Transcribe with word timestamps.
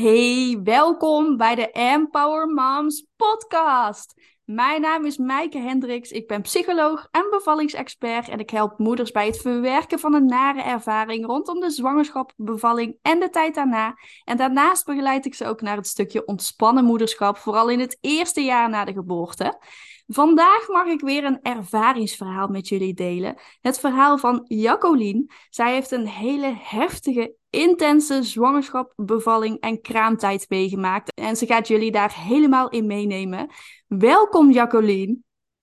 Hey, 0.00 0.60
welkom 0.64 1.36
bij 1.36 1.54
de 1.54 1.70
Empower 1.70 2.46
Moms 2.46 3.06
podcast. 3.16 4.14
Mijn 4.44 4.80
naam 4.80 5.04
is 5.04 5.16
Maaike 5.16 5.58
Hendricks. 5.58 6.10
Ik 6.10 6.26
ben 6.26 6.42
psycholoog 6.42 7.08
en 7.10 7.26
bevallingsexpert 7.30 8.28
en 8.28 8.38
ik 8.38 8.50
help 8.50 8.78
moeders 8.78 9.10
bij 9.10 9.26
het 9.26 9.40
verwerken 9.40 9.98
van 9.98 10.14
een 10.14 10.26
nare 10.26 10.62
ervaring 10.62 11.26
rondom 11.26 11.60
de 11.60 11.70
zwangerschap, 11.70 12.32
bevalling 12.36 12.96
en 13.02 13.20
de 13.20 13.30
tijd 13.30 13.54
daarna. 13.54 13.94
En 14.24 14.36
daarnaast 14.36 14.84
begeleid 14.84 15.26
ik 15.26 15.34
ze 15.34 15.46
ook 15.46 15.60
naar 15.60 15.76
het 15.76 15.86
stukje 15.86 16.26
ontspannen 16.26 16.84
moederschap, 16.84 17.36
vooral 17.36 17.68
in 17.68 17.80
het 17.80 17.98
eerste 18.00 18.40
jaar 18.40 18.68
na 18.68 18.84
de 18.84 18.92
geboorte. 18.92 19.58
Vandaag 20.06 20.68
mag 20.68 20.86
ik 20.86 21.00
weer 21.00 21.24
een 21.24 21.42
ervaringsverhaal 21.42 22.48
met 22.48 22.68
jullie 22.68 22.94
delen. 22.94 23.40
Het 23.60 23.80
verhaal 23.80 24.18
van 24.18 24.44
Jacqueline. 24.44 25.26
Zij 25.50 25.72
heeft 25.72 25.90
een 25.90 26.06
hele 26.06 26.54
heftige, 26.58 27.34
intense 27.50 28.22
zwangerschap, 28.22 28.92
bevalling 28.96 29.60
en 29.60 29.80
kraamtijd 29.80 30.46
meegemaakt. 30.48 31.14
En 31.14 31.36
ze 31.36 31.46
gaat 31.46 31.68
jullie 31.68 31.92
daar 31.92 32.14
helemaal 32.14 32.68
in 32.68 32.86
meenemen. 32.86 33.50
Welkom 33.86 34.50
Jacqueline. 34.50 35.18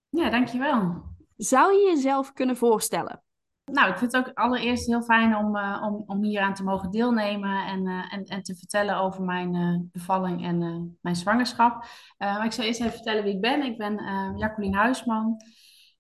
Ja, 0.09 0.29
dankjewel. 0.29 1.03
Zou 1.35 1.73
je 1.73 1.91
jezelf 1.95 2.33
kunnen 2.33 2.57
voorstellen? 2.57 3.23
Nou, 3.71 3.89
ik 3.89 3.97
vind 3.97 4.11
het 4.11 4.27
ook 4.27 4.37
allereerst 4.37 4.85
heel 4.85 5.01
fijn 5.01 5.35
om, 5.35 5.55
uh, 5.55 5.81
om, 5.85 6.03
om 6.05 6.23
hier 6.23 6.41
aan 6.41 6.53
te 6.53 6.63
mogen 6.63 6.91
deelnemen 6.91 7.65
en, 7.65 7.87
uh, 7.87 8.13
en, 8.13 8.23
en 8.23 8.43
te 8.43 8.55
vertellen 8.55 8.97
over 8.97 9.23
mijn 9.23 9.55
uh, 9.55 9.79
bevalling 9.91 10.45
en 10.45 10.57
mijn 11.01 11.15
zwangerschap. 11.15 11.85
maar 12.17 12.45
ik 12.45 12.51
zal 12.51 12.65
eerst 12.65 12.79
even 12.79 12.91
vertellen 12.91 13.23
wie 13.23 13.33
ik 13.33 13.41
ben. 13.41 13.63
Ik 13.63 13.77
ben 13.77 13.93
Jacqueline 14.37 14.77
Huisman. 14.77 15.37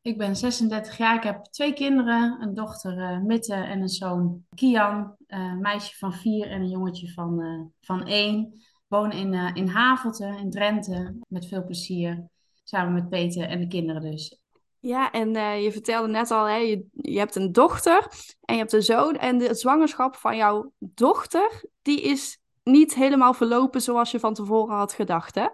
Ik 0.05 0.17
ben 0.17 0.35
36 0.35 0.97
jaar. 0.97 1.15
Ik 1.15 1.23
heb 1.23 1.43
twee 1.43 1.73
kinderen, 1.73 2.41
een 2.41 2.53
dochter 2.53 3.21
Mitte 3.23 3.53
en 3.53 3.81
een 3.81 3.89
zoon 3.89 4.45
Kian. 4.55 5.15
een 5.27 5.59
meisje 5.59 5.97
van 5.97 6.13
vier 6.13 6.49
en 6.49 6.61
een 6.61 6.69
jongetje 6.69 7.11
van, 7.11 7.71
van 7.81 8.05
één. 8.07 8.63
Woon 8.87 9.11
in, 9.11 9.33
in 9.33 9.67
Havelte, 9.67 10.25
in 10.25 10.49
Drenthe, 10.49 11.15
met 11.27 11.47
veel 11.47 11.63
plezier. 11.63 12.27
Samen 12.63 12.93
met 12.93 13.09
Peter 13.09 13.47
en 13.47 13.59
de 13.59 13.67
kinderen 13.67 14.01
dus. 14.01 14.39
Ja, 14.79 15.11
en 15.11 15.35
uh, 15.35 15.63
je 15.63 15.71
vertelde 15.71 16.07
net 16.07 16.31
al, 16.31 16.45
hè, 16.45 16.55
je, 16.55 16.85
je 16.91 17.17
hebt 17.17 17.35
een 17.35 17.51
dochter 17.51 18.07
en 18.41 18.53
je 18.53 18.61
hebt 18.61 18.73
een 18.73 18.83
zoon. 18.83 19.15
En 19.15 19.37
de 19.37 19.53
zwangerschap 19.53 20.15
van 20.15 20.35
jouw 20.35 20.71
dochter, 20.77 21.63
die 21.81 22.01
is 22.01 22.39
niet 22.63 22.95
helemaal 22.95 23.33
verlopen 23.33 23.81
zoals 23.81 24.11
je 24.11 24.19
van 24.19 24.33
tevoren 24.33 24.75
had 24.75 24.93
gedacht, 24.93 25.35
hè? 25.35 25.47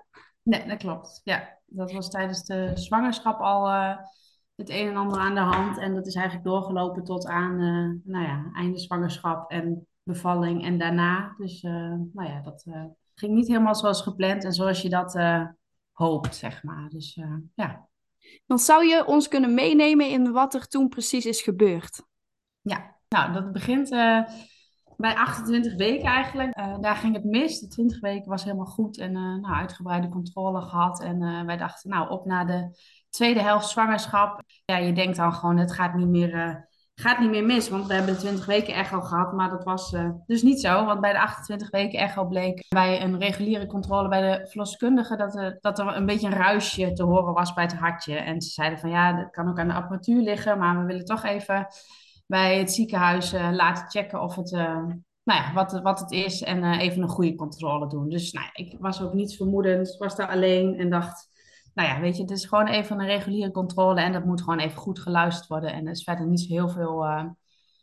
Nee, 0.44 0.68
dat 0.68 0.78
klopt. 0.78 1.22
Ja, 1.24 1.60
dat 1.66 1.92
was 1.92 2.10
tijdens 2.10 2.44
de 2.44 2.72
zwangerschap 2.74 3.40
al 3.40 3.68
uh, 3.68 3.98
het 4.56 4.70
een 4.70 4.88
en 4.88 4.96
ander 4.96 5.20
aan 5.20 5.36
de 5.36 5.40
hand. 5.40 5.78
En 5.78 5.96
dat 5.96 6.08
is 6.08 6.16
eigenlijk 6.16 6.46
doorgelopen 6.46 7.04
tot 7.04 7.26
aan, 7.26 7.60
uh, 7.60 8.12
nou 8.12 8.26
ja, 8.26 8.50
einde 8.54 8.80
zwangerschap 8.80 9.52
en 9.52 9.88
bevalling 10.04 10.66
en 10.66 10.78
daarna. 10.78 11.36
Dus, 11.38 11.62
nou 11.62 12.24
ja, 12.24 12.42
dat 12.42 12.66
ging 13.16 13.34
niet 13.34 13.48
helemaal 13.48 13.76
zoals 13.76 14.02
gepland 14.02 14.44
en 14.44 14.54
zoals 14.54 14.82
je 14.82 14.90
dat 14.90 15.20
hoopt, 15.92 16.36
zeg 16.36 16.64
maar. 16.64 16.90
Dus, 16.90 17.20
ja. 17.56 17.90
Dan 18.46 18.60
zou 18.60 18.86
je 18.86 19.06
ons 19.06 19.28
kunnen 19.28 19.54
meenemen 19.54 20.10
in 20.10 20.32
wat 20.32 20.54
er 20.54 20.68
toen 20.68 20.90
precies 20.90 21.26
is 21.26 21.42
gebeurd. 21.42 22.04
Ja, 22.62 22.98
nou, 23.10 23.34
dat 23.34 23.52
begint 23.52 23.92
uh, 23.92 24.24
bij 24.98 25.16
28 25.16 25.76
weken 25.76 26.08
eigenlijk. 26.08 26.58
Uh, 26.58 26.80
daar 26.80 26.96
ging 26.96 27.16
het 27.16 27.24
mis. 27.24 27.60
De 27.60 27.68
20 27.68 28.00
weken 28.00 28.30
was 28.30 28.44
helemaal 28.44 28.66
goed 28.66 28.98
en 28.98 29.12
uh, 29.12 29.22
nou, 29.22 29.56
uitgebreide 29.56 30.10
controle 30.10 30.62
gehad. 30.62 31.02
En 31.02 31.46
wij 31.46 31.58
dachten, 31.58 31.90
nou, 31.90 32.10
op 32.10 32.26
naar 32.26 32.48
de 32.48 32.80
tweede 33.12 33.42
helft 33.42 33.70
zwangerschap. 33.70 34.42
Ja, 34.66 34.78
je 34.78 34.94
denkt 34.94 35.18
dan 35.18 35.34
gewoon, 35.34 35.58
het 35.58 35.74
gaat 35.74 35.94
niet 35.94 36.08
meer 36.08 36.70
gaat 37.02 37.20
niet 37.20 37.30
meer 37.30 37.46
mis, 37.46 37.70
want 37.70 37.88
we 37.88 37.94
hebben 37.94 38.14
de 38.14 38.20
20 38.20 38.46
weken 38.46 38.74
echo 38.74 39.02
gehad, 39.02 39.34
maar 39.34 39.50
dat 39.50 39.64
was 39.64 39.94
uh, 39.94 40.10
dus 40.26 40.42
niet 40.42 40.62
zo. 40.62 40.86
Want 40.86 41.02
bij 41.02 41.12
de 41.12 41.20
28 41.20 41.70
weken 41.70 42.00
echo 42.00 42.26
bleek 42.26 42.66
bij 42.70 43.04
een 43.04 43.20
reguliere 43.20 43.68
controle 43.68 44.08
bij 44.08 44.22
de 44.22 44.48
verloskundige 44.48 45.16
dat, 45.16 45.36
er, 45.38 45.58
dat 45.62 45.80
er 45.80 45.88
een 45.88 46.06
beetje 46.06 46.28
een 46.28 46.34
ruisje 46.34 46.94
te 46.94 47.04
horen 47.04 47.34
was 47.34 47.54
bij 47.54 47.64
het 47.64 47.74
hartje. 47.74 48.16
En 48.16 48.42
ze 48.42 48.50
zeiden 48.50 48.80
van 48.80 48.90
ja, 48.90 49.14
dat 49.14 49.30
kan 49.32 49.50
ook 49.50 49.60
aan 49.60 49.68
de 49.68 49.74
apparatuur 49.74 50.22
liggen, 50.22 50.58
maar 50.58 50.80
we 50.80 50.86
willen 50.86 51.06
toch 51.06 51.24
even 51.24 51.68
bij 52.28 52.58
het 52.58 52.72
ziekenhuis 52.72 53.32
laten 53.32 53.90
checken 53.90 54.22
of 54.22 54.36
het, 54.36 54.52
nou 54.52 54.96
ja, 55.24 55.54
wat, 55.54 55.82
wat 55.82 56.00
het 56.00 56.12
is 56.12 56.42
en 56.42 56.64
even 56.64 57.02
een 57.02 57.10
goede 57.10 57.36
controle 57.36 57.88
doen. 57.88 58.10
Dus 58.10 58.32
nou, 58.32 58.48
ik 58.54 58.76
was 58.80 59.02
ook 59.02 59.14
niets 59.14 59.36
vermoedend, 59.36 59.96
was 59.98 60.16
daar 60.16 60.28
alleen 60.28 60.80
en 60.80 60.90
dacht 60.90 61.31
nou 61.74 61.90
ja, 61.90 62.00
weet 62.00 62.16
je, 62.16 62.22
het 62.22 62.32
is 62.32 62.46
gewoon 62.46 62.68
even 62.68 63.00
een 63.00 63.06
reguliere 63.06 63.52
controle 63.52 64.02
en 64.02 64.12
dat 64.12 64.26
moet 64.26 64.42
gewoon 64.42 64.60
even 64.60 64.78
goed 64.78 65.00
geluisterd 65.00 65.48
worden. 65.48 65.74
En 65.74 65.86
er 65.86 65.92
is 65.92 66.04
verder 66.04 66.28
niet 66.28 66.40
zo 66.40 66.54
heel 66.54 66.70
veel 66.70 67.06
uh, 67.06 67.26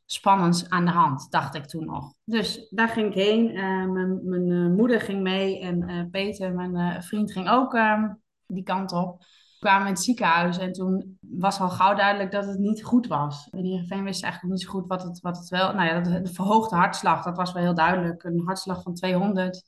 spannends 0.07 0.69
aan 0.69 0.85
de 0.85 0.91
hand, 0.91 1.31
dacht 1.31 1.55
ik 1.55 1.67
toen 1.67 1.85
nog. 1.85 2.13
Dus 2.25 2.67
daar 2.71 2.89
ging 2.89 3.07
ik 3.07 3.15
heen. 3.15 3.51
Uh, 3.51 3.87
mijn, 3.87 4.29
mijn 4.29 4.49
uh, 4.49 4.77
moeder 4.77 5.01
ging 5.01 5.23
mee 5.23 5.61
en 5.61 6.09
Peter, 6.11 6.55
mijn 6.55 7.03
vriend, 7.03 7.33
ging 7.33 7.49
ook 7.49 7.75
ehm, 7.75 8.09
die 8.47 8.63
kant 8.63 8.93
op. 8.93 9.19
We 9.19 9.67
kwamen 9.67 9.87
in 9.87 9.93
het 9.93 10.03
ziekenhuis 10.03 10.59
en 10.59 10.73
toen 10.73 11.19
was 11.21 11.61
al 11.61 11.69
gauw 11.69 11.95
duidelijk 11.95 12.31
dat 12.31 12.47
het 12.47 12.59
niet 12.59 12.85
goed 12.85 13.07
was. 13.07 13.49
En 13.51 13.65
Heerenveen 13.65 14.05
wist 14.05 14.23
eigenlijk 14.23 14.55
niet 14.55 14.63
zo 14.63 14.71
goed 14.71 14.87
wat 14.87 15.03
het, 15.03 15.21
wat 15.21 15.39
het 15.39 15.49
wel... 15.49 15.75
Nou 15.75 15.87
ja, 15.89 16.01
de 16.01 16.33
verhoogde 16.33 16.77
hartslag, 16.77 17.25
dat 17.25 17.37
was 17.37 17.53
wel 17.53 17.63
heel 17.63 17.75
duidelijk. 17.75 18.23
Een 18.23 18.43
hartslag 18.45 18.83
van 18.83 18.95
200 18.95 19.63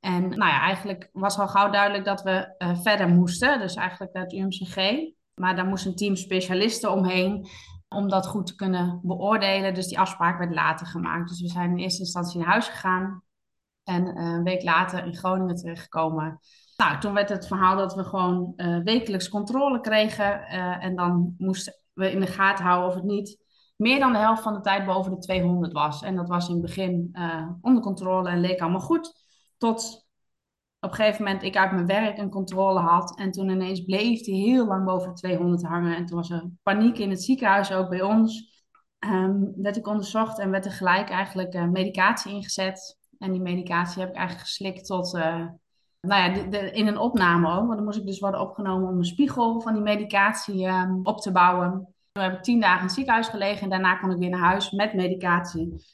en 0.00 0.28
nou 0.28 0.50
ja, 0.50 0.60
eigenlijk 0.60 1.08
was 1.12 1.38
al 1.38 1.48
gauw 1.48 1.70
duidelijk 1.70 2.04
dat 2.04 2.22
we 2.22 2.54
uh, 2.58 2.78
verder 2.78 3.08
moesten. 3.08 3.58
Dus 3.58 3.74
eigenlijk 3.74 4.16
het 4.16 4.32
UMCG. 4.32 4.76
Maar 5.34 5.56
daar 5.56 5.66
moest 5.66 5.86
een 5.86 5.94
team 5.94 6.16
specialisten 6.16 6.92
omheen 6.92 7.48
om 7.88 8.08
dat 8.08 8.26
goed 8.26 8.46
te 8.46 8.54
kunnen 8.54 9.00
beoordelen. 9.02 9.74
Dus 9.74 9.88
die 9.88 9.98
afspraak 9.98 10.38
werd 10.38 10.54
later 10.54 10.86
gemaakt. 10.86 11.28
Dus 11.28 11.40
we 11.40 11.48
zijn 11.48 11.70
in 11.70 11.78
eerste 11.78 12.00
instantie 12.00 12.38
naar 12.38 12.48
huis 12.48 12.68
gegaan. 12.68 13.22
En 13.84 14.06
uh, 14.06 14.12
een 14.14 14.42
week 14.42 14.62
later 14.62 15.04
in 15.04 15.16
Groningen 15.16 15.54
terechtgekomen. 15.54 16.40
Nou, 16.76 16.98
toen 17.00 17.14
werd 17.14 17.28
het 17.28 17.46
verhaal 17.46 17.76
dat 17.76 17.94
we 17.94 18.04
gewoon 18.04 18.52
uh, 18.56 18.78
wekelijks 18.82 19.28
controle 19.28 19.80
kregen. 19.80 20.42
en 20.80 20.96
dan 20.96 21.34
moesten 21.38 21.72
we 21.92 22.10
in 22.10 22.20
de 22.20 22.26
gaten 22.26 22.64
houden 22.64 22.88
of 22.88 22.94
het 22.94 23.04
niet 23.04 23.38
meer 23.76 23.98
dan 23.98 24.12
de 24.12 24.18
helft 24.18 24.42
van 24.42 24.54
de 24.54 24.60
tijd 24.60 24.86
boven 24.86 25.10
de 25.10 25.18
200 25.18 25.72
was. 25.72 26.02
En 26.02 26.16
dat 26.16 26.28
was 26.28 26.48
in 26.48 26.52
het 26.52 26.62
begin 26.62 27.16
onder 27.60 27.82
controle 27.82 28.28
en 28.28 28.40
leek 28.40 28.60
allemaal 28.60 28.80
goed. 28.80 29.27
Tot 29.58 30.06
op 30.80 30.90
een 30.90 30.96
gegeven 30.96 31.24
moment 31.24 31.42
ik 31.42 31.56
uit 31.56 31.72
mijn 31.72 31.86
werk 31.86 32.18
een 32.18 32.30
controle 32.30 32.80
had. 32.80 33.18
En 33.18 33.30
toen 33.30 33.48
ineens 33.48 33.84
bleef 33.84 34.20
die 34.20 34.50
heel 34.50 34.66
lang 34.66 34.84
boven 34.84 35.08
de 35.08 35.14
200 35.14 35.62
hangen. 35.62 35.96
En 35.96 36.06
toen 36.06 36.16
was 36.16 36.30
er 36.30 36.50
paniek 36.62 36.98
in 36.98 37.10
het 37.10 37.22
ziekenhuis, 37.22 37.72
ook 37.72 37.88
bij 37.88 38.02
ons. 38.02 38.56
Um, 38.98 39.52
werd 39.56 39.76
ik 39.76 39.86
onderzocht 39.86 40.38
en 40.38 40.50
werd 40.50 40.64
er 40.64 40.72
gelijk 40.72 41.10
eigenlijk 41.10 41.54
uh, 41.54 41.64
medicatie 41.64 42.32
ingezet. 42.32 42.98
En 43.18 43.32
die 43.32 43.40
medicatie 43.40 44.00
heb 44.00 44.10
ik 44.10 44.16
eigenlijk 44.16 44.46
geslikt 44.46 44.86
tot, 44.86 45.14
uh, 45.14 45.46
nou 46.00 46.32
ja, 46.32 46.48
de, 46.48 46.70
in 46.70 46.86
een 46.86 46.98
opname 46.98 47.48
ook. 47.48 47.66
Want 47.66 47.74
dan 47.74 47.84
moest 47.84 47.98
ik 47.98 48.06
dus 48.06 48.18
worden 48.18 48.40
opgenomen 48.40 48.88
om 48.88 48.98
een 48.98 49.04
spiegel 49.04 49.60
van 49.60 49.72
die 49.72 49.82
medicatie 49.82 50.66
um, 50.66 51.00
op 51.02 51.20
te 51.20 51.32
bouwen. 51.32 51.94
Toen 52.12 52.22
heb 52.22 52.32
ik 52.32 52.42
tien 52.42 52.60
dagen 52.60 52.78
in 52.78 52.84
het 52.84 52.94
ziekenhuis 52.94 53.28
gelegen 53.28 53.62
en 53.62 53.68
daarna 53.68 53.96
kon 53.96 54.10
ik 54.10 54.18
weer 54.18 54.30
naar 54.30 54.40
huis 54.40 54.70
met 54.70 54.94
medicatie. 54.94 55.84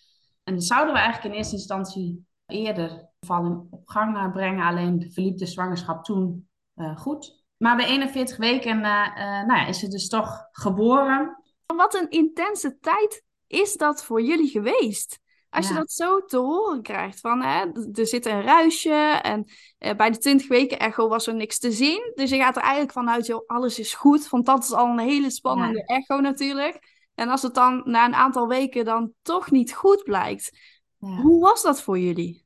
En 0.45 0.53
dan 0.53 0.63
zouden 0.63 0.95
we 0.95 1.01
eigenlijk 1.01 1.33
in 1.33 1.39
eerste 1.39 1.57
instantie 1.57 2.27
eerder 2.47 3.09
bevalling 3.27 3.67
op 3.71 3.89
gang 3.89 4.33
brengen. 4.33 4.65
Alleen 4.65 5.11
verliep 5.13 5.39
de 5.39 5.47
zwangerschap 5.47 6.05
toen 6.05 6.49
uh, 6.77 6.97
goed. 6.97 7.45
Maar 7.57 7.77
bij 7.77 7.87
41 7.87 8.37
weken 8.37 8.77
uh, 8.77 9.17
nou 9.47 9.55
ja, 9.61 9.67
is 9.67 9.79
ze 9.79 9.89
dus 9.89 10.09
toch 10.09 10.49
geboren. 10.53 11.43
Wat 11.67 11.95
een 11.95 12.11
intense 12.11 12.79
tijd 12.79 13.25
is 13.47 13.77
dat 13.77 14.05
voor 14.05 14.23
jullie 14.23 14.49
geweest? 14.49 15.23
Als 15.51 15.69
je 15.69 15.75
dat 15.75 15.93
zo 15.93 16.25
te 16.25 16.37
horen 16.37 16.83
krijgt, 16.83 17.21
van 17.21 17.43
hè, 17.43 17.65
er 17.93 18.07
zit 18.07 18.27
een 18.27 18.43
ruisje 18.43 19.19
en 19.23 19.45
uh, 19.79 19.95
bij 19.95 20.11
de 20.11 20.19
20 20.19 20.49
weken 20.49 20.79
echo 20.79 21.09
was 21.09 21.27
er 21.27 21.35
niks 21.35 21.59
te 21.59 21.73
zien. 21.73 22.13
Dus 22.15 22.31
je 22.31 22.37
gaat 22.37 22.57
er 22.57 22.63
eigenlijk 22.63 22.93
vanuit, 22.93 23.27
joh, 23.27 23.47
alles 23.47 23.79
is 23.79 23.95
goed, 23.95 24.29
want 24.29 24.47
dat 24.47 24.63
is 24.63 24.73
al 24.73 24.87
een 24.87 24.99
hele 24.99 25.31
spannende 25.31 25.79
ja. 25.79 25.85
echo 25.85 26.21
natuurlijk. 26.21 26.93
En 27.15 27.29
als 27.29 27.43
het 27.43 27.55
dan 27.55 27.83
na 27.85 28.05
een 28.05 28.15
aantal 28.15 28.49
weken 28.49 28.85
dan 28.85 29.13
toch 29.23 29.51
niet 29.51 29.75
goed 29.75 30.05
blijkt, 30.05 30.59
ja. 30.99 31.09
hoe 31.09 31.41
was 31.41 31.63
dat 31.63 31.83
voor 31.83 31.99
jullie? 31.99 32.44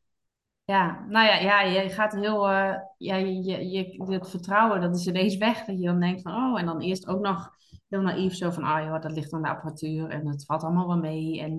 Ja, 0.68 1.04
nou 1.08 1.26
ja, 1.26 1.34
ja 1.34 1.60
je 1.60 1.88
gaat 1.88 2.12
heel, 2.12 2.50
uh, 2.50 2.74
ja, 2.96 3.16
je, 3.16 3.42
je, 3.42 3.68
je, 3.70 4.12
het 4.12 4.30
vertrouwen, 4.30 4.80
dat 4.80 4.96
is 4.96 5.06
ineens 5.06 5.36
weg. 5.36 5.64
Dat 5.64 5.78
je 5.78 5.86
dan 5.86 6.00
denkt 6.00 6.22
van, 6.22 6.32
oh, 6.32 6.60
en 6.60 6.66
dan 6.66 6.80
eerst 6.80 7.06
ook 7.06 7.20
nog 7.20 7.50
heel 7.88 8.00
naïef 8.00 8.34
zo 8.34 8.50
van, 8.50 8.62
ah 8.62 8.80
oh, 8.80 8.86
joh, 8.86 9.02
dat 9.02 9.12
ligt 9.12 9.32
aan 9.32 9.42
de 9.42 9.48
apparatuur 9.48 10.08
en 10.08 10.26
het 10.26 10.44
valt 10.44 10.62
allemaal 10.62 10.86
wel 10.86 10.96
mee. 10.96 11.40
En 11.40 11.50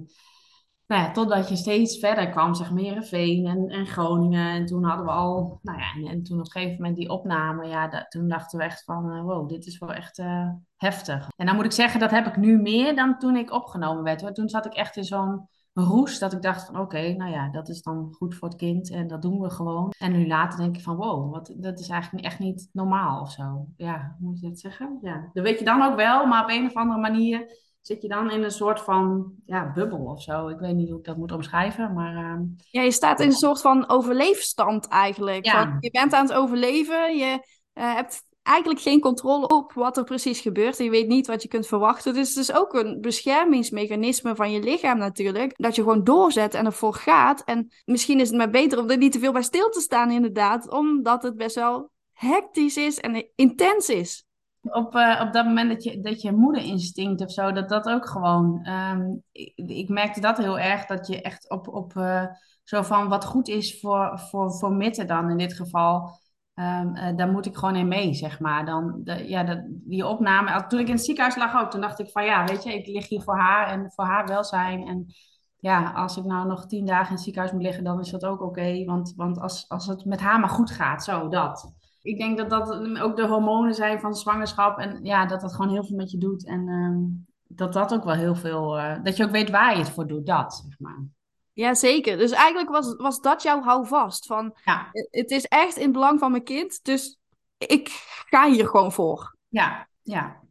nou 0.88 1.02
ja, 1.02 1.12
totdat 1.12 1.50
je 1.50 1.56
steeds 1.56 2.00
verder 2.00 2.30
kwam, 2.30 2.54
zeg 2.54 2.72
Merenveen 2.72 3.46
en, 3.46 3.68
en 3.68 3.86
Groningen. 3.86 4.52
En 4.52 4.66
toen 4.66 4.84
hadden 4.84 5.06
we 5.06 5.12
al, 5.12 5.60
nou 5.62 5.78
ja, 5.80 5.94
en, 5.96 6.06
en 6.06 6.24
toen 6.24 6.40
op 6.40 6.46
een 6.46 6.52
gegeven 6.52 6.76
moment 6.76 6.96
die 6.96 7.10
opname, 7.10 7.68
ja, 7.68 7.88
dat, 7.88 8.12
toen 8.12 8.28
dachten 8.28 8.60
we 8.60 8.66
echt 8.66 8.84
van, 8.84 9.16
uh, 9.16 9.22
wow, 9.22 9.50
dit 9.50 9.66
is 9.66 9.78
wel 9.78 9.94
echt 9.94 10.20
uh, 10.20 10.50
heftig. 10.78 11.28
En 11.36 11.46
dan 11.46 11.56
moet 11.56 11.66
ik 11.66 11.72
zeggen, 11.72 12.00
dat 12.00 12.12
heb 12.12 12.28
ik 12.28 12.38
nu 12.38 12.62
meer 12.62 12.96
dan 12.96 13.18
toen 13.18 13.36
ik 13.36 13.52
opgenomen 13.52 14.04
werd. 14.04 14.22
Hoor. 14.22 14.32
Toen 14.32 14.50
zat 14.50 14.66
ik 14.66 14.74
echt 14.74 14.96
in 14.96 15.04
zo'n 15.04 15.48
roes 15.74 16.20
dat 16.20 16.34
ik 16.34 16.42
dacht 16.42 16.66
van 16.66 16.80
oké, 16.80 17.12
nou 17.12 17.32
ja, 17.32 17.50
dat 17.50 17.70
is 17.70 17.82
dan 17.82 18.14
goed 18.18 18.36
voor 18.36 18.48
het 18.48 18.58
kind 18.58 18.92
en 18.92 19.08
dat 19.08 19.22
doen 19.22 19.40
we 19.40 19.50
gewoon. 19.50 19.94
En 19.98 20.12
nu 20.12 20.28
later 20.28 20.60
denk 20.60 20.76
ik 20.76 20.84
van 20.84 20.96
wow, 20.96 21.32
wat, 21.32 21.54
dat 21.58 21.80
is 21.80 21.90
eigenlijk 21.90 22.26
echt 22.26 22.40
niet 22.40 22.70
normaal 22.74 23.22
of 23.22 23.32
zo. 23.32 23.66
Ja, 23.78 24.16
hoe 24.20 24.30
moet 24.30 24.40
je 24.40 24.48
het 24.48 24.60
zeggen? 24.60 24.98
Ja, 25.02 25.30
dat 25.34 25.44
weet 25.44 25.60
je 25.60 25.66
dan 25.66 25.82
ook 25.82 25.96
wel, 25.96 26.26
maar 26.26 26.44
op 26.44 26.50
een 26.50 26.66
of 26.66 26.74
andere 26.74 27.00
manier 27.00 27.68
zit 27.82 28.02
je 28.02 28.08
dan 28.08 28.32
in 28.32 28.44
een 28.44 28.52
soort 28.52 28.82
van 28.82 29.34
ja, 29.46 29.72
bubbel 29.72 30.06
of 30.06 30.22
zo. 30.22 30.48
Ik 30.48 30.60
weet 30.60 30.76
niet 30.76 30.90
hoe 30.90 31.00
ik 31.00 31.06
dat 31.06 31.18
moet 31.18 31.32
omschrijven, 31.32 31.94
maar... 31.94 32.16
ehm, 32.16 32.44
Ja, 32.58 32.82
je 32.82 32.92
staat 32.92 33.20
in 33.20 33.28
een 33.28 33.34
soort 33.34 33.62
van 33.62 33.90
overleefstand 33.90 34.88
eigenlijk. 34.88 35.46
Ja. 35.46 35.78
Je 35.80 35.92
bent 35.92 36.14
aan 36.14 36.26
het 36.26 36.34
overleven, 36.34 37.18
je 37.18 37.46
eh, 37.74 37.94
hebt 37.94 38.24
eigenlijk 38.50 38.82
geen 38.82 39.00
controle 39.00 39.48
op 39.48 39.74
wat 39.74 39.98
er 39.98 40.04
precies 40.04 40.40
gebeurt. 40.40 40.78
en 40.78 40.84
Je 40.84 40.90
weet 40.90 41.08
niet 41.08 41.28
wat 41.28 41.42
je 41.42 41.48
kunt 41.48 41.68
verwachten. 41.68 42.14
Dus 42.14 42.30
het 42.30 42.38
is 42.38 42.54
ook 42.54 42.74
een 42.74 43.02
beschermingsmechanisme 43.02 44.36
van 44.36 44.52
je 44.52 44.60
lichaam 44.60 44.98
natuurlijk. 44.98 45.54
Dat 45.56 45.76
je 45.76 45.82
gewoon 45.82 46.04
doorzet 46.04 46.54
en 46.54 46.66
ervoor 46.66 46.94
gaat. 46.94 47.44
En 47.44 47.72
misschien 47.86 48.20
is 48.20 48.28
het 48.30 48.38
maar 48.38 48.50
beter 48.50 48.80
om 48.80 48.90
er 48.90 48.98
niet 48.98 49.12
te 49.12 49.20
veel 49.20 49.32
bij 49.32 49.42
stil 49.42 49.70
te 49.70 49.80
staan 49.80 50.12
inderdaad. 50.12 50.72
Omdat 50.72 51.24
het 51.24 51.36
best 51.36 51.56
wel 51.56 51.90
hectisch 52.12 52.78
is 52.78 53.00
en 53.00 53.30
intens 53.36 53.90
is. 53.90 54.24
op, 54.62 54.96
eh, 54.96 55.22
op 55.26 55.34
dat 55.34 55.46
moment 55.46 55.70
dat 55.70 55.84
je, 55.84 56.02
dat 56.02 56.22
je 56.22 56.32
moederinstinct 56.32 57.22
of 57.22 57.32
zo, 57.32 57.52
dat 57.52 57.70
dat 57.70 57.90
ook 57.90 58.08
gewoon. 58.08 58.60
ehm, 58.64 59.16
ik, 59.32 59.54
ik 59.56 59.90
merkte 59.90 60.20
dat 60.22 60.38
heel 60.38 60.60
erg, 60.60 60.86
dat 60.86 61.08
je 61.08 61.22
echt 61.22 61.50
op, 61.50 61.68
op 61.68 61.96
eh, 61.96 62.26
zo 62.64 62.82
van 62.82 63.08
wat 63.10 63.26
goed 63.26 63.48
is 63.48 63.80
voor, 63.80 64.20
voor, 64.20 64.54
voor 64.54 64.72
Mitte 64.72 65.06
dan 65.06 65.30
in 65.30 65.38
dit 65.38 65.54
geval. 65.54 66.10
Eh, 66.60 67.16
daar 67.16 67.32
moet 67.32 67.46
ik 67.46 67.58
gewoon 67.58 67.76
in 67.76 67.88
mee, 67.88 68.14
zeg 68.14 68.40
maar. 68.40 68.66
Dan, 68.66 69.02
de, 69.04 69.30
ja, 69.30 69.44
dat, 69.44 69.60
die 69.66 70.08
opname. 70.08 70.66
Toen 70.68 70.80
ik 70.80 70.88
in 70.88 70.94
het 70.94 71.06
ziekenhuis 71.06 71.36
lag 71.36 71.62
ook, 71.62 71.72
toen 71.72 71.82
dacht 71.82 72.00
ik 72.00 72.10
van 72.10 72.26
ja, 72.26 72.46
weet 72.46 72.64
je, 72.64 72.74
ik 72.74 72.88
lig 72.88 73.10
hier 73.10 73.22
voor 73.22 73.38
haar 73.38 73.68
en 73.68 73.92
voor 73.92 74.06
haar 74.06 74.28
welzijn. 74.28 74.88
En 74.88 75.06
ja, 75.60 75.92
als 75.92 76.18
ik 76.18 76.24
nou 76.24 76.48
nog 76.48 76.66
tien 76.66 76.86
dagen 76.86 77.08
in 77.08 77.14
het 77.14 77.22
ziekenhuis 77.22 77.54
moet 77.54 77.64
liggen, 77.64 77.84
dan 77.84 78.00
is 78.00 78.10
dat 78.10 78.26
ook 78.26 78.42
oké. 78.42 78.84
want, 78.86 79.14
want 79.16 79.40
als, 79.40 79.66
als 79.68 79.88
het 79.88 80.06
met 80.06 80.20
haar 80.20 80.40
maar 80.40 80.50
goed 80.50 80.72
gaat, 80.72 81.04
zo 81.04 81.28
dat. 81.28 81.74
Ik 82.02 82.18
denk 82.18 82.38
dat 82.38 82.50
dat 82.50 83.00
ook 83.00 83.16
de 83.16 83.28
hormonen 83.28 83.74
zijn 83.74 84.00
van 84.00 84.14
zwangerschap. 84.14 84.78
En 84.78 85.00
ja, 85.04 85.26
dat 85.26 85.42
dat 85.42 85.56
gewoon 85.56 85.72
heel 85.72 85.84
veel 85.84 85.98
met 85.98 86.12
je 86.12 86.18
doet. 86.18 86.46
En 86.46 86.68
ehm, 86.68 86.98
dat 87.44 87.74
dat 87.74 87.94
ook 87.94 88.04
wel 88.04 88.16
heel 88.16 88.36
veel... 88.36 88.78
eh, 88.78 89.04
dat 89.04 89.18
je 89.18 89.24
ook 89.24 89.32
weet 89.32 89.50
waar 89.50 89.72
je 89.72 89.80
het 89.80 89.90
voor 89.90 90.08
doet, 90.08 90.26
dat, 90.26 90.64
zeg 90.68 90.80
maar. 90.80 91.06
Ja, 91.54 91.74
zeker. 91.74 92.18
Dus 92.18 92.32
eigenlijk 92.32 92.70
was, 92.70 92.96
was 92.96 93.22
dat 93.22 93.42
jouw 93.44 93.62
houvast. 93.62 94.26
Van, 94.26 94.56
Ja, 94.64 94.90
het 94.92 95.32
is 95.32 95.46
echt 95.46 95.76
in 95.76 95.84
het 95.84 95.92
belang 95.92 96.20
van 96.20 96.32
mijn 96.32 96.44
kind, 96.44 96.84
dus 96.84 97.20
ik 97.58 97.88
ga 98.30 98.50
hier 98.50 98.68
gewoon 98.68 98.92
voor. 98.92 99.36
ja, 99.50 99.88
ja. 100.02 100.42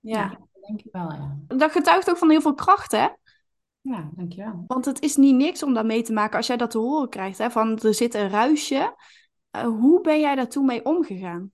Ja. 0.00 0.18
Ja, 0.20 0.28
dat 0.28 0.66
denk 0.66 0.80
ik 0.80 0.92
wel, 0.92 1.12
ja. 1.12 1.36
Dat 1.46 1.72
getuigt 1.72 2.10
ook 2.10 2.16
van 2.16 2.30
heel 2.30 2.40
veel 2.40 2.54
kracht, 2.54 2.92
hè? 2.92 3.08
Ja, 3.80 4.10
dankjewel. 4.12 4.64
Want 4.66 4.84
het 4.84 5.00
is 5.00 5.16
niet 5.16 5.34
niks 5.34 5.62
om 5.62 5.74
daar 5.74 5.86
mee 5.86 6.02
te 6.02 6.12
maken 6.12 6.36
als 6.36 6.46
jij 6.46 6.56
dat 6.56 6.70
te 6.70 6.78
horen 6.78 7.08
krijgt, 7.08 7.38
hè? 7.38 7.50
Van 7.50 7.78
er 7.78 7.94
zit 7.94 8.14
een 8.14 8.28
ruisje. 8.28 8.96
Eh, 9.50 9.62
hoe 9.62 10.00
ben 10.00 10.20
jij 10.20 10.34
daar 10.34 10.48
toen 10.48 10.66
mee 10.66 10.84
omgegaan? 10.84 11.52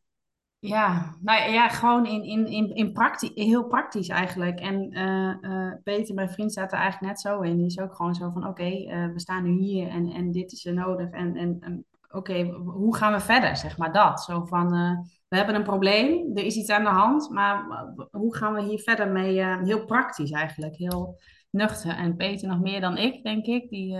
Ja, 0.66 1.16
nou 1.20 1.52
ja, 1.52 1.68
gewoon 1.68 2.06
in, 2.06 2.22
in, 2.24 2.46
in, 2.46 2.74
in 2.74 2.92
praktisch, 2.92 3.30
heel 3.34 3.66
praktisch 3.66 4.08
eigenlijk. 4.08 4.60
En 4.60 4.90
eh, 4.90 5.30
eh, 5.40 5.72
Peter, 5.82 6.14
mijn 6.14 6.30
vriend, 6.30 6.52
staat 6.52 6.72
er 6.72 6.78
eigenlijk 6.78 7.12
net 7.12 7.20
zo 7.20 7.40
in. 7.40 7.56
Die 7.56 7.66
is 7.66 7.78
ook 7.78 7.94
gewoon 7.94 8.14
zo 8.14 8.30
van, 8.30 8.46
oké, 8.46 8.62
eh, 8.62 9.06
we 9.06 9.20
staan 9.20 9.42
nu 9.42 9.50
hier 9.50 9.88
en, 9.88 10.10
en 10.10 10.32
dit 10.32 10.52
is 10.52 10.66
er 10.66 10.74
nodig. 10.74 11.10
En, 11.10 11.36
en, 11.36 11.84
oké, 12.10 12.42
hoe 12.52 12.96
gaan 12.96 13.12
we 13.12 13.20
verder, 13.20 13.56
zeg 13.56 13.78
maar 13.78 13.92
dat. 13.92 14.20
Zo 14.20 14.44
van, 14.44 14.70
we 15.28 15.36
hebben 15.36 15.54
een 15.54 15.62
probleem, 15.62 16.36
er 16.36 16.44
is 16.44 16.56
iets 16.56 16.70
aan 16.70 16.84
de 16.84 16.90
hand, 16.90 17.30
maar 17.30 17.64
hoe 18.10 18.36
gaan 18.36 18.54
we 18.54 18.62
hier 18.62 18.80
verder 18.80 19.08
mee? 19.08 19.44
heel 19.44 19.84
praktisch 19.84 20.30
eigenlijk, 20.30 20.76
heel 20.76 21.18
nuchter. 21.50 21.96
En 21.96 22.16
Peter 22.16 22.48
nog 22.48 22.60
meer 22.60 22.80
dan 22.80 22.96
ik, 22.96 23.22
denk 23.22 23.46
ik. 23.46 23.68
Die 23.68 23.96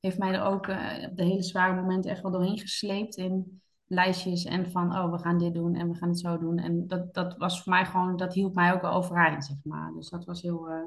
heeft 0.00 0.18
mij 0.18 0.32
er 0.32 0.42
ook 0.42 0.68
op 1.10 1.16
de 1.16 1.24
hele 1.24 1.42
zware 1.42 1.74
momenten 1.74 2.10
echt 2.10 2.22
wel 2.22 2.32
doorheen 2.32 2.58
gesleept 2.58 3.16
in 3.16 3.60
lijstjes 3.86 4.44
en 4.44 4.70
van, 4.70 4.92
oh, 4.98 5.10
we 5.12 5.18
gaan 5.18 5.38
dit 5.38 5.54
doen 5.54 5.74
en 5.74 5.88
we 5.90 5.94
gaan 5.96 6.08
het 6.08 6.18
zo 6.20 6.38
doen. 6.38 6.58
En 6.58 6.86
dat, 6.86 7.14
dat 7.14 7.36
was 7.36 7.62
voor 7.62 7.72
mij 7.72 7.86
gewoon, 7.86 8.16
dat 8.16 8.34
hielp 8.34 8.54
mij 8.54 8.72
ook 8.72 8.84
overeind, 8.84 9.44
zeg 9.44 9.56
maar. 9.62 9.92
Dus 9.94 10.08
dat 10.08 10.24
was 10.24 10.42
heel... 10.42 10.68
eh, 10.68 10.80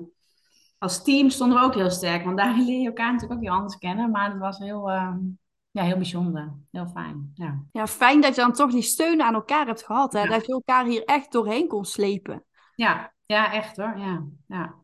Als 0.78 1.04
team 1.04 1.30
stonden 1.30 1.58
we 1.60 1.64
ook 1.66 1.74
heel 1.76 1.90
sterk, 1.90 2.24
want 2.26 2.38
daar 2.38 2.58
leer 2.66 2.80
je 2.80 2.88
elkaar 2.88 3.12
natuurlijk 3.12 3.40
ook 3.40 3.46
heel 3.46 3.56
anders 3.56 3.78
kennen. 3.78 4.12
Maar 4.12 4.30
het 4.30 4.40
was 4.40 4.58
heel, 4.58 4.92
eh, 4.92 5.14
ja, 5.72 5.84
heel 5.84 5.96
bijzonder. 5.96 6.54
Heel 6.72 6.88
fijn, 6.88 7.32
ja. 7.34 7.64
Ja, 7.72 7.88
fijn 7.88 8.22
dat 8.22 8.36
je 8.36 8.42
dan 8.42 8.54
toch 8.54 8.72
die 8.72 8.82
steun 8.82 9.22
aan 9.22 9.34
elkaar 9.34 9.66
hebt 9.66 9.84
gehad, 9.84 10.14
hè? 10.14 10.22
Ja. 10.22 10.28
Dat 10.30 10.46
je 10.46 10.52
elkaar 10.54 10.86
hier 10.86 11.04
echt 11.04 11.32
doorheen 11.32 11.68
kon 11.68 11.86
slepen. 11.86 12.44
Ja, 12.76 13.14
ja, 13.26 13.54
echt 13.54 13.78
hoor, 13.78 13.98
ja. 13.98 14.24
ja. 14.48 14.76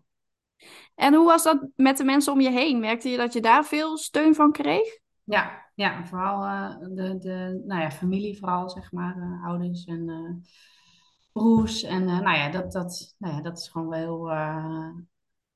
En 0.95 1.13
hoe 1.13 1.25
was 1.25 1.43
dat 1.43 1.67
met 1.75 1.97
de 1.97 2.03
mensen 2.03 2.33
om 2.33 2.41
je 2.41 2.49
heen? 2.49 2.79
Merkte 2.79 3.09
je 3.09 3.17
dat 3.17 3.33
je 3.33 3.41
daar 3.41 3.65
veel 3.65 3.97
steun 3.97 4.35
van 4.35 4.51
kreeg? 4.51 4.99
Ja, 5.23 5.64
ja, 5.75 6.05
vooral 6.05 6.43
eh, 6.45 6.77
de, 6.95 7.17
de 7.17 7.63
nou 7.65 7.81
ja, 7.81 7.91
familie 7.91 8.37
vooral, 8.37 8.69
zeg 8.69 8.91
maar, 8.91 9.17
eh, 9.17 9.45
ouders 9.45 9.85
en 9.85 10.09
eh, 10.09 10.49
broers. 11.31 11.83
En 11.83 12.05
nou 12.05 12.37
ja, 12.37 12.49
dat, 12.49 12.71
dat, 12.71 13.15
nou 13.17 13.35
ja, 13.35 13.41
dat 13.41 13.57
is 13.57 13.67
gewoon 13.67 13.87
wel 13.89 13.99
heel, 13.99 14.29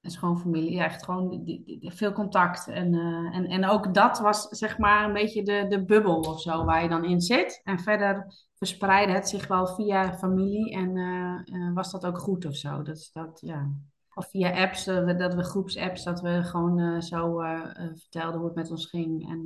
is 0.01 0.15
gewoon 0.17 0.39
familie. 0.39 0.71
Ja, 0.71 0.83
echt 0.83 1.03
gewoon 1.05 1.29
die, 1.29 1.63
die- 1.63 1.91
veel 1.95 2.11
contact. 2.11 2.67
En, 2.67 2.93
en, 3.33 3.45
en 3.45 3.65
ook 3.65 3.93
dat 3.93 4.19
was 4.19 4.47
zeg 4.49 4.77
maar 4.77 5.05
een 5.05 5.13
beetje 5.13 5.43
de, 5.43 5.65
de 5.69 5.85
bubbel 5.85 6.19
of 6.19 6.41
zo 6.41 6.65
waar 6.65 6.83
je 6.83 6.89
dan 6.89 7.05
in 7.05 7.21
zit. 7.21 7.61
En 7.63 7.79
verder 7.79 8.33
verspreidde 8.57 9.13
het 9.13 9.29
zich 9.29 9.47
wel 9.47 9.67
via 9.67 10.13
familie 10.17 10.71
en 10.73 11.73
was 11.73 11.91
dat 11.91 12.05
ook 12.05 12.17
goed 12.19 12.45
of 12.45 12.55
zo. 12.55 12.81
Is 12.81 13.11
dat, 13.13 13.39
ja. 13.41 13.69
Of 14.13 14.29
via 14.29 14.63
apps, 14.63 14.87
eh, 14.87 15.17
dat 15.17 15.33
we 15.33 15.43
groepsapps, 15.43 16.03
dat 16.03 16.21
we 16.21 16.43
gewoon 16.43 16.79
eh, 16.79 17.01
zo 17.01 17.39
eh, 17.39 17.61
vertelden 17.75 18.39
hoe 18.39 18.47
het 18.47 18.55
met 18.55 18.71
ons 18.71 18.85
ging. 18.85 19.29
En 19.29 19.45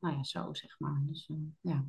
nou 0.00 0.16
ja, 0.16 0.22
zo 0.22 0.48
zeg 0.52 0.74
maar. 0.78 1.02
Dus 1.06 1.30
ja. 1.60 1.84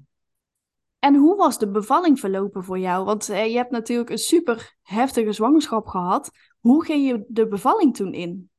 En 1.00 1.16
hoe 1.16 1.36
was 1.36 1.58
de 1.58 1.72
bevalling 1.72 2.20
verlopen 2.20 2.64
voor 2.64 2.80
jou? 2.80 3.06
Want 3.06 3.26
je 3.26 3.34
hebt 3.34 3.72
natuurlijk 3.72 4.10
een 4.10 4.18
super 4.18 4.76
heftige 4.82 5.32
zwangerschap 5.32 5.88
gehad. 5.88 6.32
Hoe 6.60 6.86
ging 6.86 7.08
je 7.08 7.26
de 7.28 7.48
bevalling 7.48 7.96
toen 7.96 8.14
in? 8.14 8.50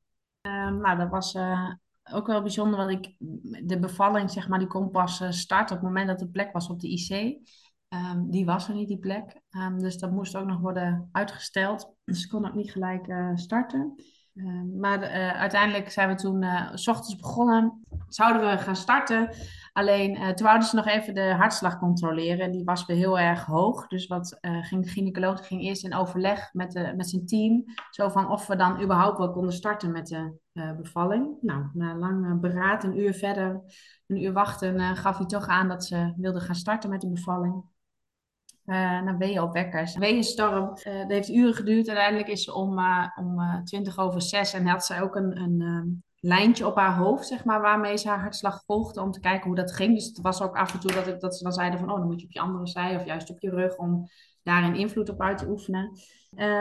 Ehm, 0.41 0.79
nou, 0.79 0.99
dat 0.99 1.11
was 1.11 1.37
ook 2.13 2.27
wel 2.27 2.43
bijzonder, 2.43 2.77
want 2.79 2.91
ik, 2.91 3.15
de 3.69 3.79
bevalling, 3.79 4.31
zeg 4.31 4.49
maar, 4.49 4.59
die 4.59 4.69
kon 4.69 4.91
pas 4.91 5.23
starten 5.29 5.77
op 5.77 5.83
het 5.83 5.91
moment 5.93 6.09
dat 6.09 6.21
er 6.21 6.29
plek 6.29 6.53
was 6.53 6.69
op 6.69 6.81
de 6.81 6.89
IC. 6.89 7.39
Ehm, 7.89 8.31
die 8.31 8.45
was 8.45 8.69
er 8.69 8.75
niet, 8.75 8.89
die 8.89 8.99
plek. 8.99 9.41
Ehm, 9.51 9.79
dus 9.79 9.99
dat 9.99 10.11
moest 10.11 10.37
ook 10.37 10.47
nog 10.47 10.61
worden 10.61 11.09
uitgesteld. 11.13 11.94
Dus 12.05 12.27
kon 12.27 12.47
ook 12.47 12.55
niet 12.55 12.73
gelijk 12.73 13.09
eh, 13.09 13.31
starten. 13.35 13.95
Ehm, 14.35 14.79
maar 14.79 15.03
eh, 15.03 15.41
uiteindelijk 15.41 15.91
zijn 15.91 16.09
we 16.09 16.15
toen 16.15 16.43
eh, 16.43 16.71
s 16.75 16.89
ochtends 16.89 17.17
begonnen. 17.17 17.83
Zouden 18.09 18.51
we 18.51 18.59
gaan 18.59 18.77
starten. 18.77 19.35
Alleen 19.73 20.35
toen 20.35 20.47
wouden 20.47 20.69
ze 20.69 20.77
nog 20.77 20.87
even 20.87 21.15
de 21.15 21.35
hartslag 21.35 21.79
controleren. 21.79 22.51
Die 22.51 22.65
was 22.65 22.87
weer 22.87 22.97
heel 22.97 23.19
erg 23.19 23.45
hoog. 23.45 23.87
Dus 23.87 24.06
wat 24.06 24.39
ging 24.41 24.85
de 24.85 24.91
gynaecoloog 24.91 25.47
ging 25.47 25.62
eerst 25.62 25.85
in 25.85 25.95
overleg 25.95 26.53
met, 26.53 26.73
de, 26.73 26.93
met 26.97 27.09
zijn 27.09 27.27
team. 27.27 27.65
Zo 27.91 28.09
van 28.09 28.31
of 28.31 28.47
we 28.47 28.56
dan 28.56 28.83
überhaupt 28.83 29.19
wel 29.19 29.31
konden 29.31 29.53
starten 29.53 29.93
met 29.93 30.06
de 30.06 30.39
bevalling. 30.77 31.37
Nou, 31.41 31.65
na 31.73 31.97
lang 31.97 32.41
beraad, 32.41 32.85
een 32.85 32.99
uur 32.99 33.15
verder, 33.15 33.61
een 34.06 34.23
uur 34.23 34.33
wachten, 34.33 34.97
gaf 34.97 35.17
hij 35.17 35.27
toch 35.27 35.47
aan 35.47 35.69
dat 35.69 35.85
ze 35.85 36.12
wilden 36.17 36.43
gaan 36.43 36.55
starten 36.55 36.91
met 36.91 37.01
de 37.01 37.11
bevalling. 37.11 37.65
Eh 38.65 38.77
naar 38.77 39.19
weeën 39.19 39.43
op 39.43 39.53
wekkers. 39.53 39.97
Weeënstorm. 39.97 40.75
Eh 40.83 40.99
dat 40.99 41.11
heeft 41.11 41.29
uren 41.29 41.55
geduurd. 41.55 41.89
Uiteindelijk 41.89 42.29
is 42.29 42.44
ze 42.44 42.55
om, 42.55 42.79
eh, 42.79 43.06
om 43.17 43.41
eh, 43.41 43.63
20 43.63 43.99
over 43.99 44.23
6 44.23 44.53
en 44.53 44.67
had 44.67 44.85
zij 44.85 45.03
ook 45.03 45.17
een, 45.17 45.37
een 45.37 45.61
ehm, 45.61 45.89
lijntje 46.21 46.67
op 46.67 46.77
haar 46.77 46.97
hoofd, 46.97 47.27
zeg 47.27 47.44
maar, 47.44 47.61
waarmee 47.61 47.97
ze 47.97 48.09
haar 48.09 48.21
hartslag 48.21 48.63
volgde 48.67 49.01
om 49.01 49.11
te 49.11 49.21
kijken 49.21 49.47
hoe 49.47 49.56
dat 49.56 49.73
ging. 49.73 49.94
Dus 49.94 50.06
het 50.06 50.21
was 50.21 50.43
ook 50.43 50.56
af 50.56 50.73
en 50.73 50.81
toe 50.81 50.93
dat, 50.93 51.06
ik, 51.06 51.21
dat 51.21 51.37
ze 51.37 51.43
dan 51.43 51.53
zeiden 51.53 51.79
van, 51.79 51.91
oh, 51.91 51.99
dan 51.99 52.06
moet 52.06 52.21
je 52.21 52.27
op 52.27 52.33
je 52.33 52.41
andere 52.41 52.67
zij 52.67 52.97
of 52.97 53.05
juist 53.05 53.31
op 53.31 53.41
je 53.41 53.51
rug 53.51 53.77
om 53.77 54.09
daar 54.43 54.65
een 54.65 54.77
invloed 54.77 55.09
op 55.09 55.21
uit 55.21 55.39
te 55.39 55.49
oefenen. 55.49 55.91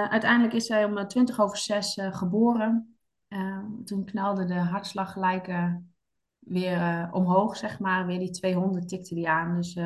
Uiteindelijk 0.10 0.54
is 0.54 0.66
zij 0.66 0.86
om 0.86 0.98
eh, 0.98 1.06
20 1.06 1.40
over 1.40 1.58
6 1.58 1.96
eh, 1.96 2.14
geboren. 2.16 2.98
Eh, 3.28 3.60
toen 3.86 4.06
knalde 4.06 4.46
de 4.46 4.54
hartslag 4.54 5.12
gelijk 5.12 5.52
weer 6.40 7.10
omhoog, 7.12 7.58
zeg 7.58 7.80
maar. 7.80 8.06
Weer 8.06 8.20
die 8.20 8.32
200 8.32 8.88
tikte 8.88 9.16
die 9.16 9.30
aan. 9.30 9.56
Dus 9.56 9.80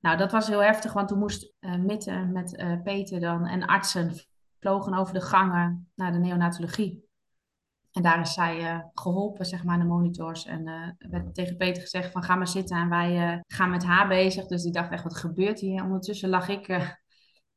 nou, 0.00 0.16
dat 0.16 0.32
was 0.32 0.48
heel 0.48 0.62
heftig, 0.62 0.92
want 0.92 1.08
toen 1.08 1.18
moest 1.18 1.52
Mitte 1.78 2.12
met 2.32 2.56
eh, 2.56 2.82
Peter 2.82 3.20
dan 3.20 3.46
en 3.46 3.66
artsen 3.66 4.12
vlogen 4.58 4.94
over 4.94 5.14
de 5.14 5.20
gangen 5.20 5.90
naar 5.94 6.12
de 6.12 6.18
neonatologie. 6.18 7.06
En 7.92 8.02
daar 8.02 8.20
is 8.20 8.32
zij 8.32 8.58
eh, 8.58 8.80
geholpen, 8.94 9.46
zeg 9.46 9.64
maar, 9.64 9.74
aan 9.74 9.80
de 9.80 9.86
monitors. 9.86 10.44
En 10.44 10.96
werd 10.98 11.34
tegen 11.34 11.56
Peter 11.56 11.82
gezegd 11.82 12.12
van 12.12 12.22
ga 12.22 12.34
maar 12.34 12.48
zitten 12.48 12.76
en 12.76 12.88
wij 12.88 13.42
gaan 13.46 13.70
met 13.70 13.84
haar 13.84 14.08
bezig. 14.08 14.46
Dus 14.46 14.62
die 14.62 14.72
dacht 14.72 14.90
echt, 14.90 15.02
wat 15.02 15.16
gebeurt 15.16 15.60
hier? 15.60 15.82
Ondertussen 15.82 16.28
lag 16.28 16.48
ik 16.48 16.96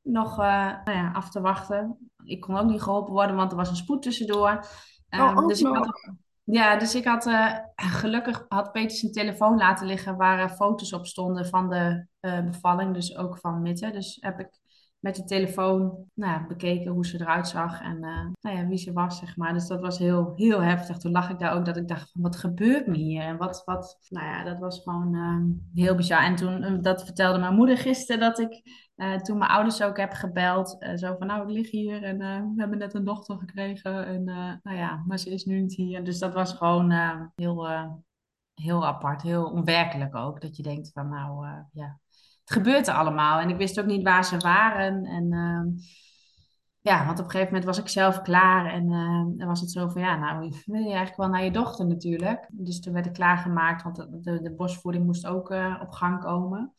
nog 0.02 0.38
nou 0.38 0.92
ja, 0.92 1.12
af 1.12 1.30
te 1.30 1.42
wachten. 1.42 2.12
Ik 2.24 2.42
kon 2.42 2.58
ook 2.58 2.70
niet 2.70 2.82
geholpen 2.82 3.14
worden, 3.14 3.36
want 3.36 3.52
er 3.52 3.58
was 3.58 3.70
een 3.70 3.76
spoed 3.76 4.02
tussendoor. 4.02 4.66
Ook 5.10 5.48
dus 5.48 5.60
ik 5.60 5.68
nog. 5.68 5.78
had, 5.78 6.16
ja, 6.52 6.78
dus 6.78 6.96
ik 6.96 7.06
had 7.06 7.26
eh, 7.26 7.58
gelukkig 7.76 8.46
had 8.48 8.72
Peter 8.72 8.98
zijn 8.98 9.12
telefoon 9.12 9.58
laten 9.58 9.88
liggen 9.88 10.18
waar 10.18 10.40
eh, 10.40 10.56
foto's 10.56 10.94
op 10.94 11.06
stonden 11.06 11.46
van 11.46 11.70
de 11.70 12.06
eh, 12.20 12.44
bevalling, 12.44 12.94
dus 12.94 13.18
ook 13.18 13.38
van 13.38 13.62
Mitte. 13.62 13.92
Dus 13.92 14.18
heb 14.20 14.40
ik 14.40 14.60
met 15.00 15.16
de 15.16 15.24
telefoon 15.24 16.06
nou, 16.14 16.48
bekeken 16.48 16.92
hoe 16.92 17.06
ze 17.06 17.20
eruit 17.22 17.48
zag 17.48 17.82
en 17.82 18.00
nou 18.42 18.58
ja, 18.58 18.68
wie 18.68 18.78
ze 18.78 18.94
was, 18.94 19.18
zeg 19.18 19.38
maar. 19.38 19.54
Dus 19.54 19.68
dat 19.68 19.82
was 19.82 19.98
heel, 19.98 20.34
heel 20.36 20.62
heftig. 20.62 20.98
Toen 20.98 21.12
lag 21.12 21.30
ik 21.30 21.40
daar 21.40 21.54
ook 21.54 21.66
dat 21.66 21.78
ik 21.78 21.88
dacht, 21.88 22.12
van, 22.12 22.22
wat 22.22 22.36
gebeurt 22.36 22.88
me 22.88 22.98
hier? 22.98 23.22
En 23.22 23.38
wat, 23.38 23.62
wat, 23.66 23.98
nou 24.10 24.26
ja, 24.26 24.44
dat 24.44 24.60
was 24.60 24.82
gewoon 24.84 25.62
heel 25.74 25.96
bizar. 25.96 26.24
En 26.24 26.36
toen, 26.36 26.82
dat 26.82 27.04
vertelde 27.04 27.40
mijn 27.40 27.56
moeder 27.56 27.78
gisteren, 27.78 28.22
dat 28.22 28.40
ik 28.40 28.62
toen 29.22 29.38
mijn 29.38 29.52
ouders 29.52 29.82
ook 29.82 29.98
heb 29.98 30.12
gebeld. 30.12 30.78
zo 30.96 31.16
van, 31.18 31.28
nou, 31.28 31.42
ik 31.42 31.50
lig 31.50 31.72
hier 31.72 32.04
en 32.04 32.18
we 32.56 32.62
hebben 32.62 32.78
net 32.78 32.94
een 32.94 33.06
dochter 33.06 33.38
gekregen. 33.38 34.06
En 34.06 34.24
nou 34.64 34.78
ja, 34.78 35.04
maar 35.08 35.18
ze 35.18 35.30
is 35.30 35.46
nu 35.46 35.60
niet 35.60 35.76
hier. 35.76 36.04
Dus 36.04 36.20
dat 36.20 36.34
was 36.34 36.54
gewoon 36.54 36.92
heel, 37.36 37.68
heel 38.54 38.86
apart, 38.86 39.22
heel 39.22 39.46
onwerkelijk 39.46 40.16
ook. 40.16 40.42
Dat 40.42 40.56
je 40.56 40.64
denkt 40.64 40.92
van, 40.94 41.10
nou, 41.10 41.48
ja 41.72 42.00
het 42.52 42.60
gebeurt 42.60 42.88
er 42.88 42.94
allemaal. 42.94 43.40
En 43.40 43.50
ik 43.50 43.58
wist 43.58 43.80
ook 43.80 43.86
niet 43.86 44.04
waar 44.04 44.26
ze 44.26 44.38
waren. 44.38 45.06
En 45.06 45.32
uh, 45.32 45.84
ja, 46.80 47.06
want 47.06 47.20
op 47.20 47.26
een 47.26 47.32
gegeven 47.32 47.54
moment 47.54 47.66
was 47.66 47.80
ik 47.80 47.88
zelf 47.88 48.22
klaar. 48.22 48.74
En 48.74 48.92
uh, 48.92 49.38
dan 49.38 49.48
was 49.48 49.62
het 49.62 49.72
zo 49.72 49.88
van, 49.88 50.02
ja, 50.02 50.16
nou, 50.16 50.54
wil 50.66 50.82
je 50.82 50.86
eigenlijk 50.86 51.18
wel 51.18 51.30
naar 51.30 51.44
je 51.44 51.52
dochter 51.52 51.88
natuurlijk. 51.88 52.50
Dus 52.52 52.80
toen 52.82 52.94
werd 52.94 53.06
ik 53.06 53.14
klaargemaakt, 53.14 53.84
want 53.84 53.96
de, 53.96 54.42
de, 54.42 54.54
bosvoeding 54.54 55.06
moest 55.06 55.28
ook 55.28 55.52
uh, 55.52 55.80
op 55.82 55.90
gang 55.90 56.20
komen. 56.20 56.74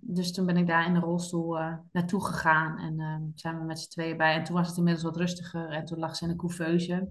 Dus 0.00 0.32
toen 0.32 0.46
ben 0.46 0.56
ik 0.56 0.66
daar 0.66 0.86
in 0.86 0.94
de 0.94 1.00
rolstoel 1.00 1.58
uh, 1.58 1.74
naartoe 1.92 2.24
gegaan. 2.24 2.78
En 2.78 3.00
uh, 3.00 3.30
zijn 3.34 3.58
we 3.58 3.64
met 3.64 3.80
z'n 3.80 3.90
tweeën 3.90 4.16
bij. 4.16 4.34
En 4.34 4.44
toen 4.44 4.56
was 4.56 4.68
het 4.68 4.76
inmiddels 4.76 5.04
wat 5.04 5.16
rustiger. 5.16 5.70
En 5.70 5.84
toen 5.84 5.98
lag 5.98 6.16
ze 6.16 6.24
in 6.24 6.30
een 6.30 6.36
couveuse. 6.36 7.08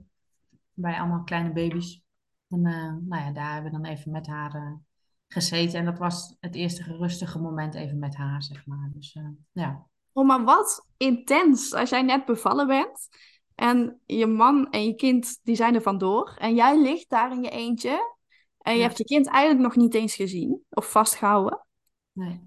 Bij 0.74 1.00
allemaal 1.00 1.24
kleine 1.24 1.54
baby's. 1.54 2.02
En 2.48 2.66
uh, 2.66 2.94
nou 3.08 3.24
ja, 3.24 3.32
daar 3.32 3.54
hebben 3.54 3.72
we 3.72 3.78
dan 3.78 3.86
even 3.86 4.12
met 4.12 4.28
haar 4.28 4.80
gezeten. 5.28 5.80
En 5.80 5.86
dat 5.86 5.98
was 5.98 6.36
het 6.40 6.56
eerste 6.56 6.84
rustige 6.84 7.40
moment 7.40 7.76
even 7.76 8.00
met 8.00 8.16
haar, 8.16 8.44
zeg 8.44 8.66
maar. 8.66 8.90
Dus 8.94 9.18
ja. 9.52 9.86
Oh, 10.14 10.28
maar 10.28 10.44
wat 10.44 10.88
intens 10.98 11.74
als 11.74 11.90
jij 11.90 12.02
net 12.02 12.26
bevallen 12.26 12.68
bent. 12.68 13.08
En 13.56 14.02
je 14.06 14.28
man 14.28 14.70
en 14.70 14.86
je 14.86 14.96
kind, 14.96 15.40
die 15.44 15.56
zijn 15.56 15.76
er 15.76 15.82
vandoor. 15.82 16.36
En 16.38 16.56
jij 16.56 16.82
ligt 16.82 17.10
daar 17.10 17.32
in 17.32 17.44
je 17.44 17.50
eentje. 17.50 18.16
En 18.58 18.76
je 18.76 18.82
hebt 18.82 18.98
je 18.98 19.04
kind 19.04 19.28
eigenlijk 19.28 19.64
nog 19.68 19.76
niet 19.76 19.94
eens 19.94 20.16
gezien. 20.16 20.64
Of 20.70 20.92
vastgehouden. 20.92 21.66
Nee. 22.12 22.42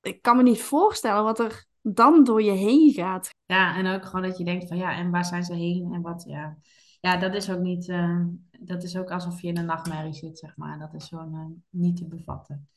Ik 0.00 0.22
kan 0.22 0.36
me 0.36 0.42
niet 0.42 0.62
voorstellen 0.62 1.24
wat 1.24 1.38
er 1.38 1.66
dan 1.82 2.24
door 2.24 2.42
je 2.42 2.50
heen 2.50 2.92
gaat. 2.92 3.30
Ja, 3.46 3.76
en 3.76 3.86
ook 3.86 4.04
gewoon 4.04 4.22
dat 4.22 4.38
je 4.38 4.44
denkt 4.44 4.68
van 4.68 4.76
ja, 4.76 4.96
en 4.96 5.10
waar 5.10 5.24
zijn 5.24 5.44
ze 5.44 5.54
heen? 5.54 5.92
En 5.92 6.02
wat, 6.02 6.24
ja 6.26 6.58
ja, 7.00 7.16
dat 7.16 7.34
is 7.34 7.50
ook 7.50 7.58
niet, 7.58 7.88
uh, 7.88 8.24
dat 8.60 8.82
is 8.82 8.96
ook 8.96 9.10
alsof 9.10 9.40
je 9.40 9.48
in 9.48 9.56
een 9.56 9.66
nachtmerrie 9.66 10.12
zit, 10.12 10.38
zeg 10.38 10.56
maar. 10.56 10.78
Dat 10.78 10.94
is 10.94 11.08
gewoon 11.08 11.34
uh, 11.34 11.80
niet 11.80 11.96
te 11.96 12.06
bevatten. 12.06 12.68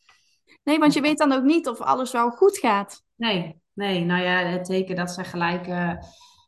Nee, 0.64 0.80
want 0.80 0.94
je 0.94 1.02
weet 1.02 1.18
dan 1.18 1.32
ook 1.32 1.44
niet 1.44 1.68
of 1.68 1.82
alles 1.82 2.12
wel 2.12 2.30
goed 2.30 2.58
gaat. 2.58 3.04
Nee, 3.16 3.62
nee. 3.74 4.06
Nou 4.06 4.22
ja, 4.22 4.38
het 4.38 4.66
teken 4.66 4.96
dat 4.96 5.12
ze 5.12 5.24
gelijk. 5.24 5.68
Uh, 5.68 5.94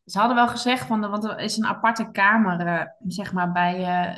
ze 0.06 0.18
hadden 0.18 0.36
wel 0.36 0.48
gezegd, 0.48 0.86
van 0.86 1.02
de, 1.02 1.08
want 1.08 1.24
er 1.24 1.40
is 1.40 1.58
een 1.58 1.66
aparte 1.66 2.12
kamer, 2.12 2.96
zeg 3.08 3.34
maar, 3.34 3.52
bij 3.52 3.74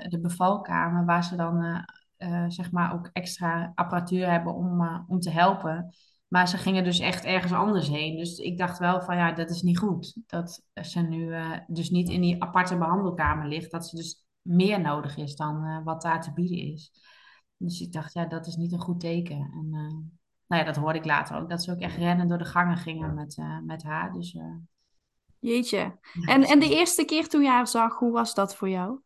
de 0.10 0.20
bevalkamer, 0.20 1.06
waar 1.06 1.24
ze 1.24 1.36
dan, 1.36 1.86
zeg 2.48 2.72
maar, 2.72 2.94
ook 2.94 3.10
extra 3.14 3.72
apparatuur 3.76 4.30
hebben 4.30 4.54
om, 4.54 5.06
om 5.08 5.20
te 5.20 5.30
helpen. 5.30 5.96
Maar 6.28 6.48
ze 6.48 6.58
gingen 6.58 6.84
dus 6.84 7.00
echt 7.00 7.26
ergens 7.26 7.54
anders 7.54 7.88
heen. 7.88 8.18
Dus 8.18 8.38
ik 8.38 8.58
dacht 8.58 8.80
wel 8.80 9.02
van 9.02 9.16
ja, 9.16 9.32
dat 9.32 9.50
is 9.50 9.62
niet 9.62 9.78
goed. 9.78 10.18
Dat 10.26 10.64
ze 10.74 11.00
nu 11.00 11.28
uh, 11.28 11.58
dus 11.68 11.90
niet 11.90 12.10
in 12.10 12.22
die 12.22 12.44
aparte 12.44 12.78
behandelkamer 12.78 13.48
ligt. 13.48 13.72
Dat 13.72 13.88
ze 13.88 13.96
dus 13.96 14.26
meer 14.42 14.82
nodig 14.82 15.18
is 15.18 15.36
dan 15.36 15.66
uh, 15.66 15.84
wat 15.84 16.02
daar 16.02 16.22
te 16.22 16.34
bieden 16.34 16.74
is. 16.74 16.92
Dus 17.58 17.82
ik 17.82 17.92
dacht, 17.92 18.14
ja, 18.14 18.26
dat 18.26 18.48
is 18.48 18.56
niet 18.56 18.72
een 18.72 18.80
goed 18.80 19.00
teken. 19.00 19.38
En 19.38 19.66
uh, 19.72 19.94
nou 20.48 20.62
ja, 20.62 20.64
dat 20.64 20.76
hoorde 20.76 21.00
ik 21.00 21.06
later 21.06 21.38
ook. 21.38 21.50
Dat 21.50 21.64
ze 21.64 21.72
ook 21.72 21.80
echt 21.80 21.98
rennen 21.98 22.28
door 22.28 22.38
de 22.38 22.46
gangen 22.46 22.78
gingen 22.78 23.14
met, 23.14 23.38
met 23.66 23.84
haar. 23.84 24.14
Dus, 24.14 24.38
Jeetje. 25.40 25.98
En, 26.26 26.44
en 26.44 26.60
de 26.60 26.76
eerste 26.76 27.06
keer 27.06 27.28
toen 27.28 27.42
je 27.42 27.50
haar 27.50 27.68
zag, 27.68 28.00
hoe 28.00 28.12
was 28.12 28.34
dat 28.34 28.56
voor 28.56 28.70
jou? 28.70 29.00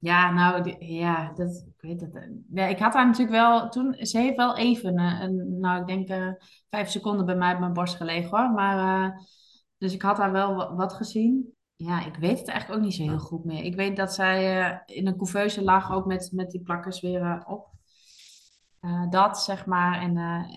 Ja, 0.00 0.30
nou, 0.30 0.76
ja, 0.78 1.32
dat, 1.32 1.64
ik 1.66 1.80
weet 1.80 2.00
het. 2.00 2.28
Ja, 2.52 2.66
ik 2.66 2.78
had 2.78 2.94
haar 2.94 3.06
natuurlijk 3.06 3.36
wel 3.36 3.68
toen, 3.68 3.94
ze 4.06 4.18
heeft 4.18 4.36
wel 4.36 4.56
even, 4.56 4.98
uh, 4.98 5.20
een, 5.20 5.58
nou, 5.58 5.80
ik 5.80 5.86
denk 5.86 6.10
uh, 6.10 6.32
vijf 6.70 6.88
seconden 6.88 7.26
bij 7.26 7.36
mij 7.36 7.52
op 7.52 7.60
mijn 7.60 7.72
borst 7.72 7.96
gelegen 7.96 8.38
hoor. 8.38 8.50
Maar, 8.50 9.08
uh, 9.08 9.16
dus 9.78 9.92
ik 9.92 10.02
had 10.02 10.18
haar 10.18 10.32
wel 10.32 10.74
wat 10.74 10.92
gezien. 10.92 11.54
Ja, 11.76 12.06
ik 12.06 12.16
weet 12.16 12.38
het 12.38 12.48
eigenlijk 12.48 12.80
ook 12.80 12.86
niet 12.86 12.94
zo 12.94 13.02
heel 13.02 13.18
goed 13.18 13.44
meer. 13.44 13.64
Ik 13.64 13.74
weet 13.74 13.96
dat 13.96 14.14
zij 14.14 14.82
in 14.86 15.06
een 15.06 15.16
couveuse 15.16 15.62
lag, 15.62 15.92
ook 15.92 16.06
met, 16.06 16.30
met 16.32 16.50
die 16.50 16.62
plakkers 16.62 17.00
weer 17.00 17.44
op. 17.46 17.68
dat, 19.10 19.42
zeg 19.42 19.66
maar, 19.66 20.00
en 20.00 20.16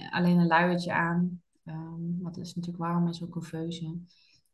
alleen 0.09 0.37
een 0.37 0.47
luiertje 0.47 0.93
aan. 0.93 1.41
Um, 1.65 2.19
wat 2.21 2.37
is 2.37 2.55
natuurlijk 2.55 2.83
warm 2.83 3.07
in 3.07 3.13
zo'n 3.13 3.29
couveuse 3.29 3.97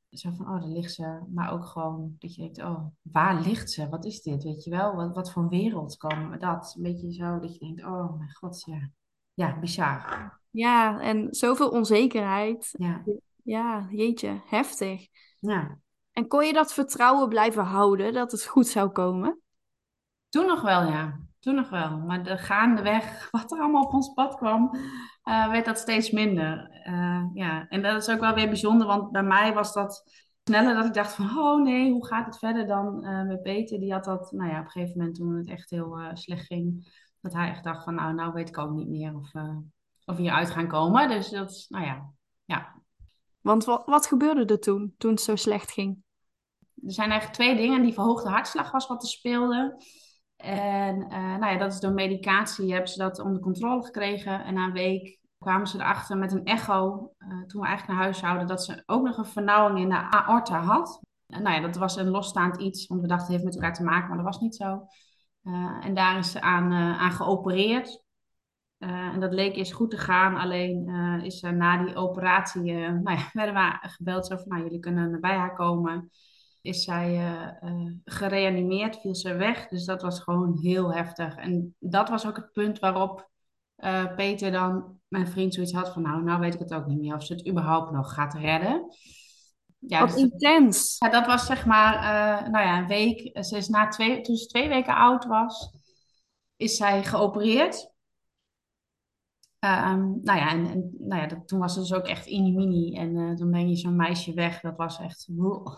zo 0.10 0.32
van, 0.32 0.46
oh, 0.46 0.60
daar 0.62 0.70
ligt 0.70 0.94
ze. 0.94 1.20
Maar 1.34 1.52
ook 1.52 1.66
gewoon 1.66 2.16
dat 2.20 2.36
je 2.36 2.42
denkt, 2.42 2.62
oh, 2.64 2.86
waar 3.02 3.42
ligt 3.42 3.72
ze? 3.72 3.90
Wat 3.90 4.06
is 4.06 4.22
dit? 4.22 4.44
Weet 4.44 4.64
je 4.64 4.70
wel? 4.70 4.96
Wat, 4.96 5.16
wat 5.16 5.32
voor 5.32 5.50
wereld 5.50 5.98
we 6.32 6.38
dat? 6.38 6.74
Een 6.76 6.84
beetje 6.84 7.14
zo 7.14 7.40
dat 7.40 7.54
je 7.54 7.60
denkt, 7.60 7.84
oh 7.84 8.18
mijn 8.18 8.34
god, 8.34 8.64
ja. 8.66 8.90
Ja, 9.34 9.60
bizar. 9.60 10.40
Ja, 10.50 11.00
en 11.00 11.28
zoveel 11.34 11.70
onzekerheid. 11.70 12.70
Ja. 12.78 13.04
Ja, 13.44 13.88
jeetje, 13.92 14.42
heftig. 14.46 15.08
Ja. 15.40 15.80
En 16.12 16.28
kon 16.28 16.46
je 16.46 16.54
dat 16.54 16.74
vertrouwen 16.74 17.30
blijven 17.30 17.64
houden 17.64 18.14
dat 18.14 18.32
het 18.32 18.46
goed 18.46 18.68
zou 18.68 18.90
komen? 18.90 19.42
Toen 20.30 20.46
nog 20.46 20.62
wel, 20.62 20.84
ja. 20.84 21.20
Toen 21.40 21.56
nog 21.56 21.70
wel. 21.70 21.98
Maar 21.98 22.24
de 22.24 22.38
gaandeweg, 22.38 23.28
wat 23.32 23.52
er 23.52 23.60
allemaal 23.60 23.84
op 23.84 23.94
ons 23.94 24.14
pad 24.14 24.36
kwam, 24.36 24.76
uh, 25.24 25.50
werd 25.50 25.66
dat 25.66 25.78
steeds 25.78 26.12
minder. 26.12 26.82
Uh, 26.88 27.26
ja. 27.34 27.68
En 27.68 27.82
dat 27.82 28.02
is 28.02 28.10
ook 28.10 28.20
wel 28.20 28.34
weer 28.34 28.48
bijzonder, 28.48 28.88
want 28.88 29.12
bij 29.12 29.24
mij 29.24 29.54
was 29.54 29.74
dat 29.74 30.04
sneller 30.44 30.76
dat 30.76 30.86
ik 30.86 30.94
dacht 30.94 31.14
van, 31.14 31.38
oh 31.38 31.64
nee, 31.64 31.92
hoe 31.92 32.06
gaat 32.06 32.26
het 32.26 32.38
verder 32.38 32.68
dan 32.68 33.06
uh, 33.06 33.24
met 33.24 33.42
Peter? 33.42 33.80
Die 33.80 33.94
had 33.94 34.04
dat, 34.04 34.32
nou 34.32 34.50
ja, 34.50 34.60
op 34.60 34.66
een 34.66 34.72
gegeven 34.72 34.98
moment 34.98 35.16
toen 35.16 35.38
het 35.38 35.50
echt 35.50 35.70
heel 35.70 36.00
slecht 36.14 36.46
ging, 36.46 36.94
dat 37.22 37.34
hij 37.34 37.50
echt 37.50 37.64
dacht 37.64 37.84
van, 37.84 37.96
nou, 37.96 38.14
nou 38.14 38.34
weet 38.34 38.50
ik 38.50 38.58
ook 38.58 38.72
niet 38.72 38.90
meer 38.90 39.16
of, 39.16 39.32
of 40.06 40.16
we 40.16 40.22
hieruit 40.22 40.50
gaan 40.50 40.68
komen. 40.68 41.10
Dus 41.10 41.30
dat, 41.30 41.66
nou 41.70 41.86
ja, 41.86 42.12
ja. 42.46 42.82
Want 43.42 43.66
wat, 43.66 43.86
wat 43.86 44.08
gebeurde 44.08 44.46
er 44.46 44.60
toen, 44.60 44.94
toen 44.98 45.12
het 45.12 45.22
zo 45.22 45.36
slecht 45.36 45.72
ging? 45.72 46.04
Er 46.86 46.94
zijn 46.94 47.10
eigenlijk 47.10 47.40
twee 47.40 47.56
dingen. 47.56 47.82
Die 47.82 47.94
verhoogde 47.94 48.30
hartslag 48.30 48.72
was 48.72 48.88
wat 48.88 49.02
er 49.02 49.10
speelde. 49.10 49.78
En 50.40 51.02
uh, 51.02 51.38
nou 51.38 51.54
ja, 51.54 51.58
dat 51.58 51.74
is 51.74 51.80
door 51.80 51.92
medicatie 51.92 52.72
hebben 52.72 52.90
ze 52.90 52.98
dat 52.98 53.20
onder 53.20 53.42
controle 53.42 53.84
gekregen. 53.84 54.44
En 54.44 54.54
na 54.54 54.66
een 54.66 54.72
week 54.72 55.20
kwamen 55.38 55.68
ze 55.68 55.78
erachter 55.78 56.18
met 56.18 56.32
een 56.32 56.46
echo, 56.46 57.12
uh, 57.20 57.44
toen 57.46 57.62
we 57.62 57.68
eigenlijk 57.68 57.88
naar 57.88 58.04
huis 58.04 58.20
zouden, 58.20 58.48
dat 58.48 58.64
ze 58.64 58.84
ook 58.86 59.04
nog 59.06 59.18
een 59.18 59.26
vernauwing 59.26 59.80
in 59.80 59.90
de 59.90 59.96
aorta 59.96 60.60
had. 60.60 61.02
En 61.28 61.44
nou 61.44 61.56
ja, 61.56 61.62
dat 61.62 61.76
was 61.76 61.96
een 61.96 62.10
losstaand 62.10 62.62
iets, 62.62 62.88
want 62.88 63.02
we 63.02 63.08
dachten 63.08 63.26
het 63.26 63.34
heeft 63.34 63.44
met 63.44 63.56
elkaar 63.56 63.74
te 63.74 63.84
maken, 63.84 64.08
maar 64.08 64.18
dat 64.18 64.26
was 64.26 64.40
niet 64.40 64.56
zo. 64.56 64.88
Uh, 65.44 65.86
en 65.86 65.94
daar 65.94 66.18
is 66.18 66.32
ze 66.32 66.42
aan, 66.42 66.74
aan 66.74 67.12
geopereerd. 67.12 68.04
en 68.78 69.20
dat 69.20 69.34
leek 69.34 69.56
eens 69.56 69.72
goed 69.72 69.90
te 69.92 69.98
gaan, 69.98 70.36
alleen 70.36 70.90
is 71.24 71.44
er 71.44 71.56
na 71.56 71.84
die 71.84 71.96
operatie, 71.96 72.62
nou 73.04 73.18
ja, 73.18 73.30
werden 73.34 73.56
we 73.56 73.90
gebeld 73.90 74.26
zo 74.26 74.36
van, 74.36 74.48
nou 74.48 74.64
jullie 74.64 74.80
kunnen 74.80 75.22
bij 75.22 75.36
haar 75.36 75.56
komen 75.56 76.10
is 76.62 76.84
zij 76.84 77.18
uh, 77.64 77.92
gereanimeerd, 78.06 78.98
viel 79.00 79.16
ze 79.16 79.34
weg. 79.34 79.68
Dus 79.68 79.86
dat 79.86 80.02
was 80.02 80.20
gewoon 80.20 80.58
heel 80.62 80.94
heftig. 80.94 81.36
En 81.36 81.76
dat 81.80 82.10
was 82.10 82.28
ook 82.28 82.36
het 82.36 82.52
punt 82.52 82.80
waarop 82.80 83.30
uh, 83.78 84.16
Peter 84.16 84.52
dan, 84.52 85.00
mijn 85.08 85.28
vriend, 85.28 85.54
zoiets 85.54 85.74
had 85.74 85.90
van... 85.90 86.02
nou, 86.02 86.24
nou 86.24 86.40
weet 86.40 86.54
ik 86.54 86.60
het 86.60 86.74
ook 86.74 86.86
niet 86.86 87.00
meer 87.00 87.16
of 87.16 87.24
ze 87.24 87.34
het 87.34 87.48
überhaupt 87.48 87.92
nog 87.92 88.14
gaat 88.14 88.34
redden. 88.34 88.96
Ja, 89.80 90.00
Wat 90.00 90.10
dus, 90.10 90.18
intens. 90.18 90.96
Ja, 91.00 91.10
dat 91.10 91.26
was 91.26 91.46
zeg 91.46 91.66
maar, 91.66 92.02
nou 92.52 92.66
ja, 92.66 92.78
een 92.78 92.88
week. 92.88 93.44
Ze 93.46 93.58
is 93.58 93.68
na 93.68 93.88
twee, 93.88 94.22
toen 94.22 94.36
ze 94.36 94.48
twee 94.48 94.68
weken 94.68 94.96
oud 94.96 95.26
was, 95.26 95.70
is 96.56 96.78
zij 96.78 97.04
geopereerd. 97.04 97.89
Um, 99.66 100.20
nou 100.22 100.40
ja, 100.40 100.50
en, 100.50 100.66
en 100.66 100.96
nou 101.00 101.22
ja, 101.22 101.28
dat, 101.28 101.48
toen 101.48 101.60
was 101.60 101.76
het 101.76 101.88
dus 101.88 101.94
ook 101.94 102.08
echt 102.08 102.30
mini 102.30 102.96
En 102.96 103.16
uh, 103.16 103.34
toen 103.34 103.52
ben 103.52 103.70
je 103.70 103.76
zo'n 103.76 103.96
meisje 103.96 104.34
weg. 104.34 104.60
Dat 104.60 104.78
was 104.78 105.00
echt... 105.00 105.28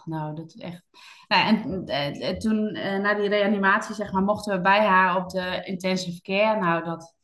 nou, 0.05 0.35
dat 0.35 0.45
is 0.45 0.55
echt... 0.55 0.83
Nou 1.27 1.41
ja, 1.41 1.47
en 1.47 1.89
uh, 2.21 2.37
toen, 2.37 2.75
uh, 2.75 2.99
na 2.99 3.13
die 3.13 3.29
reanimatie, 3.29 3.95
zeg 3.95 4.11
maar, 4.11 4.23
mochten 4.23 4.55
we 4.55 4.61
bij 4.61 4.85
haar 4.85 5.15
op 5.15 5.29
de 5.29 5.61
intensive 5.63 6.21
care. 6.21 6.59
Nou, 6.59 6.83
dat 6.83 7.15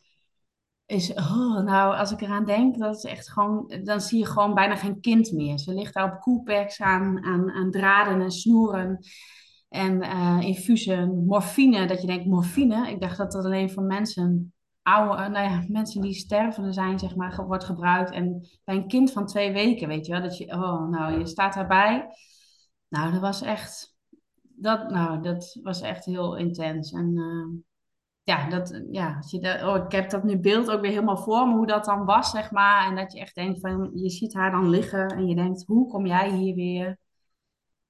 is... 0.86 1.14
Oh, 1.14 1.64
nou, 1.64 1.96
als 1.96 2.12
ik 2.12 2.22
eraan 2.22 2.46
denk, 2.46 2.78
dat 2.78 2.96
is 2.96 3.04
echt 3.04 3.32
gewoon... 3.32 3.74
Dan 3.84 4.02
zie 4.02 4.20
je 4.20 4.26
gewoon 4.26 4.54
bijna 4.54 4.76
geen 4.76 5.00
kind 5.00 5.32
meer. 5.32 5.58
Ze 5.58 5.74
ligt 5.74 5.94
daar 5.94 6.14
op 6.14 6.20
koelpacks 6.20 6.82
aan, 6.82 7.24
aan, 7.24 7.52
aan 7.52 7.72
draden 7.72 8.22
en 8.22 8.32
snoeren. 8.32 9.00
En 9.70 10.02
infusen, 10.42 11.26
morfine. 11.26 11.88
Dat 11.88 12.02
je 12.02 12.08
denkt, 12.08 12.26
morfine? 12.26 12.90
Ik 12.90 13.02
dacht 13.02 13.18
dat 13.18 13.32
dat 13.32 13.46
alleen 13.46 13.72
voor 13.72 13.84
mensen 13.84 14.54
oude, 14.88 15.24
eh, 15.24 15.30
nou 15.30 15.50
ja, 15.50 15.64
mensen 15.68 16.02
die 16.02 16.14
stervende 16.14 16.74
zijn, 16.74 17.00
zeg 17.00 17.16
maar, 17.16 17.46
wordt 17.48 17.64
gebruikt. 17.64 18.12
En 18.12 18.48
bij 18.64 18.76
een 18.76 18.88
kind 18.88 19.12
van 19.12 19.26
twee 19.26 19.52
weken, 19.52 19.88
weet 19.88 20.06
je 20.06 20.12
wel, 20.12 20.22
dat 20.22 20.38
je, 20.38 20.46
oh, 20.46 20.90
nou, 20.90 21.20
je 21.20 21.26
staat 21.26 21.54
daarbij. 21.54 22.08
Nou, 22.88 23.12
dat 23.12 23.22
was 23.22 23.42
echt, 23.42 23.96
dat, 24.42 24.90
nou, 24.90 25.22
dat 25.22 25.60
was 25.62 25.82
echt 25.82 26.06
heel 26.06 26.36
intens. 26.36 26.92
En 26.92 27.16
uh, 27.16 27.60
ja, 28.24 28.50
dat, 28.50 28.82
ja 28.92 29.16
als 29.16 29.32
je 29.32 29.40
dat, 29.40 29.64
oh, 29.64 29.76
ik 29.86 29.92
heb 29.92 30.10
dat 30.10 30.24
nu 30.24 30.40
beeld 30.40 30.70
ook 30.72 30.82
weer 30.82 30.92
helemaal 30.92 31.18
voor 31.18 31.48
me, 31.48 31.56
hoe 31.56 31.68
dat 31.68 31.86
dan 31.86 32.06
was, 32.06 32.32
zeg 32.32 32.52
maar. 32.52 32.88
En 32.88 32.96
dat 32.96 33.14
je 33.14 33.20
echt 33.20 33.36
denkt 33.36 33.60
van, 33.60 33.92
je 33.94 34.10
ziet 34.10 34.34
haar 34.34 34.52
dan 34.52 34.70
liggen 34.70 35.08
en 35.08 35.28
je 35.28 35.36
denkt, 35.36 35.64
hoe 35.66 35.88
kom 35.88 36.06
jij 36.06 36.32
hier 36.32 36.56
weer 36.56 36.98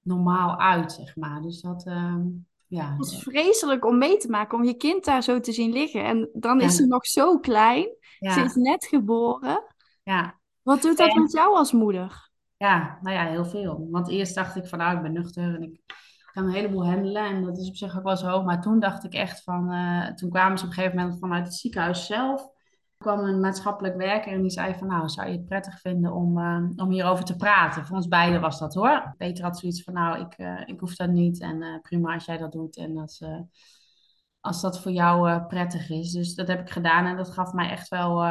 normaal 0.00 0.58
uit, 0.58 0.92
zeg 0.92 1.16
maar. 1.16 1.42
Dus 1.42 1.60
dat, 1.60 1.86
ehm, 1.86 2.26
ja. 2.68 2.92
Het 2.96 3.06
is 3.06 3.22
vreselijk 3.22 3.84
om 3.84 3.98
mee 3.98 4.16
te 4.16 4.28
maken, 4.30 4.58
om 4.58 4.64
je 4.64 4.74
kind 4.74 5.04
daar 5.04 5.22
zo 5.22 5.40
te 5.40 5.52
zien 5.52 5.72
liggen. 5.72 6.04
En 6.04 6.28
dan 6.32 6.60
is 6.60 6.76
ze 6.76 6.86
nog 6.86 7.06
zo 7.06 7.38
klein. 7.38 7.88
Ze 8.18 8.40
is 8.40 8.54
net 8.54 8.84
geboren. 8.86 9.64
Ja. 10.02 10.38
Wat 10.62 10.82
doet 10.82 10.96
dat 10.96 11.08
En- 11.14 11.22
met 11.22 11.32
jou 11.32 11.56
als 11.56 11.72
moeder? 11.72 12.30
Ja, 12.56 12.98
nou 13.02 13.16
ja, 13.16 13.26
heel 13.26 13.44
veel. 13.44 13.86
Want 13.90 14.08
eerst 14.08 14.34
dacht 14.34 14.56
ik 14.56 14.66
van, 14.66 14.78
nou, 14.78 14.96
ik 14.96 15.02
ben 15.02 15.12
nuchter 15.12 15.54
en 15.54 15.62
ik 15.62 15.80
kan 16.32 16.44
een 16.44 16.52
heleboel 16.52 16.86
handelen. 16.86 17.24
En 17.24 17.44
dat 17.44 17.58
is 17.58 17.68
op 17.68 17.76
zich 17.76 17.96
ook 17.96 18.02
wel 18.04 18.16
zo. 18.16 18.42
Maar 18.42 18.60
toen 18.60 18.80
dacht 18.80 19.04
ik 19.04 19.12
echt 19.14 19.42
van, 19.42 19.72
eh, 19.72 20.14
toen 20.14 20.30
kwamen 20.30 20.58
ze 20.58 20.64
op 20.64 20.70
een 20.70 20.76
gegeven 20.76 20.98
moment 20.98 21.18
vanuit 21.18 21.44
het 21.44 21.54
ziekenhuis 21.54 22.06
zelf. 22.06 22.48
Kwam 22.98 23.20
een 23.20 23.40
maatschappelijk 23.40 23.96
werker 23.96 24.32
en 24.32 24.42
die 24.42 24.50
zei 24.50 24.74
van, 24.74 24.86
nou, 24.86 25.08
zou 25.08 25.28
je 25.28 25.36
het 25.36 25.46
prettig 25.46 25.80
vinden 25.80 26.12
om, 26.12 26.38
eh, 26.38 26.62
om 26.76 26.90
hierover 26.90 27.24
te 27.24 27.36
praten? 27.36 27.86
Voor 27.86 27.96
ons 27.96 28.08
beiden 28.08 28.40
was 28.40 28.58
dat 28.58 28.74
hoor. 28.74 29.14
Peter 29.16 29.44
had 29.44 29.58
zoiets 29.58 29.82
van, 29.82 29.94
nou, 29.94 30.20
ik, 30.20 30.32
eh, 30.32 30.60
ik 30.66 30.80
hoef 30.80 30.96
dat 30.96 31.10
niet. 31.10 31.40
En 31.40 31.62
eh, 31.62 31.80
prima 31.80 32.14
als 32.14 32.24
jij 32.24 32.36
dat 32.36 32.52
doet 32.52 32.76
en 32.76 32.98
als, 32.98 33.22
als 34.40 34.60
dat 34.60 34.80
voor 34.82 34.92
jou 34.92 35.46
prettig 35.46 35.90
is. 35.90 36.12
Dus 36.12 36.34
dat 36.34 36.48
heb 36.48 36.60
ik 36.60 36.70
gedaan 36.70 37.06
en 37.06 37.16
dat 37.16 37.30
gaf 37.30 37.52
mij 37.52 37.70
echt 37.70 37.88
wel 37.88 38.24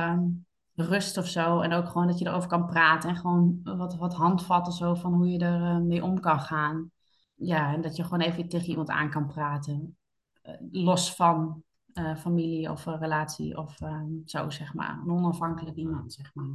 rust 0.75 1.17
of 1.17 1.27
zo. 1.27 1.59
En 1.59 1.73
ook 1.73 1.87
gewoon 1.87 2.07
dat 2.07 2.19
je 2.19 2.27
erover 2.27 2.49
kan 2.49 2.65
praten 2.65 3.09
en 3.09 3.15
gewoon 3.15 3.59
wat, 3.63 3.95
wat 3.95 4.13
handvatten 4.13 4.73
zo 4.73 4.93
van 4.93 5.13
hoe 5.13 5.29
je 5.29 5.39
er 5.39 5.81
mee 5.81 6.03
om 6.03 6.19
kan 6.19 6.39
gaan. 6.39 6.91
Ja, 7.35 7.73
en 7.73 7.81
dat 7.81 7.95
je 7.95 8.03
gewoon 8.03 8.21
even 8.21 8.49
tegen 8.49 8.69
iemand 8.69 8.89
aan 8.89 9.09
kan 9.09 9.27
praten. 9.27 9.97
Los 10.71 11.15
van 11.15 11.63
eh, 11.97 12.15
familie 12.15 12.71
of 12.71 12.87
eh, 12.87 12.95
relatie 12.99 13.57
of 13.57 13.81
eh, 13.81 14.01
zo, 14.25 14.49
zeg 14.49 14.73
maar. 14.73 14.99
Een 15.05 15.11
onafhankelijk 15.11 15.75
iemand, 15.77 16.13
zeg 16.13 16.31
maar. 16.33 16.45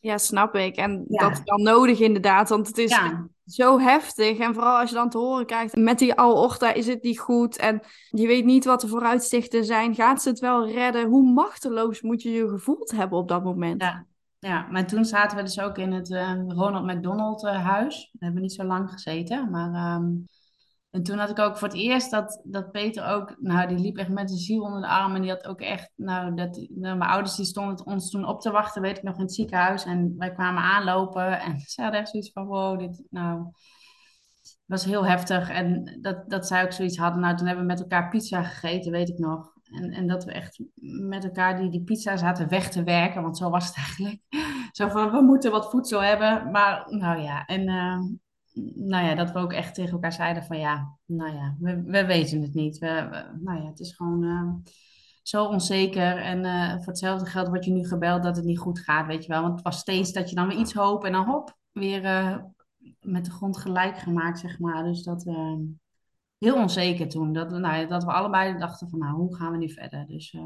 Ja, 0.00 0.18
snap 0.18 0.54
ik. 0.54 0.76
En 0.76 1.04
Ja. 1.08 1.28
dat 1.28 1.32
is 1.32 1.40
wel 1.44 1.58
nodig 1.58 2.00
inderdaad, 2.00 2.48
want 2.48 2.66
het 2.66 2.78
is 2.78 2.90
Ja, 2.90 3.28
zo 3.46 3.78
heftig. 3.78 4.38
En 4.38 4.54
vooral 4.54 4.78
als 4.78 4.88
je 4.88 4.96
dan 4.96 5.10
te 5.10 5.18
horen 5.18 5.46
krijgt, 5.46 5.76
met 5.76 5.98
die 5.98 6.14
aorta 6.14 6.72
is 6.72 6.86
het 6.86 7.02
niet 7.02 7.18
goed. 7.18 7.56
En 7.56 7.80
je 8.10 8.26
weet 8.26 8.44
niet 8.44 8.64
wat 8.64 8.80
de 8.80 8.88
vooruitzichten 8.88 9.64
zijn. 9.64 9.94
Gaat 9.94 10.22
ze 10.22 10.28
het 10.28 10.38
wel 10.38 10.68
redden? 10.70 11.08
Hoe 11.08 11.32
machteloos 11.32 12.00
moet 12.00 12.22
je 12.22 12.30
je 12.30 12.48
gevoeld 12.48 12.90
hebben 12.90 13.18
op 13.18 13.28
dat 13.28 13.44
moment? 13.44 13.82
ja, 13.82 14.06
ja. 14.38 14.66
Maar 14.70 14.86
toen 14.86 15.04
zaten 15.04 15.36
we 15.36 15.42
dus 15.42 15.60
ook 15.60 15.78
in 15.78 15.92
het 15.92 16.10
eh, 16.10 16.32
Ronald 16.48 16.86
McDonald 16.86 17.44
eh, 17.44 17.64
huis. 17.66 18.10
We 18.12 18.24
hebben 18.24 18.42
niet 18.42 18.52
zo 18.52 18.64
lang 18.64 18.90
gezeten, 18.90 19.50
maar... 19.50 19.72
ehm, 19.74 20.10
En 20.92 21.02
toen 21.02 21.18
had 21.18 21.30
ik 21.30 21.38
ook 21.38 21.56
voor 21.56 21.68
het 21.68 21.76
eerst 21.76 22.10
dat, 22.10 22.40
dat 22.44 22.70
Peter 22.70 23.06
ook, 23.06 23.36
nou, 23.40 23.68
die 23.68 23.78
liep 23.78 23.96
echt 23.96 24.08
met 24.08 24.30
zijn 24.30 24.42
ziel 24.42 24.62
onder 24.62 24.80
de 24.80 24.86
arm. 24.86 25.14
En 25.14 25.20
die 25.20 25.30
had 25.30 25.46
ook 25.46 25.60
echt, 25.60 25.92
nou, 25.96 26.34
dat, 26.34 26.66
nou, 26.70 26.96
mijn 26.96 27.10
ouders 27.10 27.36
die 27.36 27.44
stonden 27.44 27.86
ons 27.86 28.10
toen 28.10 28.26
op 28.26 28.40
te 28.40 28.50
wachten, 28.50 28.82
weet 28.82 28.96
ik 28.96 29.02
nog, 29.02 29.16
in 29.16 29.22
het 29.22 29.34
ziekenhuis. 29.34 29.84
En 29.84 30.14
wij 30.18 30.32
kwamen 30.32 30.62
aanlopen 30.62 31.40
en 31.40 31.60
ze 31.70 31.82
hadden 31.82 32.00
echt 32.00 32.08
zoiets 32.08 32.32
van, 32.32 32.46
wow, 32.46 32.78
dit, 32.78 33.02
nou, 33.10 33.52
was 34.64 34.84
heel 34.84 35.06
heftig. 35.06 35.50
En 35.50 35.98
dat, 36.00 36.30
dat 36.30 36.46
zij 36.46 36.64
ook 36.64 36.72
zoiets 36.72 36.98
hadden. 36.98 37.20
Nou, 37.20 37.36
toen 37.36 37.46
hebben 37.46 37.64
we 37.64 37.70
met 37.70 37.80
elkaar 37.80 38.08
pizza 38.08 38.42
gegeten, 38.42 38.92
weet 38.92 39.08
ik 39.08 39.18
nog. 39.18 39.52
En, 39.70 39.90
en 39.90 40.06
dat 40.06 40.24
we 40.24 40.32
echt 40.32 40.60
met 41.08 41.24
elkaar 41.24 41.56
die, 41.56 41.70
die 41.70 41.84
pizza 41.84 42.16
zaten 42.16 42.48
weg 42.48 42.70
te 42.70 42.82
werken, 42.82 43.22
want 43.22 43.36
zo 43.36 43.50
was 43.50 43.66
het 43.66 43.76
eigenlijk. 43.84 44.20
Zo 44.72 44.88
van, 44.88 45.10
we 45.10 45.20
moeten 45.20 45.50
wat 45.50 45.70
voedsel 45.70 46.02
hebben. 46.02 46.50
Maar, 46.50 46.84
nou 46.88 47.20
ja, 47.20 47.44
en... 47.44 47.68
ehm, 47.68 48.02
nou 48.74 49.04
ja, 49.06 49.14
dat 49.14 49.32
we 49.32 49.38
ook 49.38 49.52
echt 49.52 49.74
tegen 49.74 49.92
elkaar 49.92 50.12
zeiden 50.12 50.44
van 50.44 50.58
ja, 50.58 50.96
nou 51.06 51.34
ja, 51.34 51.56
we, 51.58 51.82
we 51.82 52.04
weten 52.04 52.42
het 52.42 52.54
niet. 52.54 52.78
We, 52.78 52.86
nou 53.40 53.62
ja, 53.62 53.66
het 53.66 53.80
is 53.80 53.92
gewoon 53.96 54.24
eh, 54.24 54.72
zo 55.22 55.44
onzeker. 55.44 56.16
En 56.16 56.44
eh, 56.44 56.76
voor 56.76 56.86
hetzelfde 56.86 57.26
geld 57.26 57.48
word 57.48 57.64
je 57.64 57.70
nu 57.70 57.86
gebeld 57.86 58.22
dat 58.22 58.36
het 58.36 58.44
niet 58.44 58.58
goed 58.58 58.80
gaat, 58.80 59.06
weet 59.06 59.22
je 59.24 59.32
wel. 59.32 59.42
Want 59.42 59.54
het 59.54 59.62
was 59.62 59.78
steeds 59.78 60.12
dat 60.12 60.28
je 60.28 60.34
dan 60.34 60.48
weer 60.48 60.58
iets 60.58 60.72
hoopt 60.72 61.04
en 61.04 61.12
dan 61.12 61.24
hop, 61.24 61.56
weer 61.72 62.04
eh, 62.04 62.36
met 63.00 63.24
de 63.24 63.30
grond 63.30 63.56
gelijk 63.56 63.98
gemaakt, 63.98 64.38
zeg 64.38 64.58
maar. 64.58 64.84
Dus 64.84 65.02
dat 65.02 65.24
heel 66.38 66.56
onzeker 66.56 67.08
toen. 67.08 67.32
Dat, 67.32 67.50
nou 67.50 67.76
ja, 67.76 67.86
dat 67.86 68.04
we 68.04 68.12
allebei 68.12 68.58
dachten 68.58 68.88
van 68.88 68.98
nou, 68.98 69.14
hoe 69.14 69.36
gaan 69.36 69.52
we 69.52 69.58
nu 69.58 69.70
verder? 69.70 70.06
Dus 70.06 70.36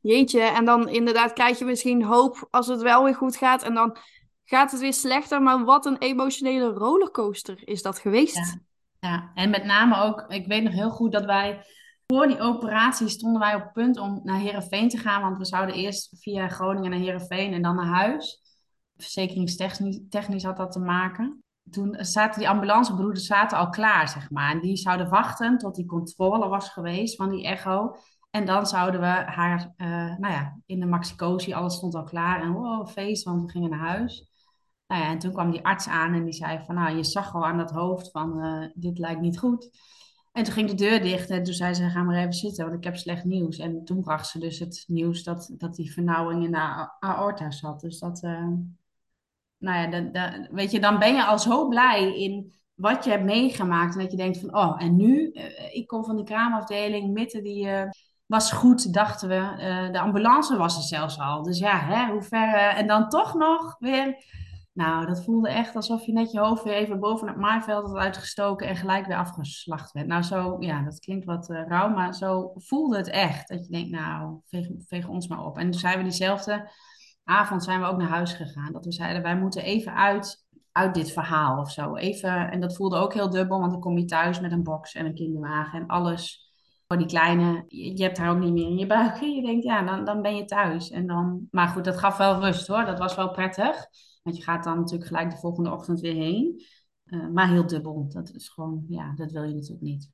Jeetje, 0.00 0.40
en 0.40 0.64
dan 0.64 0.88
inderdaad 0.88 1.32
krijg 1.32 1.58
je 1.58 1.64
misschien 1.64 2.02
hoop 2.02 2.48
als 2.50 2.66
het 2.66 2.82
wel 2.82 3.04
weer 3.04 3.14
goed 3.14 3.36
gaat. 3.36 3.62
En 3.62 3.74
dan 3.74 3.96
gaat 4.44 4.70
het 4.70 4.80
weer 4.80 4.94
slechter. 4.94 5.42
Maar 5.42 5.64
wat 5.64 5.86
een 5.86 5.98
emotionele 5.98 6.66
rollercoaster 6.66 7.68
is 7.68 7.82
dat 7.82 7.98
geweest. 7.98 8.56
Ja. 9.00 9.30
En 9.34 9.50
met 9.50 9.64
name 9.64 10.02
ook, 10.02 10.24
ik 10.28 10.46
weet 10.46 10.62
nog 10.62 10.72
heel 10.72 10.90
goed 10.90 11.12
dat 11.12 11.24
wij 11.24 11.64
voor 12.06 12.26
die 12.26 12.40
operatie 12.40 13.08
stonden 13.08 13.40
wij 13.40 13.54
op 13.54 13.70
punt 13.72 13.98
om 13.98 14.20
naar 14.24 14.38
Heerenveen 14.38 14.88
te 14.88 14.98
gaan. 14.98 15.22
Want 15.22 15.38
we 15.38 15.44
zouden 15.44 15.74
eerst 15.74 16.16
via 16.20 16.48
Groningen 16.48 16.90
naar 16.90 16.98
Heerenveen 16.98 17.52
en 17.52 17.62
dan 17.62 17.76
naar 17.76 17.86
huis. 17.86 18.42
Verzekeringstechnisch 18.96 20.00
technisch 20.08 20.44
had 20.44 20.56
dat 20.56 20.72
te 20.72 20.80
maken. 20.80 21.42
Toen 21.70 21.96
zaten 21.98 22.38
die 22.38 22.48
ambulancebroeders 22.48 23.26
zaten 23.26 23.58
al 23.58 23.68
klaar, 23.68 24.08
zeg 24.08 24.30
maar. 24.30 24.50
En 24.50 24.60
die 24.60 24.76
zouden 24.76 25.08
wachten 25.08 25.58
tot 25.58 25.74
die 25.74 25.86
controle 25.86 26.48
was 26.48 26.68
geweest 26.68 27.16
van 27.16 27.30
die 27.30 27.46
echo. 27.46 27.96
En 28.30 28.44
dan 28.44 28.66
zouden 28.66 29.00
we 29.00 29.06
haar, 29.06 29.72
eh, 29.76 29.88
nou 30.16 30.32
ja, 30.32 30.58
in 30.66 30.80
de 30.80 30.86
maxicosi, 30.86 31.52
alles 31.52 31.74
stond 31.74 31.94
al 31.94 32.04
klaar. 32.04 32.42
En 32.42 32.52
wow, 32.52 32.88
feest, 32.88 33.24
want 33.24 33.42
we 33.42 33.50
gingen 33.50 33.70
naar 33.70 33.88
huis. 33.88 34.33
Nou 34.86 35.02
ja, 35.02 35.08
en 35.08 35.18
toen 35.18 35.32
kwam 35.32 35.50
die 35.50 35.64
arts 35.64 35.88
aan 35.88 36.14
en 36.14 36.24
die 36.24 36.32
zei 36.32 36.64
van, 36.64 36.74
nou, 36.74 36.96
je 36.96 37.04
zag 37.04 37.34
al 37.34 37.46
aan 37.46 37.58
dat 37.58 37.70
hoofd 37.70 38.10
van, 38.10 38.40
eh, 38.40 38.68
dit 38.74 38.98
lijkt 38.98 39.20
niet 39.20 39.38
goed. 39.38 39.70
En 40.32 40.44
toen 40.44 40.52
ging 40.52 40.68
de 40.68 40.74
deur 40.74 41.02
dicht 41.02 41.30
en 41.30 41.42
toen 41.42 41.54
zei 41.54 41.74
ze, 41.74 41.88
ga 41.88 42.02
maar 42.02 42.16
even 42.16 42.32
zitten, 42.32 42.64
want 42.64 42.76
ik 42.76 42.84
heb 42.84 42.96
slecht 42.96 43.24
nieuws. 43.24 43.58
En 43.58 43.84
toen 43.84 44.02
bracht 44.02 44.26
ze 44.26 44.38
dus 44.38 44.58
het 44.58 44.84
nieuws 44.86 45.22
dat, 45.22 45.54
dat 45.58 45.74
die 45.74 45.92
vernauwing 45.92 46.44
in 46.44 46.50
de 46.50 46.88
aorta 47.00 47.50
zat. 47.50 47.80
Dus 47.80 47.98
dat, 47.98 48.22
eh, 48.22 48.48
nou 49.58 49.90
ja, 50.12 50.48
weet 50.50 50.70
je, 50.70 50.80
dan 50.80 50.98
ben 50.98 51.14
je 51.14 51.24
al 51.24 51.38
zo 51.38 51.68
blij 51.68 52.18
in 52.18 52.52
wat 52.74 53.04
je 53.04 53.10
hebt 53.10 53.24
meegemaakt. 53.24 53.94
En 53.94 54.00
dat 54.00 54.10
je 54.10 54.16
denkt 54.16 54.38
van, 54.38 54.56
oh, 54.56 54.82
en 54.82 54.96
nu? 54.96 55.30
Eh, 55.30 55.74
ik 55.74 55.86
kom 55.86 56.04
van 56.04 56.16
die 56.16 56.24
kraamafdeling, 56.24 57.12
midden 57.12 57.42
die... 57.42 57.68
was 58.26 58.52
goed, 58.52 58.92
dachten 58.92 59.28
we. 59.28 59.88
De 59.92 60.00
ambulance 60.00 60.56
was 60.56 60.76
er 60.76 60.82
zelfs 60.82 61.18
al. 61.18 61.42
Dus 61.42 61.58
ja, 61.58 61.78
hè, 61.78 62.12
hoe 62.12 62.22
ver... 62.22 62.54
en 62.54 62.86
dan 62.86 63.08
toch 63.08 63.34
nog 63.34 63.76
weer 63.78 64.16
nou, 64.74 65.06
dat 65.06 65.24
voelde 65.24 65.48
echt 65.48 65.76
alsof 65.76 66.06
je 66.06 66.12
net 66.12 66.30
je 66.30 66.40
hoofd 66.40 66.62
weer 66.62 66.74
even 66.74 67.00
boven 67.00 67.28
het 67.28 67.36
maaiveld 67.36 67.86
had 67.86 67.96
uitgestoken 67.96 68.68
en 68.68 68.76
gelijk 68.76 69.06
weer 69.06 69.16
afgeslacht 69.16 69.92
werd. 69.92 70.06
Nou, 70.06 70.22
zo, 70.22 70.56
ja, 70.60 70.82
dat 70.82 70.98
klinkt 70.98 71.24
wat 71.24 71.50
eh, 71.50 71.66
rauw, 71.66 71.88
maar 71.88 72.14
zo 72.14 72.52
voelde 72.54 72.96
het 72.96 73.08
echt. 73.08 73.48
Dat 73.48 73.66
je 73.66 73.72
denkt, 73.72 73.90
nou, 73.90 74.40
veeg, 74.86 75.08
ons 75.08 75.28
maar 75.28 75.44
op. 75.44 75.58
En 75.58 75.70
toen 75.70 75.80
zijn 75.80 75.96
we 75.96 76.02
diezelfde 76.02 76.70
avond 77.24 77.64
zijn 77.64 77.80
we 77.80 77.86
ook 77.86 77.98
naar 77.98 78.08
huis 78.08 78.32
gegaan. 78.32 78.72
Dat 78.72 78.84
we 78.84 78.92
zeiden, 78.92 79.22
wij 79.22 79.36
moeten 79.36 79.62
even 79.62 79.94
uit, 79.94 80.46
uit 80.72 80.94
dit 80.94 81.12
verhaal 81.12 81.60
of 81.60 81.70
zo. 81.70 81.94
Even, 81.96 82.50
en 82.50 82.60
dat 82.60 82.76
voelde 82.76 82.96
ook 82.96 83.14
heel 83.14 83.30
dubbel, 83.30 83.58
want 83.58 83.72
dan 83.72 83.80
kom 83.80 83.98
je 83.98 84.04
thuis 84.04 84.40
met 84.40 84.52
een 84.52 84.62
box 84.62 84.94
en 84.94 85.06
een 85.06 85.14
kinderwagen 85.14 85.80
en 85.80 85.86
alles. 85.86 86.52
Voor 86.86 86.98
die 86.98 87.06
kleine, 87.06 87.64
je, 87.68 87.96
je 87.96 88.02
hebt 88.02 88.18
haar 88.18 88.30
ook 88.30 88.38
niet 88.38 88.52
meer 88.52 88.66
in 88.66 88.78
je 88.78 88.86
buik. 88.86 89.20
Je 89.34 89.42
denkt, 89.42 89.64
ja, 89.64 89.82
dan, 89.82 90.04
dan 90.04 90.22
ben 90.22 90.36
je 90.36 90.44
thuis. 90.44 90.90
En 90.90 91.06
dan, 91.06 91.46
maar 91.50 91.68
goed, 91.68 91.84
dat 91.84 91.98
gaf 91.98 92.16
wel 92.16 92.40
rust 92.40 92.66
hoor. 92.66 92.84
Dat 92.84 92.98
was 92.98 93.14
wel 93.14 93.30
prettig. 93.30 93.86
Want 94.24 94.36
je 94.36 94.42
gaat 94.42 94.64
dan 94.64 94.76
natuurlijk 94.78 95.06
gelijk 95.06 95.30
de 95.30 95.36
volgende 95.36 95.70
ochtend 95.70 96.00
weer 96.00 96.14
heen. 96.14 96.62
Eh, 97.04 97.28
maar 97.28 97.48
heel 97.50 97.66
dubbel. 97.66 98.06
Dat 98.08 98.30
is 98.30 98.48
gewoon, 98.48 98.84
ja, 98.88 99.12
dat 99.14 99.30
wil 99.30 99.42
je 99.42 99.54
natuurlijk 99.54 99.82
niet. 99.82 100.10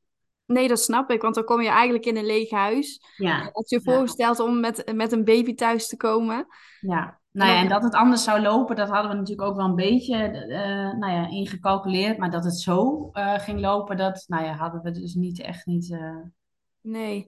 Nee, 0.47 0.69
dat 0.69 0.81
snap 0.81 1.11
ik, 1.11 1.23
want 1.23 1.35
dan 1.35 1.45
kom 1.45 1.61
je 1.61 1.69
eigenlijk 1.69 2.05
in 2.07 2.17
een 2.17 2.27
leeg 2.27 2.51
huis. 2.51 3.01
Ja, 3.17 3.51
Had 3.53 3.71
je 3.71 3.81
Ja. 3.83 3.93
voorgesteld 3.93 4.41
om 4.41 4.61
met, 4.61 4.93
met 4.95 5.13
een 5.13 5.25
baby 5.25 5.55
thuis 5.55 5.89
te 5.89 5.97
komen? 5.97 6.47
ja. 6.81 7.19
Nou 7.33 7.51
ja, 7.51 7.59
en 7.61 7.69
dat 7.69 7.83
het 7.83 7.95
anders 7.95 8.25
zou 8.25 8.41
lopen, 8.41 8.77
dat 8.77 8.89
hadden 8.89 9.11
we 9.11 9.17
natuurlijk 9.17 9.49
ook 9.49 9.57
wel 9.57 9.67
een 9.67 9.75
beetje 9.75 10.17
eh, 10.17 10.99
nou 10.99 11.13
ja, 11.13 11.29
ingecalculeerd. 11.29 12.19
Maar 12.19 12.31
dat 12.31 12.45
het 12.45 12.59
zo 12.61 13.09
eh, 13.13 13.39
ging 13.39 13.61
lopen, 13.61 13.97
dat 13.97 14.25
nou 14.27 14.45
ja, 14.45 14.53
hadden 14.55 14.83
we 14.83 14.91
dus 14.91 15.15
niet 15.15 15.41
echt 15.41 15.67
niet. 15.67 15.99
Nee. 16.83 17.27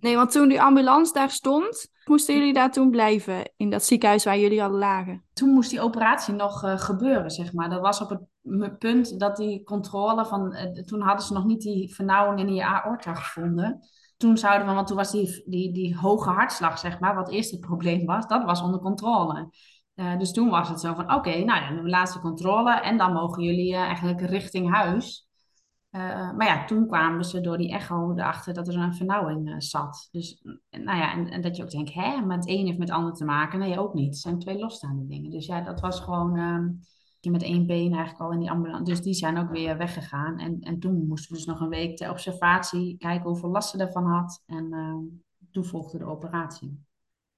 Nee, 0.00 0.16
want 0.16 0.32
toen 0.32 0.48
die 0.48 0.62
ambulance 0.62 1.12
daar 1.12 1.30
stond, 1.30 1.88
moesten 2.04 2.34
jullie 2.34 2.52
daar 2.52 2.72
toen 2.72 2.90
blijven 2.90 3.52
in 3.56 3.70
dat 3.70 3.84
ziekenhuis 3.84 4.24
waar 4.24 4.38
jullie 4.38 4.62
al 4.62 4.70
lagen? 4.70 5.24
toen 5.32 5.48
moest 5.48 5.70
die 5.70 5.80
operatie 5.80 6.34
nog 6.34 6.64
eh, 6.64 6.78
gebeuren, 6.78 7.30
zeg 7.30 7.52
maar. 7.52 7.70
Dat 7.70 7.80
was 7.80 8.00
op 8.00 8.10
het 8.42 8.78
punt 8.78 9.18
dat 9.20 9.36
die 9.36 9.62
controle 9.64 10.26
van... 10.26 10.52
eh, 10.52 10.82
toen 10.82 11.00
hadden 11.00 11.26
ze 11.26 11.32
nog 11.32 11.44
niet 11.44 11.60
die 11.62 11.94
vernauwing 11.94 12.40
in 12.40 12.46
die 12.46 12.64
aorta 12.64 13.14
gevonden. 13.14 13.80
Toen 14.16 14.38
zouden 14.38 14.68
we, 14.68 14.74
want 14.74 14.86
toen 14.86 14.96
was 14.96 15.10
die, 15.10 15.44
die, 15.46 15.72
die 15.72 15.96
hoge 15.96 16.30
hartslag, 16.30 16.78
zeg 16.78 17.00
maar, 17.00 17.14
wat 17.14 17.30
eerst 17.30 17.50
het 17.50 17.60
probleem 17.60 18.04
was, 18.06 18.26
dat 18.26 18.44
was 18.44 18.62
onder 18.62 18.80
controle. 18.80 19.50
Eh, 19.94 20.18
dus 20.18 20.32
toen 20.32 20.50
was 20.50 20.68
het 20.68 20.80
zo 20.80 20.94
van, 20.94 21.14
oké, 21.14 21.44
nou 21.44 21.60
ja, 21.60 21.82
de 21.82 21.88
laatste 21.88 22.20
controle 22.20 22.80
en 22.80 22.96
dan 22.96 23.12
mogen 23.12 23.42
jullie 23.42 23.74
eigenlijk 23.74 24.20
richting 24.20 24.74
huis. 24.74 25.23
Eh, 25.94 26.32
maar 26.32 26.46
ja, 26.46 26.64
toen 26.64 26.86
kwamen 26.86 27.24
ze 27.24 27.40
door 27.40 27.58
die 27.58 27.72
echo 27.72 28.12
erachter 28.12 28.54
dat 28.54 28.68
er 28.68 28.76
een 28.76 28.94
vernauwing 28.94 29.48
eh, 29.48 29.54
zat. 29.58 30.08
Dus, 30.10 30.42
nou 30.70 30.98
ja, 30.98 31.12
en, 31.12 31.30
en 31.30 31.40
dat 31.40 31.56
je 31.56 31.62
ook 31.62 31.70
denkt, 31.70 31.92
hè, 31.92 32.20
maar 32.20 32.36
het 32.36 32.48
een 32.48 32.66
heeft 32.66 32.78
met 32.78 32.88
het 32.88 32.96
ander 32.96 33.12
te 33.12 33.24
maken. 33.24 33.58
Nee, 33.58 33.78
ook 33.78 33.94
niet. 33.94 34.06
Het 34.06 34.18
zijn 34.18 34.38
twee 34.38 34.58
losstaande 34.58 35.06
dingen. 35.06 35.30
Dus 35.30 35.46
ja, 35.46 35.60
dat 35.60 35.80
was 35.80 36.00
gewoon 36.00 36.38
je 37.24 37.30
met 37.30 37.42
één 37.42 37.66
been 37.66 37.92
eigenlijk 37.92 38.20
al 38.20 38.32
in 38.32 38.38
die 38.38 38.50
ambulance. 38.50 38.84
Dus 38.84 39.02
die 39.02 39.14
zijn 39.14 39.38
ook 39.38 39.50
weer 39.50 39.76
weggegaan. 39.76 40.38
En, 40.38 40.60
en 40.60 40.78
toen 40.78 41.06
moesten 41.06 41.30
we 41.30 41.36
dus 41.36 41.46
nog 41.46 41.60
een 41.60 41.68
week 41.68 41.96
ter 41.96 42.10
observatie 42.10 42.96
kijken 42.98 43.28
hoeveel 43.28 43.50
last 43.50 43.70
ze 43.70 43.78
ervan 43.78 44.06
had. 44.06 44.42
En 44.46 44.72
ehm, 44.72 45.02
toen 45.50 45.64
volgde 45.64 45.98
de 45.98 46.04
operatie. 46.04 46.84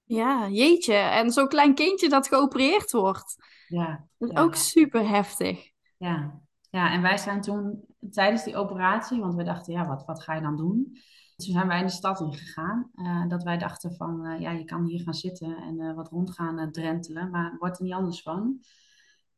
Ja, 0.05 0.49
jeetje. 0.49 0.95
En 0.95 1.31
zo'n 1.31 1.49
klein 1.49 1.75
kindje 1.75 2.09
dat 2.09 2.29
geopereerd 2.29 2.93
wordt. 2.93 3.37
Ja. 3.69 4.07
Dat 4.19 4.29
is 4.29 4.35
ja. 4.35 4.43
ook 4.43 4.55
super 4.55 5.09
heftig. 5.09 5.71
Ja. 5.97 6.41
ja, 6.71 6.93
en 6.93 7.03
wij 7.03 7.17
zijn 7.17 7.41
toen 7.41 7.85
tijdens 8.11 8.45
die 8.45 8.57
operatie, 8.57 9.21
want 9.21 9.35
we 9.35 9.43
dachten, 9.43 9.73
ja, 9.73 9.87
wat, 9.87 10.05
wat 10.05 10.23
ga 10.23 10.35
je 10.35 10.41
dan 10.41 10.57
doen? 10.57 10.99
Toen 11.37 11.53
zijn 11.53 11.67
wij 11.67 11.79
in 11.79 11.87
de 11.87 11.93
stad 11.93 12.21
ingegaan. 12.21 12.91
Uh, 12.95 13.29
dat 13.29 13.43
wij 13.43 13.59
dachten 13.59 13.95
van, 13.95 14.27
uh, 14.27 14.41
ja, 14.41 14.51
je 14.51 14.65
kan 14.65 14.85
hier 14.85 15.01
gaan 15.01 15.15
zitten 15.15 15.57
en 15.57 15.81
uh, 15.81 15.95
wat 15.95 16.09
rond 16.09 16.31
gaan 16.31 16.73
drentelen, 16.73 17.31
maar 17.31 17.57
wordt 17.59 17.79
er 17.79 17.85
niet 17.85 17.93
anders 17.93 18.23
van. 18.23 18.61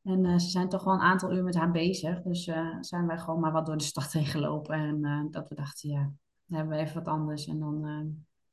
En 0.03 0.41
ze 0.41 0.51
zijn 0.51 0.69
toch 0.69 0.85
wel 0.85 0.95
een 0.95 1.01
aantal 1.01 1.33
uur 1.33 1.45
met 1.45 1.55
haar 1.55 1.71
bezig. 1.71 2.23
Dus 2.23 2.45
zijn 2.81 3.07
wij 3.07 3.19
gewoon 3.19 3.41
maar 3.41 3.53
wat 3.53 3.67
door 3.67 3.77
de 3.77 3.85
stad 3.85 4.13
heen 4.19 4.27
gelopen. 4.27 4.75
En 4.75 5.29
dat 5.31 5.49
we 5.49 5.55
dachten, 5.55 5.91
ja, 5.91 6.13
dan 6.47 6.59
hebben 6.59 6.77
we 6.77 6.83
even 6.83 6.95
wat 6.95 7.13
anders. 7.13 7.47
En 7.47 7.59
dan 7.59 7.85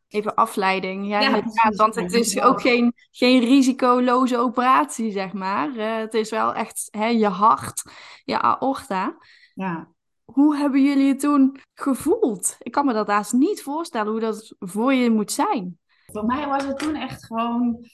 Even 0.08 0.36
afleiding, 0.36 1.08
ja. 1.08 1.41
Want 1.75 1.95
het 1.95 2.13
is 2.13 2.41
ook 2.41 2.62
geen, 2.62 2.93
geen 3.12 3.39
risicoloze 3.39 4.38
operatie, 4.38 5.12
zeg 5.12 5.34
maar. 5.34 5.78
Eh, 5.78 5.97
het 5.97 6.13
is 6.13 6.30
wel 6.30 6.54
echt 6.54 6.88
hè, 6.91 7.06
je 7.06 7.28
hart, 7.28 7.84
je 8.23 8.41
aorta. 8.41 9.17
ja, 9.54 9.88
Hoe 10.25 10.55
hebben 10.55 10.83
jullie 10.83 11.07
het 11.07 11.19
toen 11.19 11.59
gevoeld? 11.73 12.55
Ik 12.59 12.71
kan 12.71 12.85
me 12.85 12.93
dat 12.93 13.07
haast 13.07 13.33
niet 13.33 13.61
voorstellen 13.61 14.11
hoe 14.11 14.19
dat 14.19 14.55
voor 14.59 14.93
je 14.93 15.09
moet 15.11 15.31
zijn. 15.31 15.79
voor 16.05 16.25
mij 16.25 16.47
was 16.47 16.65
het 16.65 16.79
toen 16.79 16.95
echt 16.95 17.25
gewoon. 17.25 17.85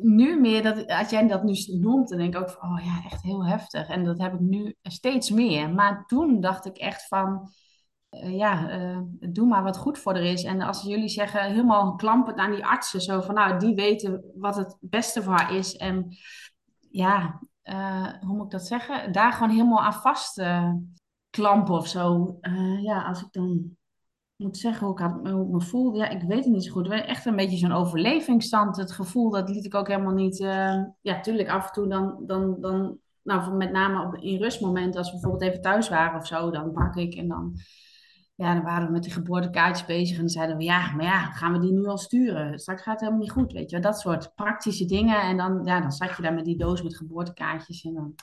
Nu 0.00 0.40
meer, 0.40 0.62
dat, 0.62 0.86
als 0.86 1.10
jij 1.10 1.26
dat 1.26 1.42
nu 1.42 1.54
noemt, 1.80 2.08
dan 2.08 2.18
denk 2.18 2.34
ik 2.34 2.40
ook 2.40 2.50
van, 2.50 2.68
oh 2.68 2.84
ja, 2.84 3.10
echt 3.10 3.22
heel 3.22 3.46
heftig. 3.46 3.88
En 3.88 4.04
dat 4.04 4.18
heb 4.18 4.34
ik 4.34 4.40
nu 4.40 4.74
steeds 4.82 5.30
meer. 5.30 5.74
Maar 5.74 6.04
toen 6.06 6.40
dacht 6.40 6.66
ik 6.66 6.76
echt 6.76 7.08
van, 7.08 7.48
eh, 8.08 8.36
ja, 8.36 8.68
eh, 8.70 8.98
doe 9.30 9.46
maar 9.46 9.62
wat 9.62 9.76
goed 9.76 9.98
voor 9.98 10.14
er 10.14 10.24
is. 10.24 10.42
En 10.42 10.60
als 10.60 10.82
jullie 10.82 11.08
zeggen, 11.08 11.44
helemaal 11.44 11.94
klampend 11.94 12.38
aan 12.38 12.50
die 12.50 12.66
artsen, 12.66 13.00
zo 13.00 13.20
van, 13.20 13.34
nou, 13.34 13.58
die 13.58 13.74
weten 13.74 14.32
wat 14.34 14.56
het 14.56 14.76
beste 14.80 15.22
voor 15.22 15.32
haar 15.32 15.54
is. 15.54 15.76
En 15.76 16.16
ja, 16.90 17.40
eh, 17.62 18.12
hoe 18.20 18.36
moet 18.36 18.44
ik 18.44 18.50
dat 18.50 18.66
zeggen? 18.66 19.12
Daar 19.12 19.32
gewoon 19.32 19.50
helemaal 19.50 19.82
aan 19.82 19.92
vast 19.92 20.42
klampen 21.36 21.74
of 21.74 21.88
zo. 21.88 22.36
Eh, 22.40 22.82
ja, 22.82 23.02
als 23.02 23.20
ik 23.20 23.28
dan 23.30 23.76
moet 24.36 24.56
zeggen 24.56 24.86
hoe 24.86 24.94
ik, 24.94 25.02
had, 25.02 25.22
me 25.22 25.60
voelde, 25.60 25.98
ja, 25.98 26.08
ik 26.08 26.22
weet 26.22 26.44
het 26.44 26.52
niet 26.52 26.64
zo 26.64 26.72
goed. 26.72 26.88
Echt 26.88 27.26
een 27.26 27.36
beetje 27.36 27.56
zo'n 27.56 27.72
overlevingsstand. 27.72 28.76
Het 28.76 28.92
gevoel, 28.92 29.30
dat 29.30 29.48
liet 29.48 29.64
ik 29.64 29.74
ook 29.74 29.88
helemaal 29.88 30.14
niet. 30.14 30.40
eh, 30.40 30.82
ja, 31.00 31.20
tuurlijk, 31.20 31.48
af 31.48 31.66
en 31.66 31.72
toe 31.72 31.88
dan, 31.88 32.22
dan, 32.26 32.60
dan 32.60 32.98
nou, 33.22 33.56
met 33.56 33.72
name 33.72 34.06
op, 34.06 34.14
in 34.14 34.38
rustmomenten, 34.38 34.98
als 34.98 35.06
we 35.12 35.18
bijvoorbeeld 35.18 35.50
even 35.50 35.62
thuis 35.62 35.88
waren 35.88 36.20
of 36.20 36.26
zo, 36.26 36.50
dan 36.50 36.72
brak 36.72 36.96
ik 36.96 37.14
en 37.14 37.28
dan, 37.28 37.58
ja, 38.34 38.54
dan 38.54 38.62
waren 38.62 38.86
we 38.86 38.92
met 38.92 39.04
de 39.04 39.10
geboortekaartjes 39.10 39.86
bezig 39.86 40.14
en 40.14 40.20
dan 40.20 40.30
zeiden 40.30 40.56
we, 40.56 40.62
ja, 40.62 40.92
maar 40.94 41.04
ja, 41.04 41.24
gaan 41.32 41.52
we 41.52 41.58
die 41.58 41.72
nu 41.72 41.86
al 41.86 41.98
sturen? 41.98 42.58
Straks 42.58 42.82
gaat 42.82 42.92
het 42.92 43.00
helemaal 43.00 43.22
niet 43.22 43.30
goed, 43.30 43.52
weet 43.52 43.70
je 43.70 43.80
wel. 43.80 43.90
Dat 43.90 44.00
soort 44.00 44.34
praktische 44.34 44.84
dingen. 44.84 45.20
En 45.20 45.36
dan, 45.36 45.60
ja, 45.64 45.80
dan 45.80 45.92
zat 45.92 46.16
je 46.16 46.22
daar 46.22 46.34
met 46.34 46.44
die 46.44 46.58
doos 46.58 46.82
met 46.82 46.96
geboortekaartjes 46.96 47.84
en 47.84 47.94
dan 47.94 48.14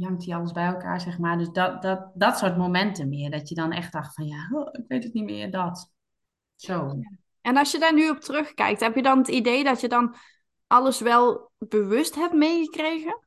jankt 0.00 0.24
hij 0.24 0.34
alles 0.34 0.52
bij 0.52 0.66
elkaar, 0.66 1.00
zeg 1.00 1.18
maar. 1.18 1.38
Dus 1.38 1.50
dat, 1.50 1.82
dat, 1.82 2.10
dat 2.14 2.38
soort 2.38 2.56
momenten 2.56 3.08
meer, 3.08 3.30
dat 3.30 3.48
je 3.48 3.54
dan 3.54 3.72
echt 3.72 3.92
dacht 3.92 4.14
van, 4.14 4.26
ja, 4.26 4.48
oh, 4.52 4.68
ik 4.72 4.84
weet 4.88 5.04
het 5.04 5.12
niet 5.12 5.24
meer, 5.24 5.50
dat. 5.50 5.92
Zo. 6.54 6.98
En 7.40 7.56
als 7.56 7.72
je 7.72 7.78
daar 7.78 7.94
nu 7.94 8.08
op 8.10 8.20
terugkijkt, 8.20 8.80
heb 8.80 8.94
je 8.94 9.02
dan 9.02 9.18
het 9.18 9.28
idee 9.28 9.64
dat 9.64 9.80
je 9.80 9.88
dan 9.88 10.14
alles 10.66 11.00
wel 11.00 11.50
bewust 11.58 12.14
hebt 12.14 12.34
meegekregen? 12.34 13.20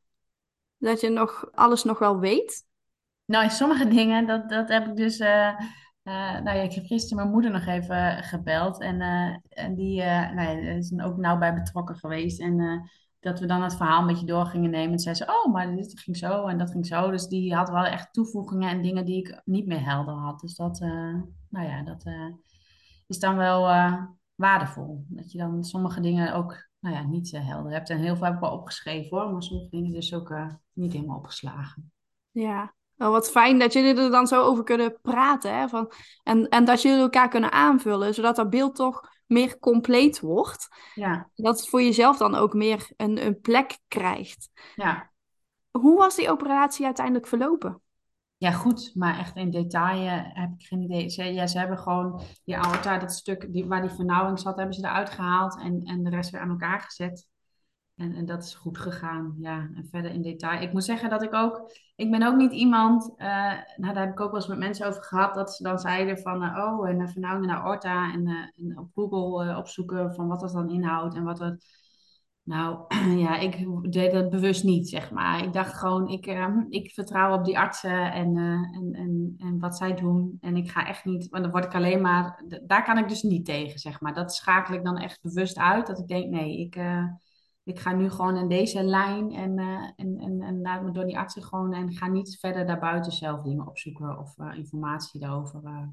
Dat 0.78 1.02
je 1.02 1.10
nog, 1.10 1.50
alles 1.52 1.84
nog 1.84 2.00
wel 2.00 2.20
weet? 2.20 2.66
Nou, 3.26 3.50
sommige 3.50 3.88
dingen, 3.98 4.28
dat, 4.28 4.50
dat 4.50 4.70
heb 4.70 4.88
ik 4.88 4.96
dus. 4.96 5.20
eh, 5.20 5.54
eh, 6.04 6.40
nou 6.42 6.58
ja, 6.58 6.64
ik 6.64 6.74
heb 6.74 6.86
gisteren 6.86 7.18
mijn 7.18 7.30
moeder 7.30 7.52
nog 7.52 7.66
even 7.66 8.24
gebeld. 8.24 8.82
En, 8.82 9.02
eh, 9.02 9.36
en 9.50 9.76
die 9.76 10.02
eh, 10.02 10.32
nou 10.32 10.58
ja, 10.58 10.70
is 10.72 10.92
er 10.92 11.06
ook 11.06 11.18
nauw 11.18 11.38
bij 11.38 11.54
betrokken 11.54 11.96
geweest. 11.96 12.40
En 12.40 12.90
dat 13.24 13.40
we 13.40 13.46
dan 13.46 13.62
het 13.62 13.76
verhaal 13.76 14.02
een 14.02 14.08
beetje 14.08 14.26
door 14.26 14.46
gingen 14.46 14.70
nemen. 14.70 14.92
En 14.92 15.00
zei 15.00 15.16
ze: 15.16 15.28
Oh, 15.28 15.54
maar 15.54 15.76
dit 15.76 16.00
ging 16.00 16.18
zo 16.18 16.46
en 16.48 16.58
dat 16.58 16.72
ging 16.72 16.86
zo. 16.86 17.12
Dus 17.12 17.28
die 17.28 17.56
had 17.56 17.70
wel 17.70 17.86
echt 17.86 18.14
toevoegingen 18.14 18.70
en 18.70 18.82
dingen 18.82 19.06
die 19.06 19.18
ik 19.18 19.42
niet 19.46 19.66
meer 19.66 19.86
helder 19.86 20.14
had. 20.14 20.40
Dus 20.40 20.56
dat, 20.56 20.82
eh, 20.82 21.16
nou 21.50 21.68
ja, 21.68 21.84
dat 21.84 22.04
eh, 22.06 22.30
is 23.08 23.20
dan 23.20 23.36
wel 23.36 23.70
eh, 23.70 24.04
waardevol. 24.36 25.06
Dat 25.08 25.32
je 25.32 25.38
dan 25.38 25.64
sommige 25.64 26.00
dingen 26.00 26.34
ook 26.34 26.70
nou 26.80 26.96
ja, 26.96 27.04
niet 27.04 27.32
helder 27.32 27.72
hebt. 27.72 27.90
En 27.90 27.98
heel 27.98 28.16
veel 28.16 28.26
heb 28.26 28.34
ik 28.34 28.40
wel 28.40 28.58
opgeschreven 28.58 29.18
hoor. 29.18 29.32
Maar 29.32 29.44
sommige 29.44 29.70
dingen 29.70 29.92
dus 29.92 30.14
ook 30.14 30.36
niet 30.74 30.94
helemaal 30.94 31.18
opgeslagen. 31.18 31.92
Ja. 32.32 32.74
Oh, 32.98 33.10
wat 33.10 33.32
fijn 33.32 33.60
dat 33.60 33.74
jullie 33.74 33.96
er 33.96 34.12
dan 34.12 34.28
zo 34.28 34.42
over 34.42 34.64
kunnen 34.64 35.00
praten. 35.02 35.58
Hè? 35.58 35.68
Van, 35.68 35.92
en, 36.24 36.50
en 36.50 36.66
dat 36.66 36.82
jullie 36.82 37.00
elkaar 37.00 37.30
kunnen 37.30 37.52
aanvullen, 37.52 38.14
zodat 38.14 38.36
dat 38.36 38.50
beeld 38.50 38.76
toch 38.76 39.13
meer 39.34 39.60
compleet 39.60 40.20
wordt. 40.20 40.68
Ja, 40.94 41.30
Dat 41.36 41.58
het 41.60 41.70
voor 41.70 41.82
jezelf 41.82 42.18
dan 42.18 42.36
ook 42.36 42.54
meer 42.54 42.88
een, 42.98 43.26
een 43.26 43.42
plek 43.42 43.78
krijgt. 43.88 44.50
ja. 44.76 45.12
Hoe 45.72 45.98
was 45.98 46.16
die 46.16 46.30
operatie 46.32 46.86
uiteindelijk 46.86 47.28
verlopen? 47.28 47.82
Ja, 48.38 48.52
goed, 48.52 48.92
maar 48.96 49.18
echt 49.20 49.36
in 49.36 49.52
detail 49.52 50.08
eh, 50.08 50.22
heb 50.24 50.50
ik 50.58 50.66
geen 50.68 50.82
idee. 50.82 51.10
Ze, 51.10 51.24
ja, 51.24 51.48
ze 51.48 51.58
hebben 51.60 51.78
gewoon 51.78 52.22
die 52.44 52.58
aorta, 52.58 52.98
dat 52.98 53.12
stuk 53.14 53.54
die, 53.54 53.66
waar 53.66 53.82
die 53.82 53.90
vernauwing 53.90 54.40
zat, 54.40 54.56
hebben 54.58 54.76
ze 54.76 54.82
eruit 54.86 55.10
gehaald 55.10 55.60
en, 55.60 55.82
en 55.84 56.04
de 56.04 56.10
rest 56.10 56.30
weer 56.30 56.42
aan 56.42 56.50
elkaar 56.50 56.80
gezet. 56.82 57.28
En, 58.04 58.16
en 58.16 58.26
dat 58.26 58.44
is 58.44 58.56
goed 58.56 58.78
gegaan, 58.78 59.36
ja. 59.40 59.70
En 59.76 59.88
verder 59.92 60.12
in 60.12 60.22
detail. 60.22 60.62
Ik 60.62 60.74
moet 60.74 60.84
zeggen 60.84 61.10
dat 61.10 61.24
ik 61.24 61.34
ook, 61.34 61.72
ik 61.96 62.12
ben 62.12 62.24
ook 62.24 62.36
niet 62.36 62.52
iemand, 62.52 63.14
eh, 63.18 63.28
nou 63.76 63.94
daar 63.94 64.04
heb 64.04 64.12
ik 64.12 64.20
ook 64.20 64.32
wel 64.32 64.40
eens 64.40 64.48
met 64.48 64.58
mensen 64.58 64.88
over 64.88 65.04
gehad, 65.04 65.34
dat 65.34 65.54
ze 65.54 65.64
dan 65.64 65.80
zeiden 65.80 66.18
van, 66.18 66.44
eh, 66.44 66.58
oh, 66.58 66.90
en 66.90 67.00
een 67.00 67.10
vernauwing 67.10 67.50
in 67.50 67.56
de 67.56 67.62
aorta 67.62 68.14
en, 68.14 68.28
eh, 68.28 68.80
op 68.80 68.90
Google 68.94 69.50
eh, 69.50 69.58
opzoeken 69.58 70.14
van 70.14 70.28
wat 70.28 70.40
dat 70.40 70.52
dan 70.52 70.70
inhoudt 70.70 71.16
en 71.16 71.24
wat 71.24 71.40
het... 71.40 71.66
Nou 72.44 72.86
ja, 73.26 73.38
ik 73.38 73.68
deed 73.92 74.12
dat 74.12 74.30
bewust 74.30 74.64
niet, 74.64 74.90
zeg 74.90 75.12
maar. 75.12 75.44
Ik 75.44 75.54
dacht 75.54 75.74
gewoon, 75.74 76.08
ik, 76.08 76.26
eh, 76.26 76.58
ik 76.70 76.92
vertrouw 76.92 77.38
op 77.38 77.46
die 77.46 77.60
artsen 77.60 78.12
en, 78.12 78.38
eh, 78.38 79.00
en, 79.02 79.36
en, 79.38 79.60
wat 79.60 79.78
zij 79.78 79.94
doen. 79.94 80.38
En 80.42 80.56
ik 80.56 80.72
ga 80.72 80.88
echt 80.88 81.06
niet, 81.06 81.30
want 81.30 81.44
dan 81.44 81.52
word 81.52 81.66
ik 81.66 81.76
alleen 81.76 82.02
maar, 82.02 82.44
daar 82.66 82.84
kan 82.84 82.98
ik 82.98 83.08
dus 83.08 83.22
niet 83.22 83.46
tegen, 83.46 83.80
zeg 83.80 84.02
maar. 84.02 84.14
Dat 84.14 84.34
schakel 84.34 84.74
ik 84.74 84.84
dan 84.84 84.98
echt 84.98 85.22
bewust 85.22 85.58
uit, 85.58 85.88
dat 85.88 86.00
ik 86.00 86.08
denk, 86.08 86.30
nee, 86.30 86.60
ik, 86.60 86.76
eh, 86.76 87.06
ik 87.64 87.80
ga 87.80 87.92
nu 87.92 88.10
gewoon 88.10 88.38
in 88.38 88.48
deze 88.48 88.84
lijn 88.84 89.32
en, 89.32 89.60
eh, 89.60 89.90
en, 89.96 90.18
en, 90.20 90.42
en 90.42 90.62
laat 90.62 90.84
me 90.84 90.92
door 90.92 91.06
die 91.06 91.18
artsen 91.18 91.44
gewoon 91.44 91.74
en 91.74 91.94
ga 91.94 92.08
niet 92.08 92.38
verder 92.40 92.66
daarbuiten 92.66 93.12
zelf 93.12 93.42
dingen 93.42 93.68
opzoeken 93.68 94.18
of 94.20 94.38
eh, 94.38 94.58
informatie 94.58 95.20
daarover. 95.20 95.62
eh. 95.64 95.88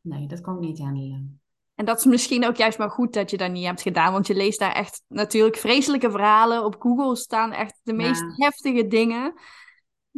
nee, 0.00 0.26
dat 0.26 0.40
kan 0.40 0.54
ik 0.54 0.60
niet 0.60 0.78
handelen. 0.78 1.40
En 1.74 1.84
dat 1.84 1.98
is 1.98 2.04
misschien 2.04 2.46
ook 2.46 2.56
juist 2.56 2.78
maar 2.78 2.90
goed 2.90 3.12
dat 3.12 3.30
je 3.30 3.36
dat 3.36 3.50
niet 3.50 3.66
hebt 3.66 3.82
gedaan, 3.82 4.12
want 4.12 4.26
je 4.26 4.34
leest 4.34 4.58
daar 4.58 4.72
echt 4.72 5.02
natuurlijk 5.08 5.56
vreselijke 5.56 6.10
verhalen. 6.10 6.64
Op 6.64 6.76
Google 6.78 7.16
staan 7.16 7.52
echt 7.52 7.80
de 7.82 7.92
meest 7.92 8.20
Ja. 8.20 8.32
heftige 8.46 8.86
dingen, 8.86 9.34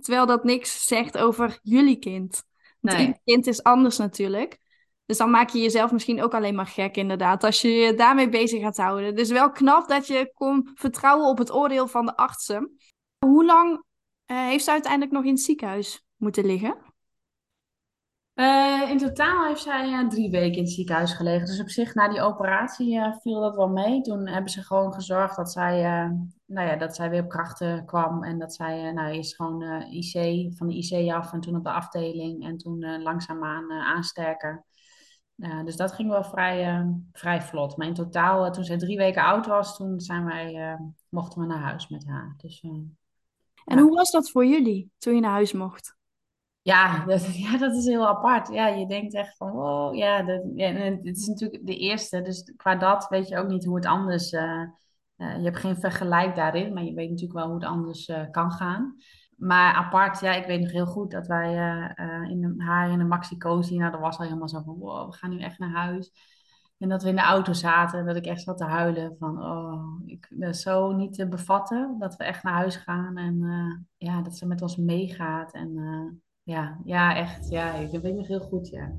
terwijl 0.01 0.27
dat 0.27 0.45
niks 0.45 0.87
zegt 0.87 1.19
over 1.19 1.59
jullie 1.63 1.99
kind. 1.99 2.45
Want 2.81 2.97
Nee. 2.97 3.07
ieder 3.07 3.21
kind 3.25 3.47
is 3.47 3.63
anders 3.63 3.97
natuurlijk. 3.99 4.59
Dus 5.09 5.17
dan 5.17 5.31
maak 5.31 5.51
je 5.51 5.59
jezelf 5.59 5.93
misschien 5.93 6.23
ook 6.23 6.35
alleen 6.35 6.55
maar 6.55 6.67
gek, 6.67 6.97
inderdaad, 6.97 7.45
als 7.45 7.61
je 7.61 7.69
je 7.69 7.95
daarmee 7.95 8.29
bezig 8.29 8.61
gaat 8.61 8.77
houden. 8.77 9.15
Dus 9.15 9.31
wel 9.31 9.51
knap 9.51 9.89
dat 9.89 10.07
je 10.07 10.33
kon 10.35 10.71
vertrouwen 10.75 11.29
op 11.29 11.39
het 11.39 11.53
oordeel 11.53 11.87
van 11.87 12.07
de 12.07 12.17
artsen. 12.17 12.79
Hoe 13.25 13.45
lang 13.45 13.83
eh, 14.25 14.37
heeft 14.37 14.65
ze 14.65 14.71
uiteindelijk 14.71 15.13
nog 15.13 15.25
in 15.25 15.31
het 15.31 15.41
ziekenhuis 15.41 16.05
moeten 16.17 16.47
liggen? 16.47 16.77
Eh, 18.35 18.91
in 18.91 18.99
totaal 18.99 19.47
heeft 19.47 19.63
zij 19.63 20.09
drie 20.09 20.31
weken 20.31 20.57
in 20.57 20.63
het 20.63 20.73
ziekenhuis 20.73 21.13
gelegen. 21.13 21.47
Dus 21.47 21.61
op 21.61 21.69
zich, 21.69 21.95
na 21.95 22.09
die 22.09 22.23
operatie 22.23 22.99
eh, 22.99 23.17
viel 23.21 23.41
dat 23.41 23.57
wel 23.57 23.69
mee. 23.69 24.01
Toen 24.01 24.27
hebben 24.27 24.51
ze 24.51 24.63
gewoon 24.63 24.93
gezorgd 24.93 25.37
dat 25.37 25.53
zij, 25.53 25.83
nou 26.47 26.69
ja, 26.69 26.77
dat 26.77 26.97
zij 26.97 27.11
weer 27.11 27.23
op 27.23 27.29
krachten 27.29 27.87
kwam. 27.87 28.25
En 28.25 28.39
dat 28.39 28.55
zij, 28.55 28.93
nou, 28.93 29.11
eerst 29.13 29.35
gewoon 29.35 29.83
IC, 29.83 30.13
van 30.57 30.67
de 30.67 30.75
IC 30.75 31.13
af 31.13 31.33
en 31.33 31.41
toen 31.41 31.57
op 31.57 31.65
de 31.65 31.73
afdeling. 31.73 32.45
En 32.45 32.57
toen 32.57 33.03
langzaamaan 33.03 33.71
aansterken. 33.71 34.65
Ja, 35.41 35.63
dus 35.63 35.77
dat 35.77 35.93
ging 35.93 36.09
wel 36.09 36.25
vrij, 36.25 36.67
eh, 36.79 36.87
vrij 37.13 37.43
vlot. 37.43 37.77
Maar 37.77 37.87
in 37.87 37.95
totaal, 37.95 38.45
eh, 38.45 38.51
toen 38.51 38.65
zij 38.65 38.77
drie 38.79 38.97
weken 38.97 39.23
oud 39.25 39.47
was, 39.47 39.77
toen 39.77 40.01
zijn 40.01 40.25
wij, 40.25 40.55
eh, 40.73 40.81
mochten 41.09 41.41
we 41.41 41.47
naar 41.47 41.59
huis 41.63 41.89
met 41.89 42.07
haar. 42.07 42.35
Dus, 42.37 42.61
eh, 42.61 42.71
En 43.65 43.77
Ja. 43.77 43.83
hoe 43.83 43.95
was 43.95 44.11
dat 44.11 44.31
voor 44.31 44.47
jullie 44.47 44.91
toen 44.99 45.15
je 45.15 45.21
naar 45.21 45.31
huis 45.31 45.53
mocht? 45.53 45.97
Ja, 46.63 47.05
dat, 47.07 47.37
ja, 47.37 47.59
dat 47.59 47.75
is 47.75 47.85
heel 47.85 48.09
apart. 48.09 48.49
Ja, 48.49 48.67
je 48.67 48.87
denkt 48.87 49.15
echt 49.15 49.37
van, 49.37 49.51
wow, 49.51 49.95
ja, 49.95 50.23
dat, 50.23 50.43
ja, 50.55 50.67
en 50.67 50.97
het 50.97 51.17
is 51.17 51.27
natuurlijk 51.27 51.67
de 51.67 51.77
eerste. 51.77 52.23
Dus 52.23 52.53
qua 52.57 52.75
dat 52.77 53.09
weet 53.09 53.29
je 53.29 53.39
ook 53.39 53.49
niet 53.49 53.65
hoe 53.65 53.77
het 53.77 53.87
anders... 53.87 54.31
eh, 54.31 54.63
eh, 55.17 55.37
je 55.37 55.43
hebt 55.45 55.57
geen 55.57 55.77
vergelijk 55.77 56.37
daarin, 56.37 56.73
maar 56.75 56.85
je 56.85 56.95
weet 56.95 57.11
natuurlijk 57.11 57.39
wel 57.39 57.47
hoe 57.47 57.55
het 57.55 57.65
anders 57.69 58.13
kan 58.31 58.53
gaan. 58.53 58.97
Maar 59.39 59.75
apart, 59.75 60.21
ja, 60.21 60.33
ik 60.35 60.47
weet 60.47 60.61
nog 60.61 60.71
heel 60.71 60.87
goed 60.87 61.11
dat 61.11 61.27
wij 61.27 61.57
eh, 61.57 61.91
eh, 61.95 62.31
in 62.31 62.55
haar 62.61 62.91
in 62.91 62.99
de 62.99 63.05
maxi-cozy, 63.05 63.77
nou, 63.77 63.91
dat 63.91 64.01
was 64.01 64.19
al 64.19 64.25
helemaal 64.25 64.49
zo 64.49 64.63
van, 64.65 64.79
wow, 64.79 65.11
we 65.11 65.17
gaan 65.17 65.31
nu 65.31 65.41
echt 65.41 65.59
naar 65.59 65.71
huis. 65.71 66.13
En 66.79 66.89
dat 66.89 67.03
we 67.03 67.09
in 67.09 67.17
de 67.17 67.23
auto 67.23 67.53
zaten 67.53 67.99
en 67.99 68.07
dat 68.07 68.17
ik 68.17 68.27
echt 68.27 68.43
zat 68.43 68.59
te 68.59 68.65
huilen 68.65 69.17
van, 69.19 69.43
oh, 69.43 70.01
ik, 70.07 70.27
is 70.39 70.63
zo 70.63 70.93
niet 70.93 71.15
te 71.15 71.29
bevatten 71.29 71.97
dat 71.99 72.17
we 72.17 72.25
echt 72.25 72.43
naar 72.43 72.55
huis 72.55 72.77
gaan. 72.77 73.17
En 73.17 73.43
eh, 73.43 74.09
ja, 74.09 74.23
dat 74.23 74.37
ze 74.37 74.47
met 74.47 74.63
ons 74.63 74.77
meegaat 74.77 75.53
en... 75.53 76.23
ja, 76.43 76.79
ja, 76.85 77.17
echt. 77.17 77.49
Ja, 77.49 77.81
dat 77.81 77.91
weet 77.91 78.05
ik 78.05 78.15
nog 78.15 78.27
heel 78.27 78.41
goed, 78.41 78.69
ja. 78.69 78.93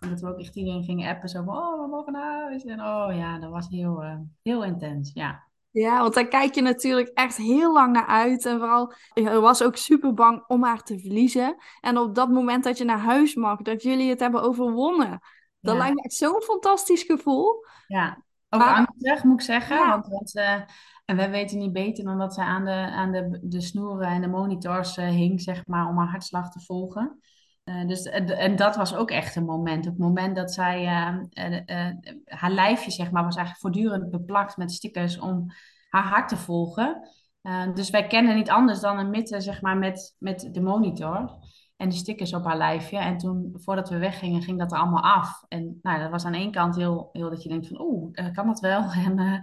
En 0.00 0.08
dat 0.08 0.20
we 0.20 0.28
ook 0.28 0.38
echt 0.38 0.56
iedereen 0.56 0.84
gingen 0.84 1.08
appen, 1.08 1.28
zo 1.28 1.44
van, 1.44 1.56
oh, 1.56 1.82
we 1.82 1.88
mogen 1.88 2.12
naar 2.12 2.42
huis. 2.42 2.64
En 2.64 2.80
oh 2.80 3.08
ja, 3.16 3.38
dat 3.38 3.50
was 3.50 3.68
heel, 3.68 4.04
heel 4.42 4.64
intens, 4.64 5.12
ja. 5.12 5.45
Ja, 5.76 6.00
want 6.00 6.14
daar 6.14 6.28
kijk 6.28 6.54
je 6.54 6.60
natuurlijk 6.62 7.08
echt 7.08 7.36
heel 7.36 7.72
lang 7.72 7.92
naar 7.92 8.06
uit. 8.06 8.44
En 8.46 8.58
vooral, 8.58 8.92
je 9.14 9.40
was 9.40 9.62
ook 9.62 9.76
super 9.76 10.14
bang 10.14 10.44
om 10.46 10.64
haar 10.64 10.82
te 10.82 10.98
verliezen. 10.98 11.56
En 11.80 11.98
op 11.98 12.14
dat 12.14 12.28
moment 12.28 12.64
dat 12.64 12.78
je 12.78 12.84
naar 12.84 12.98
huis 12.98 13.34
mag, 13.34 13.62
dat 13.62 13.82
jullie 13.82 14.08
het 14.10 14.20
hebben 14.20 14.42
overwonnen. 14.42 15.20
Dat 15.60 15.74
Ja, 15.74 15.78
lijkt 15.78 15.94
me 15.94 16.02
echt 16.02 16.14
zo'n 16.14 16.42
fantastisch 16.42 17.02
gevoel. 17.02 17.64
ja. 17.86 18.22
Ook 18.48 18.60
Maar 18.60 18.74
angstig, 18.76 19.24
moet 19.24 19.40
ik 19.40 19.46
zeggen. 19.46 19.76
ja, 19.76 19.90
Want, 19.90 20.06
want 20.08 20.34
eh, 20.36 20.60
en 21.04 21.16
wij 21.16 21.30
weten 21.30 21.58
niet 21.58 21.72
beter 21.72 22.04
dan 22.04 22.18
dat 22.18 22.34
zij 22.34 22.44
aan 22.44 22.64
de, 22.64 22.70
aan 22.70 23.12
de, 23.12 23.38
de 23.42 23.60
snoeren 23.60 24.08
en 24.08 24.20
de 24.20 24.28
monitors 24.28 24.96
eh, 24.96 25.08
hing, 25.08 25.40
zeg 25.40 25.66
maar, 25.66 25.88
om 25.88 25.98
haar 25.98 26.08
hartslag 26.10 26.50
te 26.50 26.60
volgen. 26.60 27.20
Eh, 27.66 27.86
dus, 27.86 28.02
en, 28.02 28.38
en 28.38 28.56
dat 28.56 28.76
was 28.76 28.94
ook 28.94 29.10
echt 29.10 29.36
een 29.36 29.44
moment. 29.44 29.84
Het 29.84 29.98
moment 29.98 30.36
dat 30.36 30.52
zij, 30.52 30.84
eh, 30.84 31.16
eh, 31.30 31.88
eh, 31.88 31.94
haar 32.24 32.50
lijfje, 32.50 32.90
zeg 32.90 33.10
maar, 33.10 33.24
was 33.24 33.36
eigenlijk 33.36 33.60
voortdurend 33.60 34.10
beplakt 34.10 34.56
met 34.56 34.72
stickers 34.72 35.18
om 35.18 35.46
haar 35.88 36.04
hart 36.04 36.28
te 36.28 36.36
volgen. 36.36 37.08
Eh, 37.42 37.74
dus 37.74 37.90
wij 37.90 38.06
kennen 38.06 38.34
niet 38.34 38.50
anders 38.50 38.80
dan 38.80 38.98
een 38.98 39.10
mitten, 39.10 39.42
zeg 39.42 39.60
maar, 39.60 39.76
met, 39.76 40.16
met 40.18 40.48
de 40.52 40.60
monitor 40.60 41.38
en 41.76 41.88
de 41.88 41.94
stickers 41.94 42.34
op 42.34 42.44
haar 42.44 42.56
lijfje. 42.56 42.98
En 42.98 43.16
toen, 43.18 43.52
voordat 43.54 43.88
we 43.88 43.98
weggingen, 43.98 44.42
ging 44.42 44.58
dat 44.58 44.72
er 44.72 44.78
allemaal 44.78 45.02
af. 45.02 45.44
En 45.48 45.78
nou, 45.82 45.98
dat 46.00 46.10
was 46.10 46.24
aan 46.24 46.34
één 46.34 46.50
kant 46.50 46.76
heel, 46.76 47.08
heel 47.12 47.30
dat 47.30 47.42
je 47.42 47.48
denkt 47.48 47.68
van, 47.68 47.80
oeh, 47.80 48.10
eh, 48.12 48.32
kan 48.32 48.46
dat 48.46 48.60
wel? 48.60 48.82
En 49.06 49.18
eh, 49.18 49.38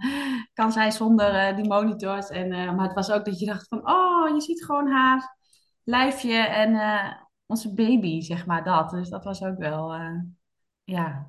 kan 0.52 0.72
zij 0.72 0.90
zonder 0.90 1.34
eh, 1.34 1.56
die 1.56 1.68
monitors? 1.68 2.28
En, 2.28 2.52
eh, 2.52 2.74
maar 2.74 2.84
het 2.84 2.94
was 2.94 3.10
ook 3.10 3.24
dat 3.24 3.38
je 3.38 3.46
dacht 3.46 3.68
van, 3.68 3.90
oh, 3.90 4.34
je 4.34 4.40
ziet 4.40 4.64
gewoon 4.64 4.88
haar 4.90 5.36
lijfje 5.84 6.36
en 6.36 6.74
eh, 6.74 7.12
onze 7.46 7.74
baby, 7.74 8.20
zeg 8.20 8.46
maar 8.46 8.64
dat. 8.64 8.90
Dus 8.90 9.08
dat 9.08 9.24
was 9.24 9.42
ook 9.42 9.58
wel, 9.58 9.94
eh, 9.94 10.20
ja, 10.84 11.26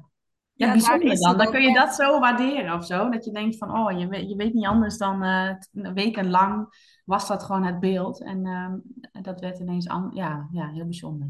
ja, 0.53 0.71
bijzonder 0.71 1.19
dan. 1.19 1.37
Dan 1.37 1.51
kun 1.51 1.61
je 1.61 1.73
dat 1.73 1.95
zo 1.95 2.19
waarderen 2.19 2.73
of 2.73 2.85
zo. 2.85 3.09
Dat 3.09 3.25
je 3.25 3.31
denkt 3.31 3.57
van, 3.57 3.71
oh, 3.71 3.99
je 3.99 4.07
weet, 4.07 4.29
je 4.29 4.35
weet 4.35 4.53
niet 4.53 4.65
anders 4.65 4.97
dan 4.97 5.21
t- 5.59 5.69
wekenlang 5.93 6.67
was 7.05 7.27
dat 7.27 7.43
gewoon 7.43 7.63
het 7.63 7.79
beeld. 7.79 8.23
En 8.23 8.45
ehm, 8.45 9.23
dat 9.23 9.39
werd 9.39 9.59
ineens 9.59 9.85
ja, 10.11 10.47
ja, 10.51 10.69
heel 10.69 10.85
bijzonder. 10.85 11.27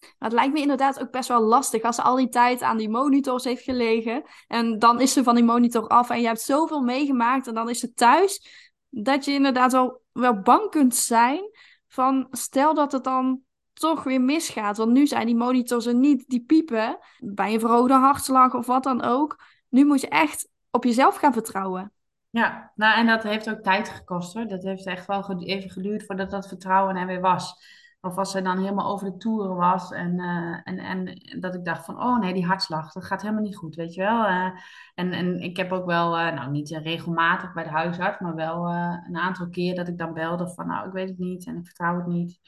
Maar 0.00 0.28
het 0.28 0.32
lijkt 0.32 0.52
me 0.52 0.60
inderdaad 0.60 1.00
ook 1.00 1.10
best 1.10 1.28
wel 1.28 1.42
lastig 1.42 1.82
als 1.82 1.96
ze 1.96 2.02
al 2.02 2.16
die 2.16 2.28
tijd 2.28 2.62
aan 2.62 2.76
die 2.76 2.88
monitors 2.88 3.44
heeft 3.44 3.62
gelegen. 3.62 4.22
En 4.46 4.78
dan 4.78 5.00
is 5.00 5.12
ze 5.12 5.22
van 5.22 5.34
die 5.34 5.44
monitor 5.44 5.86
af 5.88 6.10
en 6.10 6.20
je 6.20 6.26
hebt 6.26 6.40
zoveel 6.40 6.80
meegemaakt 6.80 7.46
en 7.46 7.54
dan 7.54 7.68
is 7.68 7.78
ze 7.78 7.92
thuis. 7.92 8.46
Dat 8.88 9.24
je 9.24 9.32
inderdaad 9.32 9.72
wel, 9.72 10.02
wel 10.12 10.40
bang 10.40 10.70
kunt 10.70 10.94
zijn 10.94 11.50
van 11.88 12.26
stel 12.30 12.74
dat 12.74 12.92
het 12.92 13.04
dan 13.04 13.40
toch 13.80 14.04
weer 14.04 14.20
misgaat. 14.20 14.76
Want 14.76 14.92
nu 14.92 15.06
zijn 15.06 15.26
die 15.26 15.36
monitors 15.36 15.86
er 15.86 15.94
niet, 15.94 16.24
die 16.28 16.44
piepen 16.44 16.98
bij 17.18 17.54
een 17.54 17.60
verhoogde 17.60 17.94
hartslag 17.94 18.54
of 18.54 18.66
wat 18.66 18.82
dan 18.82 19.02
ook. 19.02 19.42
Nu 19.68 19.84
moet 19.84 20.00
je 20.00 20.08
echt 20.08 20.48
op 20.70 20.84
jezelf 20.84 21.16
gaan 21.16 21.32
vertrouwen. 21.32 21.92
Ja, 22.30 22.72
nou 22.74 22.98
en 22.98 23.06
dat 23.06 23.22
heeft 23.22 23.50
ook 23.50 23.60
tijd 23.60 23.88
gekost 23.88 24.34
hoor. 24.34 24.46
Dat 24.46 24.62
heeft 24.62 24.86
echt 24.86 25.06
wel 25.06 25.42
even 25.42 25.70
geduurd 25.70 26.06
voordat 26.06 26.30
dat 26.30 26.48
vertrouwen 26.48 26.96
er 26.96 27.06
weer 27.06 27.20
was. 27.20 27.54
Of 28.00 28.16
als 28.16 28.30
ze 28.30 28.42
dan 28.42 28.58
helemaal 28.58 28.92
over 28.92 29.10
de 29.10 29.16
toeren 29.16 29.56
was 29.56 29.90
en, 29.90 30.20
eh, 30.20 30.60
en, 30.64 30.78
en 30.78 31.20
dat 31.40 31.54
ik 31.54 31.64
dacht 31.64 31.84
van, 31.84 32.02
oh 32.02 32.18
nee, 32.18 32.34
die 32.34 32.46
hartslag, 32.46 32.92
dat 32.92 33.04
gaat 33.04 33.22
helemaal 33.22 33.42
niet 33.42 33.56
goed, 33.56 33.74
weet 33.74 33.94
je 33.94 34.00
wel. 34.00 34.24
Eh, 34.24 34.50
en, 34.94 35.12
en 35.12 35.40
ik 35.40 35.56
heb 35.56 35.72
ook 35.72 35.86
wel, 35.86 36.18
eh, 36.18 36.34
nou 36.34 36.50
niet 36.50 36.70
regelmatig 36.70 37.52
bij 37.52 37.64
de 37.64 37.70
huisarts, 37.70 38.20
maar 38.20 38.34
wel 38.34 38.66
een 39.06 39.16
aantal 39.16 39.48
keer 39.48 39.74
dat 39.74 39.88
ik 39.88 39.98
dan 39.98 40.12
belde 40.12 40.48
van, 40.48 40.66
nou 40.66 40.86
ik 40.86 40.92
weet 40.92 41.08
het 41.08 41.18
niet 41.18 41.46
en 41.46 41.56
ik 41.56 41.66
vertrouw 41.66 41.96
het 41.96 42.06
niet. 42.06 42.40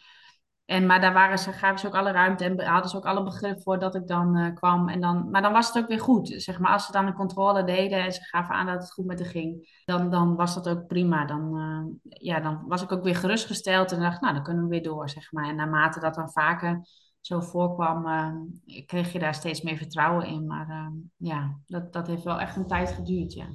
En, 0.69 0.87
maar 0.87 1.01
daar 1.01 1.13
waren 1.13 1.39
ze, 1.39 1.53
gaven 1.53 1.79
ze 1.79 1.87
ook 1.87 1.95
alle 1.95 2.11
ruimte 2.11 2.45
en 2.45 2.65
hadden 2.65 2.91
ze 2.91 2.97
ook 2.97 3.07
alle 3.07 3.23
begrip 3.23 3.63
voor 3.63 3.79
dat 3.79 3.95
ik 3.95 4.07
dan 4.07 4.37
eh, 4.37 4.55
kwam. 4.55 4.89
En 4.89 5.01
dan, 5.01 5.31
maar 5.31 5.43
dan 5.43 5.53
was 5.53 5.67
het 5.67 5.83
ook 5.83 5.89
weer 5.89 6.01
goed. 6.01 6.35
Zeg 6.37 6.59
maar, 6.59 6.73
als 6.73 6.87
ze 6.87 6.93
dan 6.93 7.07
een 7.07 7.15
controle 7.15 7.65
deden 7.65 8.05
en 8.05 8.13
ze 8.13 8.21
gaven 8.25 8.55
aan 8.55 8.67
dat 8.67 8.83
het 8.83 8.93
goed 8.93 9.05
met 9.05 9.19
haar 9.21 9.29
ging, 9.29 9.81
dan, 9.85 10.11
dan 10.11 10.37
was 10.37 10.55
dat 10.55 10.69
ook 10.69 10.87
prima. 10.87 11.25
Dan, 11.25 11.59
eh, 11.59 12.13
ja, 12.23 12.41
dan 12.41 12.65
was 12.67 12.83
ik 12.83 12.93
ook 12.93 13.03
weer 13.03 13.17
gerustgesteld 13.17 13.93
en 13.93 14.01
dacht, 14.01 14.21
nou, 14.21 14.35
dan 14.35 14.43
kunnen 14.43 14.63
we 14.63 14.69
weer 14.69 14.83
door, 14.83 15.09
zeg 15.09 15.33
maar. 15.33 15.49
En 15.49 15.57
naarmate 15.57 16.01
dat 16.01 16.15
dan 16.15 16.31
vaker 16.31 16.81
zo 17.21 17.41
voorkwam, 17.41 18.07
eh, 18.07 18.85
kreeg 18.87 19.13
je 19.13 19.19
daar 19.19 19.35
steeds 19.35 19.63
meer 19.63 19.77
vertrouwen 19.77 20.27
in. 20.27 20.47
Maar 20.47 20.93
ja, 21.17 21.59
dat, 21.67 21.93
dat 21.93 22.07
heeft 22.07 22.25
wel 22.25 22.41
echt 22.41 22.57
een 22.57 22.67
tijd 22.67 22.91
geduurd, 22.91 23.33
ja. 23.33 23.47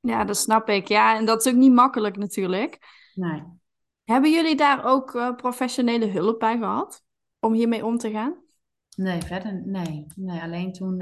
Ja, 0.00 0.24
dat 0.24 0.36
snap 0.36 0.68
ik. 0.68 0.88
Ja, 0.88 1.16
en 1.16 1.24
dat 1.24 1.44
is 1.44 1.52
ook 1.52 1.58
niet 1.58 1.72
makkelijk 1.72 2.16
natuurlijk. 2.16 2.78
Nee. 3.14 3.42
Hebben 4.10 4.30
jullie 4.30 4.56
daar 4.56 4.84
ook 4.84 5.14
eh, 5.14 5.34
professionele 5.34 6.06
hulp 6.06 6.38
bij 6.38 6.58
gehad 6.58 7.04
om 7.38 7.52
hiermee 7.52 7.84
om 7.84 7.98
te 7.98 8.10
gaan? 8.10 8.36
Nee, 8.96 9.22
verder 9.22 9.66
nee. 9.66 10.06
Nee, 10.16 10.40
alleen 10.40 10.72
toen 10.72 10.98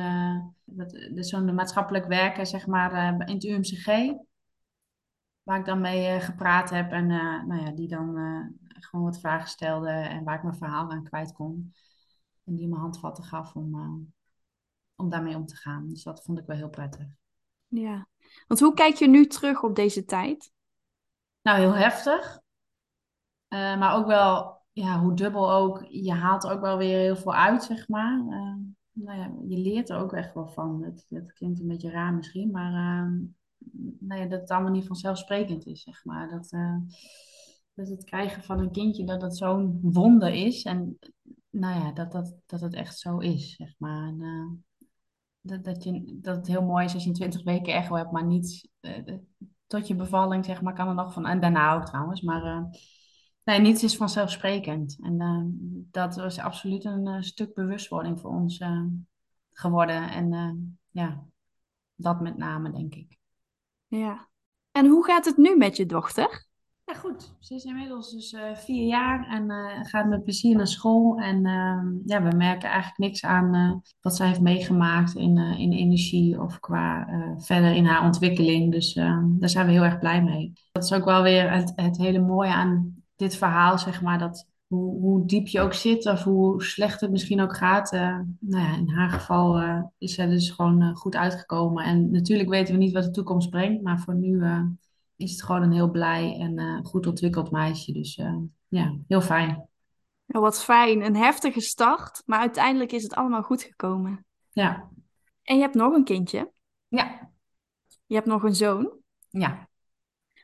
dat- 0.64 0.90
dus 0.90 1.28
zo'n 1.28 1.54
maatschappelijk 1.54 2.06
werker, 2.06 2.46
zeg 2.46 2.66
maar, 2.66 2.92
eh, 2.92 3.28
in 3.28 3.34
het 3.34 3.44
UMCG, 3.44 3.86
waar 5.42 5.58
ik 5.58 5.64
dan 5.64 5.80
mee 5.80 6.20
gepraat 6.20 6.70
heb 6.70 6.92
en 6.92 7.06
nou 7.46 7.64
ja, 7.64 7.70
die 7.70 7.88
dan 7.88 8.16
gewoon 8.68 9.04
wat 9.04 9.20
vragen 9.20 9.48
stelde 9.48 9.90
en 9.90 10.24
waar 10.24 10.36
ik 10.36 10.42
mijn 10.42 10.56
verhaal 10.56 10.90
aan 10.90 11.04
kwijt 11.04 11.32
kon. 11.32 11.74
En 12.44 12.54
die 12.54 12.68
me 12.68 12.76
handvatten 12.76 13.24
gaf 13.24 13.54
om, 13.54 13.74
om 14.96 15.10
daarmee 15.10 15.36
om 15.36 15.46
te 15.46 15.56
gaan. 15.56 15.88
Dus 15.88 16.02
dat 16.02 16.22
vond 16.22 16.38
ik 16.38 16.46
wel 16.46 16.56
heel 16.56 16.70
prettig. 16.70 17.06
Ja. 17.66 18.08
Want 18.46 18.60
hoe 18.60 18.74
kijk 18.74 18.94
je 18.94 19.08
nu 19.08 19.26
terug 19.26 19.62
op 19.62 19.74
deze 19.76 20.04
tijd? 20.04 20.52
Nou, 21.42 21.58
heel 21.58 21.74
heftig, 21.74 22.40
eh, 23.48 23.78
maar 23.78 23.94
ook 23.94 24.06
wel, 24.06 24.58
ja, 24.78 25.00
hoe 25.00 25.14
dubbel 25.14 25.52
ook. 25.52 25.86
Je 25.88 26.12
haalt 26.12 26.44
er 26.44 26.50
ook 26.50 26.60
wel 26.60 26.78
weer 26.78 26.98
heel 26.98 27.16
veel 27.16 27.34
uit, 27.34 27.62
zeg 27.62 27.88
maar. 27.88 28.18
Eh, 28.18 28.54
nou 28.92 29.18
ja, 29.18 29.32
je 29.48 29.58
leert 29.58 29.90
er 29.90 29.98
ook 29.98 30.12
echt 30.12 30.34
wel 30.34 30.48
van. 30.48 30.82
Het, 30.82 31.06
het 31.08 31.32
klinkt 31.32 31.60
een 31.60 31.66
beetje 31.66 31.90
raar 31.90 32.14
misschien, 32.14 32.50
maar 32.50 32.72
eh, 32.72 33.10
nou 33.98 34.20
ja, 34.20 34.26
dat 34.26 34.40
het 34.40 34.50
allemaal 34.50 34.72
niet 34.72 34.86
vanzelfsprekend 34.86 35.66
is, 35.66 35.82
zeg 35.82 36.04
maar. 36.04 36.28
Dat, 36.28 36.52
eh, 36.52 36.76
dat 37.74 37.88
het 37.88 38.04
krijgen 38.04 38.42
van 38.42 38.58
een 38.58 38.70
kindje, 38.70 39.04
dat 39.04 39.22
het 39.22 39.36
zo'n 39.36 39.78
wonder 39.82 40.32
is. 40.32 40.62
En 40.62 40.98
nou 41.50 41.80
ja, 41.80 41.92
dat, 41.92 42.12
dat, 42.12 42.36
dat 42.46 42.60
het 42.60 42.74
echt 42.74 42.98
zo 42.98 43.18
is, 43.18 43.54
zeg 43.56 43.74
maar. 43.78 44.08
En, 44.08 44.64
dat, 45.40 45.64
dat, 45.64 45.84
je, 45.84 46.18
dat 46.20 46.36
het 46.36 46.46
heel 46.46 46.64
mooi 46.64 46.84
is 46.84 46.94
als 46.94 47.02
je 47.02 47.08
een 47.08 47.14
20 47.14 47.44
weken 47.44 47.74
echo 47.74 47.94
hebt, 47.94 48.12
maar 48.12 48.26
niet 48.26 48.68
tot 49.66 49.86
je 49.86 49.94
bevalling, 49.94 50.44
zeg 50.44 50.62
maar, 50.62 50.74
kan 50.74 50.88
er 50.88 50.94
nog 50.94 51.12
van. 51.12 51.26
En 51.26 51.40
daarna 51.40 51.74
ook 51.74 51.84
trouwens, 51.84 52.20
maar 52.20 52.68
nee, 53.48 53.60
niets 53.60 53.82
is 53.82 53.96
vanzelfsprekend. 53.96 54.98
En 55.02 55.20
eh, 55.20 55.42
dat 55.90 56.16
was 56.16 56.38
absoluut 56.38 56.84
een 56.84 57.06
eh, 57.06 57.20
stuk 57.20 57.54
bewustwording 57.54 58.20
voor 58.20 58.30
ons 58.30 58.58
eh, 58.58 58.82
geworden. 59.58 60.10
En 60.10 60.32
eh, 60.32 60.50
ja, 60.90 61.24
dat 61.94 62.20
met 62.20 62.36
name, 62.36 62.72
denk 62.72 62.94
ik. 62.94 63.18
Ja. 63.86 64.28
En 64.72 64.86
hoe 64.86 65.04
gaat 65.04 65.24
het 65.24 65.36
nu 65.36 65.56
met 65.56 65.76
je 65.76 65.86
dochter? 65.86 66.46
Ja, 66.84 66.94
goed. 66.94 67.34
Ze 67.38 67.54
is 67.54 67.64
inmiddels 67.64 68.12
dus 68.12 68.32
eh, 68.32 68.54
vier 68.54 68.86
jaar 68.86 69.26
en 69.28 69.50
eh, 69.50 69.84
gaat 69.84 70.08
met 70.08 70.24
plezier 70.24 70.56
naar 70.56 70.66
school. 70.66 71.18
En 71.18 71.46
ehm, 71.46 71.86
ja, 72.04 72.22
we 72.22 72.36
merken 72.36 72.68
eigenlijk 72.68 72.98
niks 72.98 73.24
aan 73.24 73.82
wat 74.00 74.16
zij 74.16 74.26
heeft 74.26 74.40
meegemaakt 74.40 75.14
in, 75.14 75.36
in 75.36 75.72
energie 75.72 76.40
of 76.40 76.60
qua 76.60 77.08
verder 77.38 77.74
in 77.74 77.84
haar 77.84 78.04
ontwikkeling. 78.04 78.72
Dus 78.72 78.94
ehm, 78.94 79.38
daar 79.38 79.48
zijn 79.48 79.66
we 79.66 79.72
heel 79.72 79.84
erg 79.84 79.98
blij 79.98 80.22
mee. 80.22 80.52
Dat 80.72 80.84
is 80.84 80.92
ook 80.92 81.04
wel 81.04 81.22
weer 81.22 81.52
het, 81.52 81.72
het 81.76 81.96
hele 81.96 82.20
mooie 82.20 82.52
aan 82.52 82.97
dit 83.18 83.36
verhaal, 83.36 83.78
zeg 83.78 84.02
maar. 84.02 84.18
Dat 84.18 84.46
hoe, 84.66 85.00
hoe 85.00 85.26
diep 85.26 85.46
je 85.46 85.60
ook 85.60 85.72
zit 85.74 86.06
of 86.06 86.22
hoe 86.22 86.62
slecht 86.62 87.00
het 87.00 87.10
misschien 87.10 87.40
ook 87.40 87.56
gaat. 87.56 87.92
eh, 87.92 88.18
nou 88.40 88.64
ja, 88.64 88.76
in 88.76 88.88
haar 88.88 89.10
geval 89.10 89.58
eh, 89.58 89.82
is 89.98 90.14
zij 90.14 90.26
dus 90.26 90.50
gewoon 90.50 90.82
eh, 90.82 90.94
goed 90.96 91.16
uitgekomen. 91.16 91.84
En 91.84 92.10
natuurlijk 92.10 92.48
weten 92.48 92.74
we 92.74 92.80
niet 92.80 92.92
wat 92.92 93.04
de 93.04 93.10
toekomst 93.10 93.50
brengt, 93.50 93.82
maar 93.82 94.00
voor 94.00 94.14
nu... 94.14 94.42
is 95.16 95.30
het 95.30 95.42
gewoon 95.42 95.62
een 95.62 95.72
heel 95.72 95.90
blij 95.90 96.36
en 96.40 96.84
goed 96.84 97.06
ontwikkeld 97.06 97.50
meisje. 97.50 97.92
Dus 97.92 98.20
ja, 98.68 98.96
heel 99.08 99.20
fijn. 99.20 99.68
Ja, 100.24 100.40
wat 100.40 100.62
fijn. 100.64 101.04
Een 101.04 101.16
heftige 101.16 101.60
start, 101.60 102.22
maar 102.26 102.38
uiteindelijk 102.40 102.92
is 102.92 103.02
het 103.02 103.14
allemaal 103.14 103.42
goed 103.42 103.62
gekomen. 103.62 104.24
Ja, 104.50 104.88
En 105.42 105.56
je 105.56 105.62
hebt 105.62 105.74
nog 105.74 105.92
een 105.94 106.04
kindje. 106.04 106.52
ja, 106.88 107.30
Je 108.06 108.14
hebt 108.14 108.26
nog 108.26 108.42
een 108.42 108.54
zoon. 108.54 108.92
ja. 109.28 109.68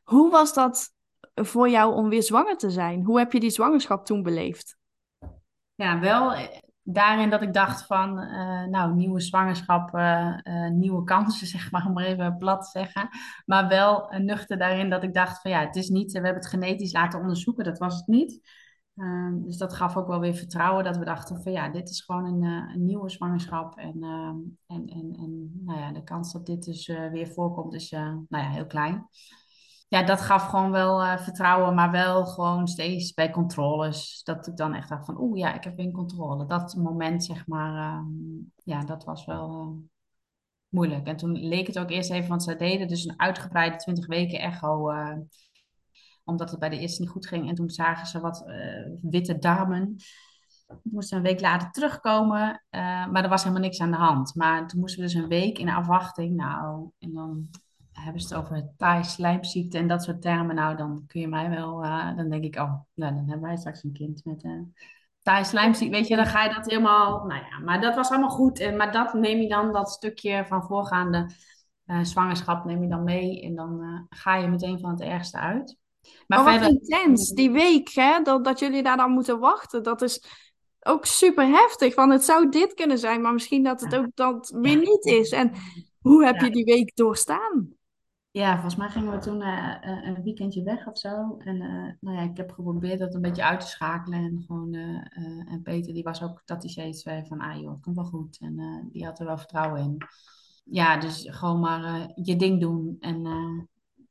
Hoe 0.04 0.30
was 0.30 0.54
dat 0.54 0.93
voor 1.34 1.68
jou 1.68 1.94
om 1.94 2.08
weer 2.08 2.22
zwanger 2.22 2.56
te 2.56 2.70
zijn? 2.70 3.02
Hoe 3.02 3.18
heb 3.18 3.32
je 3.32 3.40
die 3.40 3.50
zwangerschap 3.50 4.06
toen 4.06 4.22
beleefd? 4.22 4.76
Ja, 5.74 6.00
wel 6.00 6.34
eh, 6.34 6.60
daarin 6.82 7.30
dat 7.30 7.42
ik 7.42 7.52
dacht 7.52 7.86
van, 7.86 8.18
eh, 8.18 8.64
nou, 8.64 8.94
nieuwe 8.94 9.20
zwangerschap, 9.20 9.94
eh, 9.94 10.68
nieuwe 10.68 11.04
kansen, 11.04 11.46
zeg 11.56 11.70
maar, 11.70 11.86
om 11.86 11.92
maar 11.92 12.04
even 12.04 12.38
plat 12.38 12.62
te 12.62 12.78
zeggen. 12.78 13.08
Maar 13.46 13.68
wel 13.68 14.12
nuchter 14.18 14.58
daarin 14.58 14.90
dat 14.90 15.02
ik 15.02 15.14
dacht 15.14 15.40
van, 15.40 15.50
ja, 15.50 15.60
het 15.60 15.76
is 15.76 15.88
niet, 15.88 16.12
we 16.12 16.18
hebben 16.18 16.42
het 16.42 16.50
genetisch 16.50 16.92
laten 16.92 17.20
onderzoeken, 17.20 17.64
dat 17.64 17.78
was 17.78 17.96
het 17.96 18.06
niet. 18.06 18.62
Ehm, 18.96 19.42
dus 19.42 19.56
dat 19.56 19.74
gaf 19.74 19.96
ook 19.96 20.06
wel 20.06 20.20
weer 20.20 20.34
vertrouwen 20.34 20.84
dat 20.84 20.96
we 20.96 21.04
dachten 21.04 21.42
van, 21.42 21.52
ja, 21.52 21.68
dit 21.68 21.88
is 21.88 22.00
gewoon 22.00 22.24
een, 22.24 22.42
een 22.42 22.84
nieuwe 22.84 23.10
zwangerschap. 23.10 23.78
En, 23.78 24.02
ehm, 24.02 24.36
en, 24.66 24.86
en, 24.86 25.16
en 25.18 25.60
nou 25.64 25.78
ja, 25.78 25.92
de 25.92 26.04
kans 26.04 26.32
dat 26.32 26.46
dit 26.46 26.64
dus 26.64 26.86
weer 26.86 27.28
voorkomt 27.28 27.74
is, 27.74 27.90
nou 27.90 28.26
ja, 28.28 28.50
heel 28.50 28.66
klein. 28.66 29.08
Ja, 29.94 30.02
dat 30.02 30.20
gaf 30.20 30.42
gewoon 30.46 30.70
wel 30.70 31.02
eh, 31.02 31.18
vertrouwen, 31.18 31.74
maar 31.74 31.90
wel 31.90 32.26
gewoon 32.26 32.68
steeds 32.68 33.12
bij 33.12 33.30
controles. 33.30 34.22
Dat 34.24 34.46
ik 34.46 34.56
dan 34.56 34.74
echt 34.74 34.88
dacht 34.88 35.04
van, 35.04 35.20
oeh 35.20 35.38
ja, 35.38 35.54
ik 35.54 35.64
heb 35.64 35.78
in 35.78 35.92
controle. 35.92 36.46
Dat 36.46 36.76
moment, 36.76 37.24
zeg 37.24 37.46
maar, 37.46 37.92
ehm, 37.92 38.06
ja, 38.64 38.84
dat 38.84 39.04
was 39.04 39.24
wel 39.24 39.50
eh, 39.50 39.86
moeilijk. 40.68 41.06
En 41.06 41.16
toen 41.16 41.32
leek 41.32 41.66
het 41.66 41.78
ook 41.78 41.90
eerst 41.90 42.10
even, 42.10 42.28
want 42.28 42.42
ze 42.42 42.56
deden 42.56 42.88
dus 42.88 43.04
een 43.04 43.20
uitgebreide 43.20 43.76
20 43.76 44.06
weken 44.06 44.38
echo, 44.40 44.90
uh, 44.92 45.16
omdat 46.24 46.50
het 46.50 46.60
bij 46.60 46.68
de 46.68 46.78
eerste 46.78 47.00
niet 47.00 47.10
goed 47.10 47.26
ging. 47.26 47.48
En 47.48 47.54
toen 47.54 47.70
zagen 47.70 48.06
ze 48.06 48.20
wat 48.20 48.44
witte 49.02 49.38
darmen. 49.38 49.94
Ik 50.68 50.92
moest 50.92 51.12
een 51.12 51.22
week 51.22 51.40
later 51.40 51.70
terugkomen, 51.70 52.64
maar 53.10 53.22
er 53.22 53.28
was 53.28 53.42
helemaal 53.42 53.62
niks 53.62 53.80
aan 53.80 53.90
de 53.90 53.96
hand. 53.96 54.34
Maar 54.34 54.68
toen 54.68 54.80
moesten 54.80 55.00
we 55.00 55.06
dus 55.06 55.14
een 55.14 55.28
week 55.28 55.58
in 55.58 55.68
afwachting. 55.68 56.36
Nou, 56.36 56.90
en 56.98 57.12
dan 57.12 57.48
hebben 58.04 58.22
ze 58.22 58.34
het 58.34 58.44
over 58.44 58.68
taai 58.76 59.04
slijmziekte 59.04 59.78
en 59.78 59.88
dat 59.88 60.02
soort 60.02 60.22
termen. 60.22 60.54
Nou, 60.54 60.76
dan 60.76 61.04
kun 61.06 61.20
je 61.20 61.28
mij 61.28 61.50
wel, 61.50 61.84
uh, 61.84 62.16
dan 62.16 62.28
denk 62.28 62.44
ik, 62.44 62.56
oh, 62.56 62.72
nou, 62.94 63.14
dan 63.14 63.28
hebben 63.28 63.48
wij 63.48 63.56
straks 63.56 63.84
een 63.84 63.92
kind 63.92 64.24
met 64.24 64.44
uh. 64.44 65.90
Weet 65.90 66.08
je, 66.08 66.16
dan 66.16 66.26
ga 66.26 66.44
je 66.44 66.54
dat 66.54 66.70
helemaal, 66.70 67.24
nou 67.24 67.40
ja, 67.50 67.58
maar 67.58 67.80
dat 67.80 67.94
was 67.94 68.10
allemaal 68.10 68.30
goed. 68.30 68.60
En, 68.60 68.76
maar 68.76 68.92
dat 68.92 69.14
neem 69.14 69.40
je 69.40 69.48
dan, 69.48 69.72
dat 69.72 69.90
stukje 69.90 70.44
van 70.46 70.62
voorgaande 70.62 71.30
uh, 71.86 72.02
zwangerschap 72.02 72.64
neem 72.64 72.82
je 72.82 72.88
dan 72.88 73.04
mee 73.04 73.42
en 73.42 73.54
dan 73.54 74.06
ga 74.08 74.36
je 74.36 74.48
meteen 74.48 74.78
van 74.78 74.90
het 74.90 75.00
ergste 75.00 75.38
uit. 75.38 75.76
Maar, 76.26 76.42
verder... 76.42 76.60
wat 76.60 76.70
intens, 76.70 77.30
die 77.30 77.50
week, 77.50 77.90
hè, 77.92 78.22
dat, 78.22 78.44
dat 78.44 78.58
jullie 78.58 78.82
daar 78.82 78.96
dan 78.96 79.10
moeten 79.10 79.38
wachten, 79.38 79.82
dat 79.82 80.02
is 80.02 80.24
ook 80.80 81.04
super 81.04 81.46
heftig. 81.46 81.94
Want 81.94 82.12
het 82.12 82.24
zou 82.24 82.48
dit 82.48 82.74
kunnen 82.74 82.98
zijn, 82.98 83.20
maar 83.20 83.32
misschien 83.32 83.62
dat 83.62 83.80
het 83.80 83.96
ook 83.96 84.08
dat 84.14 84.56
weer 84.60 84.76
niet 84.76 85.04
is. 85.04 85.30
En 85.30 85.52
hoe 86.00 86.24
heb 86.24 86.40
je 86.40 86.50
die 86.50 86.64
week 86.64 86.96
doorstaan? 86.96 87.73
Ja, 88.34 88.52
volgens 88.52 88.76
mij 88.76 88.88
gingen 88.88 89.10
we 89.12 89.18
toen 89.18 89.40
uh, 89.40 89.74
een 89.80 90.22
weekendje 90.22 90.62
weg 90.62 90.86
of 90.86 90.98
zo. 90.98 91.36
En 91.38 91.56
uh, 91.56 91.92
nou 92.00 92.16
ja, 92.16 92.22
ik 92.22 92.36
heb 92.36 92.50
geprobeerd 92.50 92.98
dat 92.98 93.14
een 93.14 93.20
beetje 93.20 93.44
uit 93.44 93.60
te 93.60 93.66
schakelen. 93.66 94.18
En 94.18 94.42
gewoon, 94.46 94.74
en 95.48 95.60
Peter 95.62 95.94
die 95.94 96.02
was 96.02 96.22
ook 96.22 96.42
dat 96.44 96.74
hij 96.74 96.92
zei 96.92 97.26
van, 97.26 97.40
ah 97.40 97.60
joh, 97.60 97.70
het 97.70 97.80
komt 97.80 97.96
wel 97.96 98.04
goed. 98.04 98.38
En 98.40 98.88
die 98.92 99.04
had 99.04 99.20
er 99.20 99.26
wel 99.26 99.38
vertrouwen 99.38 99.80
in. 99.80 99.98
Ja, 100.64 100.98
dus 100.98 101.26
gewoon 101.30 101.60
maar 101.60 102.12
je 102.14 102.36
ding 102.36 102.60
doen. 102.60 102.96
En, 103.00 103.22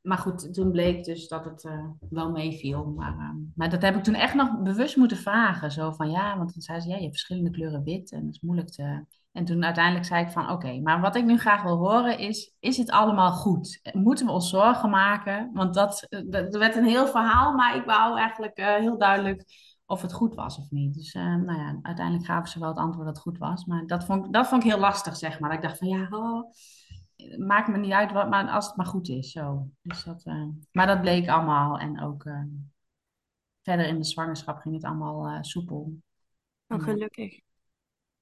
maar 0.06 0.18
goed, 0.18 0.54
toen 0.54 0.70
bleek 0.70 1.04
dus 1.04 1.28
dat 1.28 1.44
het 1.44 1.68
wel 2.10 2.30
meeviel. 2.30 2.84
Maar, 2.84 3.36
maar 3.54 3.70
dat 3.70 3.82
heb 3.82 3.96
ik 3.96 4.02
toen 4.02 4.14
echt 4.14 4.34
nog 4.34 4.62
bewust 4.62 4.96
moeten 4.96 5.16
vragen. 5.16 5.72
Zo 5.72 5.92
van, 5.92 6.10
ja, 6.10 6.36
want 6.36 6.52
dan 6.52 6.62
zei 6.62 6.80
ze, 6.80 6.88
ja, 6.88 6.94
je 6.94 7.00
hebt 7.00 7.12
verschillende 7.12 7.50
kleuren 7.50 7.82
wit. 7.84 8.12
En 8.12 8.24
dat 8.24 8.34
is 8.34 8.40
moeilijk 8.40 8.70
te 8.70 9.04
en 9.34 9.44
toen 9.44 9.64
uiteindelijk 9.64 10.04
zei 10.04 10.24
ik 10.24 10.30
van 10.30 10.50
oké, 10.50 10.80
maar 10.80 11.00
wat 11.00 11.16
ik 11.16 11.24
nu 11.24 11.38
graag 11.38 11.62
wil 11.62 11.76
horen 11.76 12.18
is, 12.18 12.54
is 12.60 12.76
het 12.76 12.90
allemaal 12.90 13.32
goed? 13.32 13.80
Moeten 13.92 14.26
we 14.26 14.32
ons 14.32 14.48
zorgen 14.50 14.90
maken? 14.90 15.50
Want 15.52 15.74
dat, 15.74 16.06
dat 16.26 16.56
werd 16.56 16.76
een 16.76 16.84
heel 16.84 17.06
verhaal, 17.06 17.52
maar 17.52 17.76
ik 17.76 17.84
wou 17.84 18.18
eigenlijk 18.18 18.58
uh, 18.58 18.74
heel 18.74 18.98
duidelijk 18.98 19.44
of 19.86 20.02
het 20.02 20.12
goed 20.12 20.34
was 20.34 20.58
of 20.58 20.70
niet. 20.70 20.94
Dus 20.94 21.14
uh, 21.14 21.22
nou 21.22 21.58
ja, 21.58 21.78
uiteindelijk 21.82 22.26
gaven 22.26 22.50
ze 22.50 22.58
wel 22.58 22.68
het 22.68 22.78
antwoord 22.78 23.06
dat 23.06 23.14
het 23.14 23.24
goed 23.24 23.38
was. 23.38 23.64
Maar 23.64 23.86
dat 23.86 24.04
vond, 24.04 24.32
dat 24.32 24.46
vond 24.46 24.64
ik 24.64 24.70
heel 24.70 24.80
lastig, 24.80 25.16
zeg 25.16 25.40
maar. 25.40 25.52
Ik 25.52 25.62
dacht 25.62 25.78
van 25.78 25.88
ja, 25.88 26.06
oh, 26.10 26.50
maakt 27.38 27.68
me 27.68 27.78
niet 27.78 27.92
uit 27.92 28.12
wat, 28.12 28.28
maar 28.28 28.48
als 28.48 28.66
het 28.66 28.76
maar 28.76 28.86
goed 28.86 29.08
is. 29.08 29.30
Zo. 29.30 29.68
Dus 29.82 30.04
dat, 30.04 30.24
uh, 30.24 30.48
maar 30.72 30.86
dat 30.86 31.00
bleek 31.00 31.28
allemaal. 31.28 31.78
En 31.78 32.00
ook 32.02 32.22
verder 33.62 33.86
in 33.86 33.98
de 33.98 34.04
zwangerschap 34.04 34.58
ging 34.58 34.74
het 34.74 34.84
allemaal 34.84 35.44
soepel. 35.44 35.92
Oh, 36.68 36.82
gelukkig. 36.82 37.40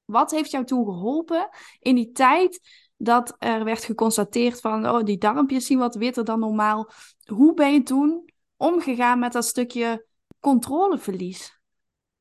Wat 0.05 0.31
heeft 0.31 0.51
jou 0.51 0.65
toen 0.65 0.85
geholpen 0.85 1.49
in 1.79 1.95
die 1.95 2.13
tijd 2.13 2.61
dat 2.97 3.37
er 3.39 3.65
werd 3.65 3.85
geconstateerd 3.85 4.61
van, 4.61 4.89
oh, 4.89 5.03
die 5.03 5.19
darmpjes 5.19 5.67
zien 5.67 5.79
wat 5.79 5.95
witter 5.95 6.25
dan 6.25 6.39
normaal. 6.41 6.91
Hoe 7.25 7.55
ben 7.55 7.73
je 7.73 7.83
toen 7.83 8.31
omgegaan 8.57 9.19
met 9.19 9.33
dat 9.33 9.45
stukje 9.45 10.07
controleverlies? 10.41 11.61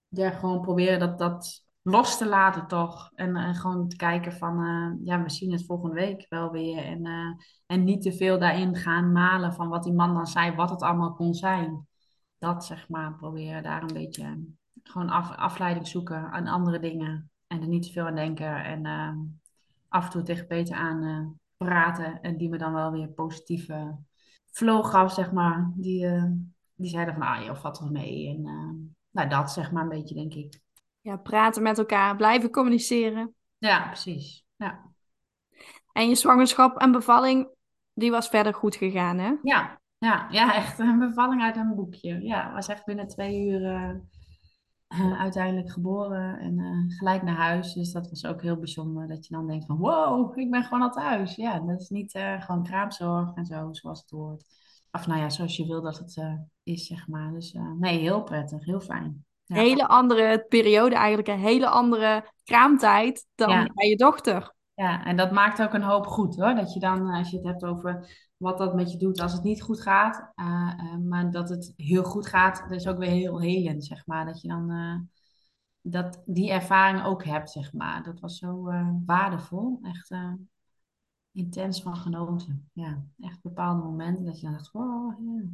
Ja, 0.08 0.30
gewoon 0.30 0.62
proberen 0.62 1.00
dat, 1.00 1.18
dat 1.18 1.66
los 1.84 2.18
te 2.18 2.28
laten 2.28 2.68
toch. 2.68 3.12
En, 3.16 3.36
en 3.36 3.56
gewoon 3.56 3.88
te 3.88 3.96
kijken 3.96 4.34
van, 4.34 4.60
uh, 4.60 5.06
ja, 5.08 5.24
we 5.24 5.30
zien 5.30 5.52
het 5.52 5.66
volgende 5.66 5.96
week 5.96 6.26
wel 6.30 6.52
weer. 6.52 6.84
En, 6.86 7.06
uh, 7.06 7.36
en 7.66 7.84
niet 7.84 8.02
te 8.02 8.14
veel 8.14 8.40
daarin 8.40 8.76
gaan 8.76 9.12
malen 9.12 9.54
van 9.54 9.68
wat 9.70 9.84
die 9.84 9.94
man 9.94 10.14
dan 10.14 10.28
zei, 10.28 10.56
wat 10.56 10.70
het 10.70 10.82
allemaal 10.82 11.14
kon 11.14 11.34
zijn. 11.34 11.88
Dat 12.38 12.66
zeg 12.66 12.90
maar, 12.90 13.16
proberen 13.16 13.64
daar 13.64 13.82
een 13.82 13.94
beetje 13.94 14.44
gewoon 14.84 15.10
af, 15.10 15.36
afleiding 15.36 15.88
zoeken 15.88 16.32
aan 16.32 16.48
andere 16.48 16.80
dingen. 16.80 17.32
En 17.48 17.62
er 17.62 17.68
niet 17.68 17.84
te 17.84 17.92
veel 17.92 18.06
aan 18.06 18.16
denken. 18.16 18.64
En 18.64 18.86
af 19.88 20.06
en 20.06 20.12
toe 20.12 20.24
tegen 20.24 20.48
Peter 20.48 20.76
aan 20.76 21.40
praten. 21.58 22.22
En 22.22 22.38
die 22.38 22.50
me 22.50 22.58
dan 22.58 22.74
wel 22.74 22.92
weer 22.92 23.08
positieve 23.08 23.98
flow 24.52 24.86
gaf, 24.86 25.14
zeg 25.14 25.32
maar. 25.32 25.72
Die, 25.76 26.08
die 26.76 26.90
zeiden 26.90 27.14
van, 27.14 27.24
ah 27.24 27.46
joh, 27.46 27.56
vat 27.56 27.80
er 27.80 27.92
mee. 27.92 28.28
En 28.28 28.42
nou, 29.12 29.30
dat 29.30 29.52
zeg 29.52 29.72
maar 29.72 29.84
een 29.84 29.90
beetje, 29.90 30.16
denk 30.16 30.34
ik. 30.34 30.62
Ja, 31.02 31.18
praten 31.18 31.64
met 31.64 31.78
elkaar, 31.78 32.16
blijven 32.16 32.52
communiceren. 32.52 33.36
Ja, 33.58 33.86
precies. 33.88 34.46
Ja. 34.56 34.90
En 35.92 36.10
je 36.10 36.16
zwangerschap 36.16 36.78
en 36.78 36.92
bevalling, 36.92 37.50
die 37.94 38.12
was 38.12 38.28
verder 38.28 38.54
goed 38.54 38.76
gegaan, 38.76 39.18
hè? 39.18 39.34
Ja, 39.42 39.82
ja, 39.98 40.28
ja 40.30 40.56
echt 40.56 40.80
een 40.80 41.00
bevalling 41.00 41.42
uit 41.42 41.56
een 41.56 41.76
boekje. 41.76 42.22
Ja, 42.22 42.54
was 42.54 42.68
echt 42.68 42.86
binnen 42.86 43.08
twee 43.08 43.48
uur 43.48 43.62
uh, 43.62 45.20
uiteindelijk 45.20 45.72
geboren 45.72 46.40
en 46.40 46.58
uh, 46.58 46.98
gelijk 46.98 47.24
naar 47.24 47.36
huis. 47.36 47.74
Dus 47.74 47.92
dat 47.92 48.10
was 48.10 48.26
ook 48.26 48.42
heel 48.42 48.58
bijzonder. 48.58 49.08
Dat 49.08 49.28
je 49.28 49.34
dan 49.34 49.48
denkt 49.48 49.66
van 49.66 49.78
wow, 49.78 50.38
ik 50.38 50.52
ben 50.52 50.64
gewoon 50.64 50.82
al 50.82 50.92
thuis. 50.92 51.36
Ja, 51.36 51.60
dat 51.60 51.82
is 51.82 51.90
niet 51.90 52.12
gewoon 52.40 52.64
kraamzorg 52.64 53.34
en 53.34 53.46
zo, 53.46 53.74
zoals 53.74 54.02
het 54.02 54.10
hoort. 54.10 54.44
Of 54.92 55.08
nou 55.08 55.20
ja, 55.20 55.30
zoals 55.30 55.58
je 55.58 55.66
wil 55.66 55.82
dat 55.82 55.98
het 55.98 56.40
is, 56.64 56.86
zeg 56.86 57.08
maar. 57.08 57.32
Dus 57.32 57.56
nee, 57.80 58.00
heel 58.00 58.24
prettig, 58.24 58.66
heel 58.66 58.82
fijn. 58.82 59.26
Ja. 59.52 59.58
Hele 59.58 59.88
andere 59.88 60.46
periode 60.50 60.96
eigenlijk, 60.96 61.28
een 61.28 61.40
hele 61.40 61.70
andere 61.70 62.32
kraamtijd 62.44 63.28
dan 63.36 63.72
bij 63.74 63.90
je 63.90 63.96
dochter. 63.96 64.54
Ja, 64.74 65.06
en 65.06 65.18
dat 65.18 65.32
maakt 65.32 65.62
ook 65.62 65.74
een 65.74 65.82
hoop 65.82 66.06
goed 66.06 66.36
hoor. 66.36 66.56
Dat 66.56 66.74
je 66.74 66.80
dan, 66.80 67.10
als 67.10 67.30
je 67.30 67.38
het 67.38 67.46
hebt 67.46 67.66
over 67.66 68.10
wat 68.38 68.58
dat 68.58 68.76
met 68.76 68.92
je 68.92 68.98
doet 68.98 69.22
als 69.22 69.34
het 69.34 69.44
niet 69.44 69.62
goed 69.62 69.82
gaat. 69.82 70.32
Uh, 70.36 70.74
uh, 70.78 70.98
maar 70.98 71.32
dat 71.32 71.50
het 71.50 71.74
heel 71.76 72.04
goed 72.04 72.28
gaat, 72.28 72.60
dat 72.70 72.72
is 72.72 72.88
ook 72.88 72.98
weer 72.98 73.10
heel 73.10 73.42
helend, 73.42 73.86
zeg 73.86 74.06
maar. 74.06 74.26
Dat 74.26 74.42
je 74.42 74.48
dan 74.48 74.72
uh, 74.72 75.00
dat, 75.82 76.22
die 76.26 76.52
ervaring 76.52 77.04
ook 77.06 77.26
hebt, 77.26 77.50
zeg 77.50 77.74
maar. 77.74 78.04
Dat 78.04 78.20
was 78.20 78.38
zo 78.38 78.64
waardevol. 79.06 79.80
Echt 79.82 80.16
intens 81.32 81.82
van 81.82 81.96
genoten. 81.96 82.70
Ja, 82.74 83.04
echt 83.20 83.42
bepaalde 83.42 83.84
momenten 83.84 84.26
dat 84.26 84.40
je 84.40 84.46
dan 84.46 84.56
dacht, 84.56 84.72
wow, 84.72 85.14
ja, 85.26 85.50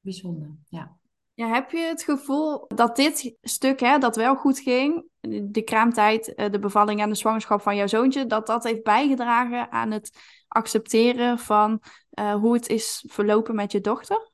bijzonder. 0.00 0.50
Ja. 0.68 0.96
Ja, 1.34 1.48
heb 1.48 1.70
je 1.70 1.78
het 1.78 2.02
gevoel 2.02 2.66
dat 2.66 2.96
dit 2.96 3.36
stuk, 3.42 3.80
hè, 3.80 3.98
dat 3.98 4.16
wel 4.16 4.36
goed 4.36 4.58
ging, 4.58 5.04
de 5.42 5.62
kraamtijd, 5.62 6.34
de 6.50 6.58
bevalling 6.58 7.00
en 7.00 7.08
de 7.08 7.14
zwangerschap 7.14 7.60
van 7.60 7.76
jouw 7.76 7.86
zoontje, 7.86 8.26
dat 8.26 8.46
dat 8.46 8.64
heeft 8.64 8.82
bijgedragen 8.82 9.70
aan 9.70 9.90
het 9.90 10.18
accepteren 10.48 11.38
van 11.38 11.82
uh, 12.20 12.34
hoe 12.34 12.54
het 12.54 12.68
is 12.68 13.04
verlopen 13.08 13.54
met 13.54 13.72
je 13.72 13.80
dochter? 13.80 14.30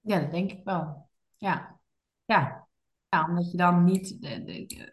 Ja, 0.00 0.20
dat 0.20 0.30
denk 0.30 0.52
ik 0.52 0.60
wel. 0.64 1.08
Ja, 1.36 1.80
ja. 2.24 2.68
ja 3.08 3.26
omdat 3.28 3.50
je 3.50 3.56
dan 3.56 3.84
niet, 3.84 4.16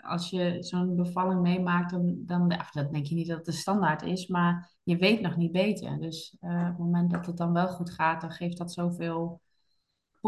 als 0.01 0.29
je 0.29 0.63
zo'n 0.63 0.95
bevalling 0.95 1.41
meemaakt, 1.41 1.91
dan, 1.91 2.15
dan 2.17 2.49
dat 2.49 2.91
denk 2.91 3.05
je 3.05 3.15
niet 3.15 3.27
dat 3.27 3.37
het 3.37 3.45
de 3.45 3.51
standaard 3.51 4.01
is, 4.01 4.27
maar 4.27 4.77
je 4.83 4.97
weet 4.97 5.21
nog 5.21 5.35
niet 5.35 5.51
beter. 5.51 5.99
Dus 5.99 6.37
op 6.39 6.49
het 6.49 6.77
moment 6.77 7.11
dat 7.11 7.25
het 7.25 7.37
dan 7.37 7.53
wel 7.53 7.67
goed 7.67 7.91
gaat, 7.91 8.21
dan 8.21 8.31
geeft 8.31 8.57
dat 8.57 8.73
zoveel 8.73 9.41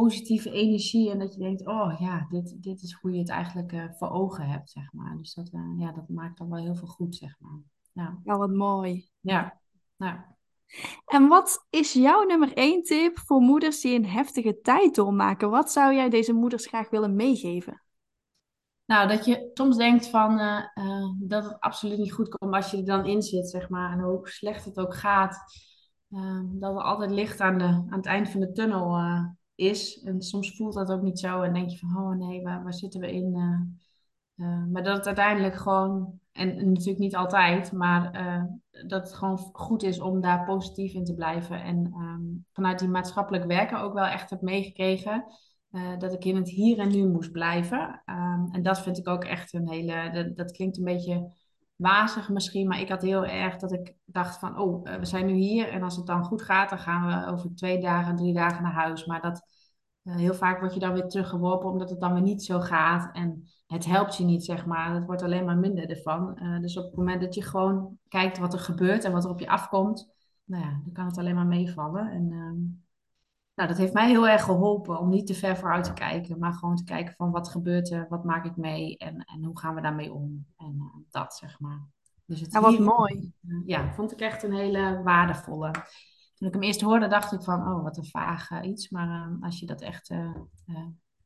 positieve 0.01 0.51
energie 0.51 1.11
en 1.11 1.19
dat 1.19 1.33
je 1.33 1.39
denkt, 1.39 1.67
oh 1.67 1.95
ja, 1.99 2.25
dit, 2.29 2.63
dit 2.63 2.81
is 2.81 2.93
hoe 2.93 3.11
je 3.11 3.19
het 3.19 3.29
eigenlijk 3.29 3.71
uh, 3.71 3.83
voor 3.91 4.09
ogen 4.09 4.49
hebt, 4.49 4.69
zeg 4.69 4.93
maar. 4.93 5.17
Dus 5.17 5.33
dat, 5.33 5.49
uh, 5.53 5.79
ja, 5.79 5.91
dat 5.91 6.09
maakt 6.09 6.37
dan 6.37 6.49
wel 6.49 6.63
heel 6.63 6.75
veel 6.75 6.87
goed, 6.87 7.15
zeg 7.15 7.35
maar. 7.39 7.59
Ja, 7.91 8.19
ja 8.23 8.37
wat 8.37 8.49
mooi. 8.49 9.09
Ja, 9.19 9.59
nou. 9.95 10.17
En 11.05 11.27
wat 11.27 11.65
is 11.69 11.93
jouw 11.93 12.23
nummer 12.23 12.53
één 12.53 12.83
tip 12.83 13.17
voor 13.17 13.41
moeders 13.41 13.81
die 13.81 13.95
een 13.95 14.05
heftige 14.05 14.59
tijd 14.61 14.95
doormaken? 14.95 15.49
Wat 15.49 15.71
zou 15.71 15.93
jij 15.93 16.09
deze 16.09 16.33
moeders 16.33 16.65
graag 16.65 16.89
willen 16.89 17.15
meegeven? 17.15 17.83
Nou, 18.85 19.07
dat 19.07 19.25
je 19.25 19.51
soms 19.53 19.77
denkt 19.77 20.07
van 20.07 20.39
uh, 20.39 20.63
uh, 20.75 21.11
dat 21.19 21.43
het 21.43 21.59
absoluut 21.59 21.97
niet 21.97 22.13
goed 22.13 22.29
komt 22.29 22.53
als 22.53 22.71
je 22.71 22.77
er 22.77 22.85
dan 22.85 23.05
in 23.05 23.21
zit, 23.21 23.49
zeg 23.49 23.69
maar. 23.69 23.91
En 23.91 23.99
hoe 23.99 24.29
slecht 24.29 24.65
het 24.65 24.77
ook 24.77 24.95
gaat. 24.95 25.37
Uh, 26.09 26.41
dat 26.45 26.75
er 26.75 26.81
altijd 26.81 27.11
licht 27.11 27.39
aan, 27.39 27.57
de, 27.57 27.65
aan 27.65 27.97
het 27.97 28.05
eind 28.05 28.29
van 28.29 28.39
de 28.39 28.51
tunnel 28.51 28.95
is. 29.57 30.01
En 30.03 30.21
soms 30.21 30.55
voelt 30.55 30.73
dat 30.73 30.91
ook 30.91 31.01
niet 31.01 31.19
zo. 31.19 31.41
En 31.41 31.53
denk 31.53 31.69
je 31.69 31.77
van, 31.77 31.97
oh 31.97 32.17
nee, 32.17 32.41
waar, 32.41 32.63
waar 32.63 32.73
zitten 32.73 32.99
we 32.99 33.11
in? 33.11 33.31
maar 34.71 34.83
dat 34.83 34.97
het 34.97 35.05
uiteindelijk 35.05 35.55
gewoon 35.55 36.19
en, 36.37 36.71
natuurlijk 36.71 36.99
niet 36.99 37.15
altijd, 37.15 37.71
maar 37.71 38.21
uh, 38.21 38.43
dat 38.87 39.07
het 39.07 39.13
gewoon 39.13 39.37
goed 39.37 39.83
is 39.83 39.99
om 39.99 40.21
daar 40.21 40.45
positief 40.45 40.93
in 40.93 41.03
te 41.03 41.13
blijven. 41.13 41.63
En 41.63 41.77
um, 41.77 42.45
vanuit 42.51 42.79
die 42.79 42.87
maatschappelijk 42.87 43.45
werken 43.45 43.79
ook 43.79 43.93
wel 43.93 44.05
echt 44.05 44.29
heb 44.29 44.41
meegekregen 44.41 45.25
dat 45.97 46.13
ik 46.13 46.25
in 46.25 46.35
het 46.35 46.49
hier 46.49 46.79
en 46.79 46.89
nu 46.89 47.07
moest 47.07 47.31
blijven. 47.31 48.01
Um, 48.05 48.47
en 48.51 48.63
dat 48.63 48.81
vind 48.81 48.97
ik 48.97 49.07
ook 49.07 49.23
echt 49.23 49.53
een 49.53 49.69
hele, 49.69 50.31
dat 50.35 50.51
klinkt 50.51 50.77
een 50.77 50.83
beetje 50.83 51.33
wazig 51.77 52.29
misschien, 52.29 52.67
maar 52.67 52.79
ik 52.79 52.89
had 52.89 53.01
heel 53.01 53.25
erg 53.25 53.55
dat 53.55 53.71
ik 53.71 53.95
dacht 54.05 54.39
van, 54.39 54.59
oh, 54.59 54.83
we 54.99 55.05
zijn 55.05 55.25
nu 55.25 55.33
hier 55.33 55.69
en 55.69 55.83
als 55.83 55.95
het 55.95 56.05
dan 56.05 56.23
goed 56.23 56.41
gaat, 56.41 56.69
dan 56.69 56.79
gaan 56.79 57.07
we 57.07 57.31
over 57.31 57.55
twee 57.55 57.79
dagen, 57.79 58.15
drie 58.15 58.33
dagen 58.33 58.63
naar 58.63 58.73
huis. 58.73 59.05
Maar 59.05 59.21
dat 59.21 59.41
heel 60.03 60.33
vaak 60.33 60.59
word 60.59 60.73
je 60.73 60.79
dan 60.79 60.93
weer 60.93 61.07
teruggeworpen 61.07 61.69
omdat 61.69 61.89
het 61.89 61.99
dan 61.99 62.13
weer 62.13 62.21
niet 62.21 62.43
zo 62.43 62.59
gaat 62.59 63.15
en 63.15 63.47
het 63.67 63.85
helpt 63.85 64.17
je 64.17 64.23
niet, 64.23 64.45
zeg 64.45 64.65
maar. 64.65 64.93
Het 64.93 65.05
wordt 65.05 65.21
alleen 65.21 65.45
maar 65.45 65.57
minder 65.57 65.89
ervan. 65.89 66.37
dus 66.61 66.77
op 66.77 66.85
het 66.85 66.95
moment 66.95 67.21
dat 67.21 67.35
je 67.35 67.43
gewoon 67.43 67.97
kijkt 68.07 68.37
wat 68.37 68.53
er 68.53 68.59
gebeurt 68.59 69.03
en 69.03 69.11
wat 69.11 69.23
er 69.23 69.29
op 69.29 69.39
je 69.39 69.47
afkomt, 69.47 70.09
nou 70.43 70.63
ja, 70.63 70.81
dan 70.83 70.93
kan 70.93 71.05
het 71.05 71.17
alleen 71.17 71.35
maar 71.35 71.45
meevallen. 71.45 72.11
En 72.11 72.31
ehm, 72.31 72.86
nou, 73.57 73.69
dat 73.69 73.77
heeft 73.77 73.93
mij 73.93 74.07
heel 74.07 74.27
erg 74.27 74.43
geholpen 74.43 74.99
om 74.99 75.09
niet 75.09 75.27
te 75.27 75.33
ver 75.33 75.57
vooruit 75.57 75.83
te 75.83 75.93
kijken, 75.93 76.39
maar 76.39 76.53
gewoon 76.53 76.75
te 76.75 76.83
kijken 76.83 77.13
van 77.13 77.31
wat 77.31 77.49
gebeurt 77.49 77.91
er, 77.91 78.05
wat 78.09 78.23
maak 78.23 78.45
ik 78.45 78.55
mee 78.55 78.97
en, 78.97 79.25
en 79.25 79.43
hoe 79.43 79.59
gaan 79.59 79.75
we 79.75 79.81
daarmee 79.81 80.13
om. 80.13 80.45
En 80.57 80.73
uh, 80.75 81.05
dat, 81.09 81.35
zeg 81.35 81.59
maar. 81.59 81.87
Dus 82.25 82.39
het 82.39 82.53
ja, 82.53 82.61
wat 82.61 82.79
mooi. 82.79 83.31
ja, 83.65 83.93
vond 83.93 84.11
ik 84.11 84.19
echt 84.19 84.43
een 84.43 84.53
hele 84.53 85.01
waardevolle. 85.03 85.71
Toen 86.35 86.47
ik 86.47 86.53
hem 86.53 86.63
eerst 86.63 86.81
hoorde, 86.81 87.07
dacht 87.07 87.31
ik 87.31 87.41
van, 87.41 87.59
oh, 87.59 87.83
wat 87.83 87.97
een 87.97 88.05
vaag 88.05 88.63
iets. 88.63 88.89
Maar 88.89 89.07
uh, 89.07 89.43
als 89.43 89.59
je 89.59 89.65
dat 89.65 89.81
echt 89.81 90.09
uh, 90.09 90.35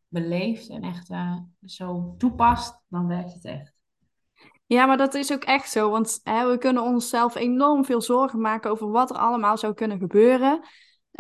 beleeft 0.08 0.70
en 0.70 0.82
echt 0.82 1.10
zo 1.66 2.16
toepast, 2.18 2.84
dan 2.88 3.08
werkt 3.08 3.34
het 3.34 3.46
echt. 3.46 3.74
Ja, 4.66 4.86
maar 4.86 4.98
dat 4.98 5.14
is 5.14 5.34
ook 5.34 5.44
echt 5.44 5.72
zo. 5.72 5.90
Want 5.90 6.20
hè, 6.24 6.50
we 6.50 6.58
kunnen 6.58 6.84
onszelf 6.84 7.36
enorm 7.36 7.86
veel 7.86 8.02
zorgen 8.02 8.42
maken 8.42 8.72
over 8.72 8.92
wat 8.92 9.10
er 9.10 9.18
allemaal 9.18 9.58
zou 9.58 9.74
kunnen 9.74 10.00
gebeuren. 10.00 10.62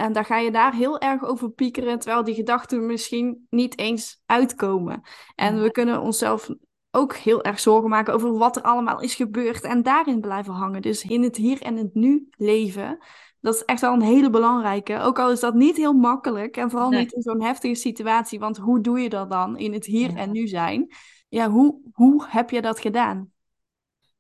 En 0.01 0.13
dan 0.13 0.25
ga 0.25 0.37
je 0.37 0.51
daar 0.51 0.73
heel 0.73 0.99
erg 0.99 1.23
over 1.23 1.51
piekeren, 1.51 1.99
terwijl 1.99 2.23
die 2.23 2.35
gedachten 2.35 2.85
misschien 2.85 3.47
niet 3.49 3.77
eens 3.77 4.21
uitkomen. 4.25 5.01
En 5.35 5.61
we 5.61 5.71
kunnen 5.71 6.01
onszelf 6.01 6.49
ook 6.91 7.15
heel 7.15 7.43
erg 7.43 7.59
zorgen 7.59 7.89
maken 7.89 8.13
over 8.13 8.37
wat 8.37 8.55
er 8.55 8.61
allemaal 8.61 9.01
is 9.01 9.15
gebeurd 9.15 9.63
en 9.63 9.83
daarin 9.83 10.21
blijven 10.21 10.53
hangen. 10.53 10.81
Dus 10.81 11.03
in 11.03 11.23
het 11.23 11.35
hier 11.35 11.61
en 11.61 11.75
het 11.75 11.93
nu 11.93 12.27
leven. 12.37 12.97
Dat 13.39 13.55
is 13.55 13.65
echt 13.65 13.81
wel 13.81 13.93
een 13.93 14.01
hele 14.01 14.29
belangrijke. 14.29 14.99
Ook 14.99 15.19
al 15.19 15.31
is 15.31 15.39
dat 15.39 15.53
niet 15.53 15.77
heel 15.77 15.93
makkelijk 15.93 16.57
en 16.57 16.69
vooral 16.69 16.89
niet 16.89 17.11
in 17.11 17.21
zo'n 17.21 17.43
heftige 17.43 17.75
situatie. 17.75 18.39
Want 18.39 18.57
hoe 18.57 18.81
doe 18.81 18.99
je 18.99 19.09
dat 19.09 19.29
dan 19.29 19.57
in 19.57 19.73
het 19.73 19.85
hier 19.85 20.15
en 20.15 20.31
nu 20.31 20.47
zijn? 20.47 20.93
Ja, 21.29 21.49
hoe, 21.49 21.81
hoe 21.93 22.25
heb 22.27 22.49
je 22.49 22.61
dat 22.61 22.79
gedaan? 22.79 23.31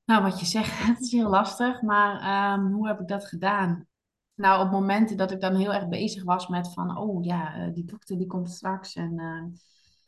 Nou, 0.05 0.23
wat 0.23 0.39
je 0.39 0.45
zegt, 0.45 0.79
het 0.87 0.99
is 0.99 1.11
heel 1.11 1.29
lastig, 1.29 1.81
maar 1.81 2.19
ehm, 2.19 2.71
hoe 2.71 2.87
heb 2.87 2.99
ik 2.99 3.07
dat 3.07 3.25
gedaan? 3.25 3.89
Nou, 4.41 4.65
op 4.65 4.71
momenten 4.71 5.17
dat 5.17 5.31
ik 5.31 5.41
dan 5.41 5.55
heel 5.55 5.73
erg 5.73 5.87
bezig 5.87 6.23
was 6.23 6.47
met 6.47 6.73
van, 6.73 6.97
oh 6.97 7.23
ja, 7.23 7.55
eh, 7.55 7.73
die 7.73 7.85
dokter 7.85 8.17
die 8.17 8.27
komt 8.27 8.49
straks. 8.49 8.95
En, 8.95 9.19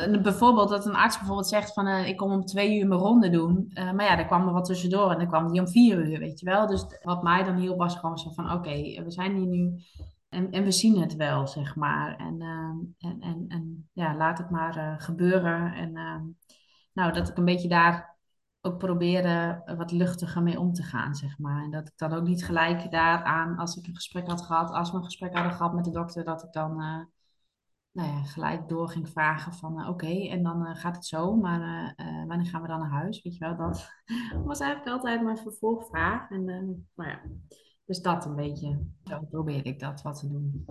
uh, 0.05 0.21
bijvoorbeeld 0.21 0.69
dat 0.69 0.85
een 0.85 0.95
arts 0.95 1.17
bijvoorbeeld 1.17 1.47
zegt 1.47 1.73
van, 1.73 1.87
uh, 1.87 2.07
ik 2.07 2.17
kom 2.17 2.31
om 2.31 2.45
twee 2.45 2.79
uur 2.79 2.87
mijn 2.87 2.99
ronde 2.99 3.29
doen. 3.29 3.71
maar 3.73 4.05
ja, 4.05 4.17
er 4.17 4.25
kwam 4.25 4.47
er 4.47 4.53
wat 4.53 4.65
tussendoor 4.65 5.11
en 5.11 5.17
dan 5.17 5.27
kwam 5.27 5.51
die 5.51 5.61
om 5.61 5.67
vier 5.67 6.07
uur, 6.07 6.19
weet 6.19 6.39
je 6.39 6.45
wel. 6.45 6.67
Dus 6.67 6.85
wat 7.01 7.23
mij 7.23 7.43
dan 7.43 7.55
heel 7.55 7.75
was 7.75 7.95
gewoon 7.95 8.17
zo 8.17 8.29
van, 8.29 8.51
oké, 8.51 9.03
we 9.03 9.11
zijn 9.11 9.35
hier 9.35 9.47
nu 9.47 9.79
en, 10.29 10.51
en 10.51 10.63
we 10.63 10.71
zien 10.71 11.01
het 11.01 11.15
wel, 11.15 11.47
zeg 11.47 11.75
maar. 11.75 12.15
En, 12.15 12.41
en, 12.97 13.17
en, 13.19 13.45
en 13.47 13.89
ja, 13.93 14.15
laat 14.15 14.37
het 14.37 14.49
maar 14.49 14.95
gebeuren. 14.99 15.73
En 15.73 15.91
nou, 16.93 17.13
dat 17.13 17.29
ik 17.29 17.37
een 17.37 17.45
beetje 17.45 17.67
daar 17.67 18.12
ook 18.65 18.77
proberen 18.77 19.63
wat 19.77 19.91
luchtiger 19.91 20.43
mee 20.43 20.59
om 20.59 20.73
te 20.73 20.83
gaan, 20.83 21.15
zeg 21.15 21.39
maar. 21.39 21.63
En 21.63 21.71
dat 21.71 21.87
ik 21.87 21.97
dan 21.97 22.13
ook 22.13 22.23
niet 22.23 22.45
gelijk 22.45 22.91
daaraan, 22.91 23.57
als 23.57 23.75
ik 23.77 23.87
een 23.87 23.95
gesprek 23.95 24.27
had 24.27 24.41
gehad, 24.41 24.69
als 24.71 24.91
we 24.91 24.97
een 24.97 25.03
gesprek 25.03 25.33
hadden 25.33 25.53
gehad 25.53 25.73
met 25.73 25.83
de 25.83 25.91
dokter, 25.91 26.23
dat 26.23 26.43
ik 26.43 26.51
dan 26.51 26.71
uh, 26.81 26.99
nou 27.91 28.09
ja, 28.09 28.23
gelijk 28.23 28.67
door 28.69 28.89
ging 28.89 29.09
vragen 29.09 29.53
van 29.53 29.79
uh, 29.79 29.89
oké, 29.89 30.27
en 30.29 30.43
dan 30.43 30.67
uh, 30.67 30.75
gaat 30.75 30.95
het 30.95 31.05
zo, 31.05 31.35
maar 31.35 31.93
wanneer 32.27 32.45
gaan 32.45 32.61
we 32.61 32.67
dan 32.67 32.79
naar 32.79 32.89
huis? 32.89 33.21
Weet 33.21 33.37
je 33.37 33.45
wel, 33.45 33.57
dat 33.57 33.89
was 34.45 34.59
eigenlijk 34.59 34.91
altijd 34.91 35.23
mijn 35.23 35.37
vervolgvraag. 35.37 36.29
En 36.29 36.45
nou 36.95 37.09
ja, 37.09 37.21
dus 37.85 38.01
dat 38.01 38.25
een 38.25 38.35
beetje. 38.35 38.79
Zo 39.03 39.19
probeer 39.29 39.65
ik 39.65 39.79
dat 39.79 40.01
wat 40.01 40.19
te 40.19 40.27
doen. 40.27 40.65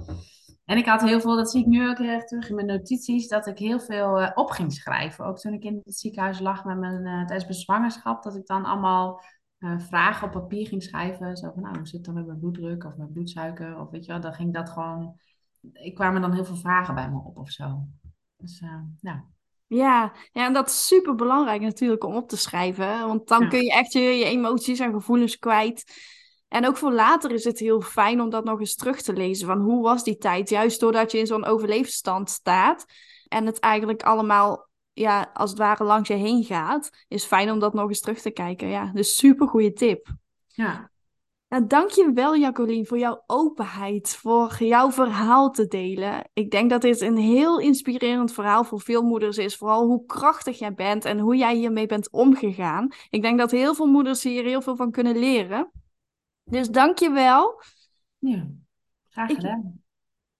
En 0.65 0.79
ik 0.79 0.87
had 0.87 1.03
heel 1.03 1.21
veel, 1.21 1.37
dat 1.37 1.51
zie 1.51 1.61
ik 1.61 1.67
nu 1.67 1.89
ook 1.89 1.99
heel 1.99 2.09
erg 2.09 2.25
terug 2.25 2.49
in 2.49 2.55
mijn 2.55 2.67
notities, 2.67 3.29
dat 3.29 3.47
ik 3.47 3.59
heel 3.59 3.81
veel 3.81 4.21
uh, 4.21 4.31
op 4.35 4.51
ging 4.51 4.73
schrijven. 4.73 5.25
Ook 5.25 5.39
toen 5.39 5.53
ik 5.53 5.65
in 5.65 5.81
het 5.85 5.99
ziekenhuis 5.99 6.41
lag 6.41 6.65
met 6.65 6.79
mijn, 6.79 7.07
uh, 7.07 7.17
tijdens 7.17 7.45
mijn 7.45 7.55
zwangerschap, 7.55 8.23
dat 8.23 8.37
ik 8.37 8.47
dan 8.47 8.65
allemaal 8.65 9.23
uh, 9.59 9.79
vragen 9.79 10.27
op 10.27 10.33
papier 10.33 10.67
ging 10.67 10.83
schrijven. 10.83 11.37
Zo 11.37 11.51
van, 11.55 11.63
nou, 11.63 11.77
hoe 11.77 11.87
zit 11.87 11.95
het 11.95 12.05
dan 12.05 12.15
met 12.15 12.27
mijn 12.27 12.39
bloeddruk 12.39 12.85
of 12.85 12.97
mijn 12.97 13.13
bloedsuiker? 13.13 13.79
Of 13.79 13.91
weet 13.91 14.05
je 14.05 14.13
wel, 14.13 14.21
dan 14.21 14.35
ging 14.35 14.55
dat 14.55 14.71
gewoon... 14.71 15.21
Ik 15.73 15.95
kwamen 15.95 16.21
dan 16.21 16.33
heel 16.33 16.45
veel 16.45 16.57
vragen 16.57 16.95
bij 16.95 17.11
me 17.11 17.19
op 17.25 17.37
of 17.37 17.51
zo. 17.51 17.87
Dus, 18.37 18.63
ja. 19.01 19.25
Ja, 19.67 20.13
ja, 20.33 20.47
en 20.47 20.53
dat 20.53 20.69
is 20.69 20.87
super 20.87 21.15
belangrijk 21.15 21.61
natuurlijk 21.61 22.05
om 22.05 22.15
op 22.15 22.29
te 22.29 22.37
schrijven. 22.37 23.07
Want 23.07 23.29
dan 23.29 23.49
kun 23.49 23.63
je 23.63 23.73
echt 23.73 23.93
je, 23.93 24.01
je 24.01 24.25
emoties 24.25 24.79
en 24.79 24.93
gevoelens 24.93 25.39
kwijt. 25.39 25.85
En 26.53 26.67
ook 26.67 26.77
voor 26.77 26.93
later 26.93 27.31
is 27.31 27.45
het 27.45 27.59
heel 27.59 27.81
fijn 27.81 28.21
om 28.21 28.31
dat 28.31 28.45
nog 28.45 28.61
eens 28.61 28.75
terug 28.75 29.03
te 29.03 29.13
lezen. 29.13 29.47
Van 29.47 29.61
hoe 29.61 29.83
was 29.83 30.05
die 30.05 30.17
tijd? 30.17 30.49
Juist 30.49 30.81
doordat 30.81 31.13
je 31.13 31.19
in 31.19 31.27
zo'n 31.27 31.45
overleefstand 31.45 32.31
staat. 32.31 32.85
En 33.29 33.47
het 33.47 33.59
eigenlijk 33.59 34.03
allemaal, 34.03 34.69
ja, 34.93 35.31
als 35.33 35.51
het 35.51 35.59
ware 35.59 35.85
langs 35.85 36.09
je 36.09 36.15
heen 36.15 36.45
gaat. 36.45 36.91
Is 37.09 37.25
fijn 37.25 37.51
om 37.51 37.59
dat 37.59 37.75
nog 37.75 37.89
eens 37.89 38.01
terug 38.01 38.21
te 38.21 38.31
kijken. 38.31 38.69
Ja, 38.69 38.91
dus 38.95 39.17
super 39.17 39.49
goede 39.49 39.73
tip. 39.73 40.07
Ja. 40.47 40.91
Nou, 41.49 41.67
dankjewel 41.67 42.37
Jacqueline 42.37 42.87
voor 42.87 42.99
jouw 42.99 43.23
openheid, 43.27 44.17
voor 44.21 44.57
jouw 44.59 44.91
verhaal 44.91 45.51
te 45.51 45.67
delen. 45.67 46.29
Ik 46.33 46.51
denk 46.51 46.71
dat 46.71 46.83
dit 46.83 47.01
een 47.01 47.17
heel 47.17 47.61
inspirerend 47.61 48.33
verhaal 48.33 48.65
voor 48.65 48.81
veel 48.81 49.03
moeders 49.03 49.39
is. 49.39 49.57
Vooral 49.57 49.87
hoe 49.87 50.07
krachtig 50.07 50.59
jij 50.59 50.75
bent 50.75 51.05
en 51.05 51.19
hoe 51.19 51.37
jij 51.37 51.55
hiermee 51.55 51.87
bent 51.87 52.11
omgegaan. 52.11 52.89
Ik 53.11 53.23
denk 53.23 53.39
dat 53.39 53.51
heel 53.51 53.75
veel 53.75 53.87
moeders 53.87 54.23
hier 54.23 54.45
heel 54.45 54.63
veel 54.63 54.77
van 54.77 54.91
kunnen 54.91 55.19
leren. 55.19 55.71
Dus 56.45 56.69
dank 56.69 56.99
je 56.99 57.11
wel. 57.11 57.63
Ja, 58.19 58.49
graag 59.09 59.35
gedaan. 59.35 59.83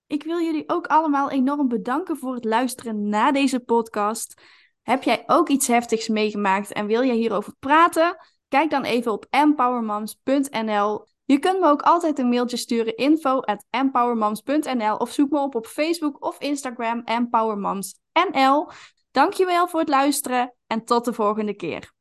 Ik, 0.07 0.21
ik 0.21 0.25
wil 0.25 0.41
jullie 0.41 0.69
ook 0.69 0.87
allemaal 0.87 1.31
enorm 1.31 1.69
bedanken 1.69 2.17
voor 2.17 2.35
het 2.35 2.45
luisteren 2.45 3.09
naar 3.09 3.33
deze 3.33 3.61
podcast. 3.61 4.43
Heb 4.83 5.03
jij 5.03 5.23
ook 5.27 5.49
iets 5.49 5.67
heftigs 5.67 6.09
meegemaakt 6.09 6.73
en 6.73 6.87
wil 6.87 7.05
jij 7.05 7.17
hierover 7.17 7.55
praten? 7.59 8.17
Kijk 8.49 8.71
dan 8.71 8.85
even 8.85 9.13
op 9.13 9.27
empowermoms.nl. 9.31 11.07
Je 11.25 11.39
kunt 11.39 11.61
me 11.61 11.67
ook 11.67 11.83
altijd 11.83 12.19
een 12.19 12.29
mailtje 12.29 12.57
sturen 12.57 12.97
info 12.97 13.41
at 13.41 13.65
empowermoms.nl 13.71 14.97
of 14.97 15.13
zoek 15.13 15.31
me 15.31 15.39
op 15.39 15.55
op 15.55 15.67
Facebook 15.67 16.25
of 16.25 16.41
Instagram 16.41 17.03
empowermomsnl. 17.05 18.71
Dankjewel 19.11 19.69
voor 19.69 19.81
het 19.81 19.89
luisteren 19.89 20.55
en 20.67 20.85
tot 20.85 21.05
de 21.05 21.13
volgende 21.13 21.55
keer. 21.55 21.93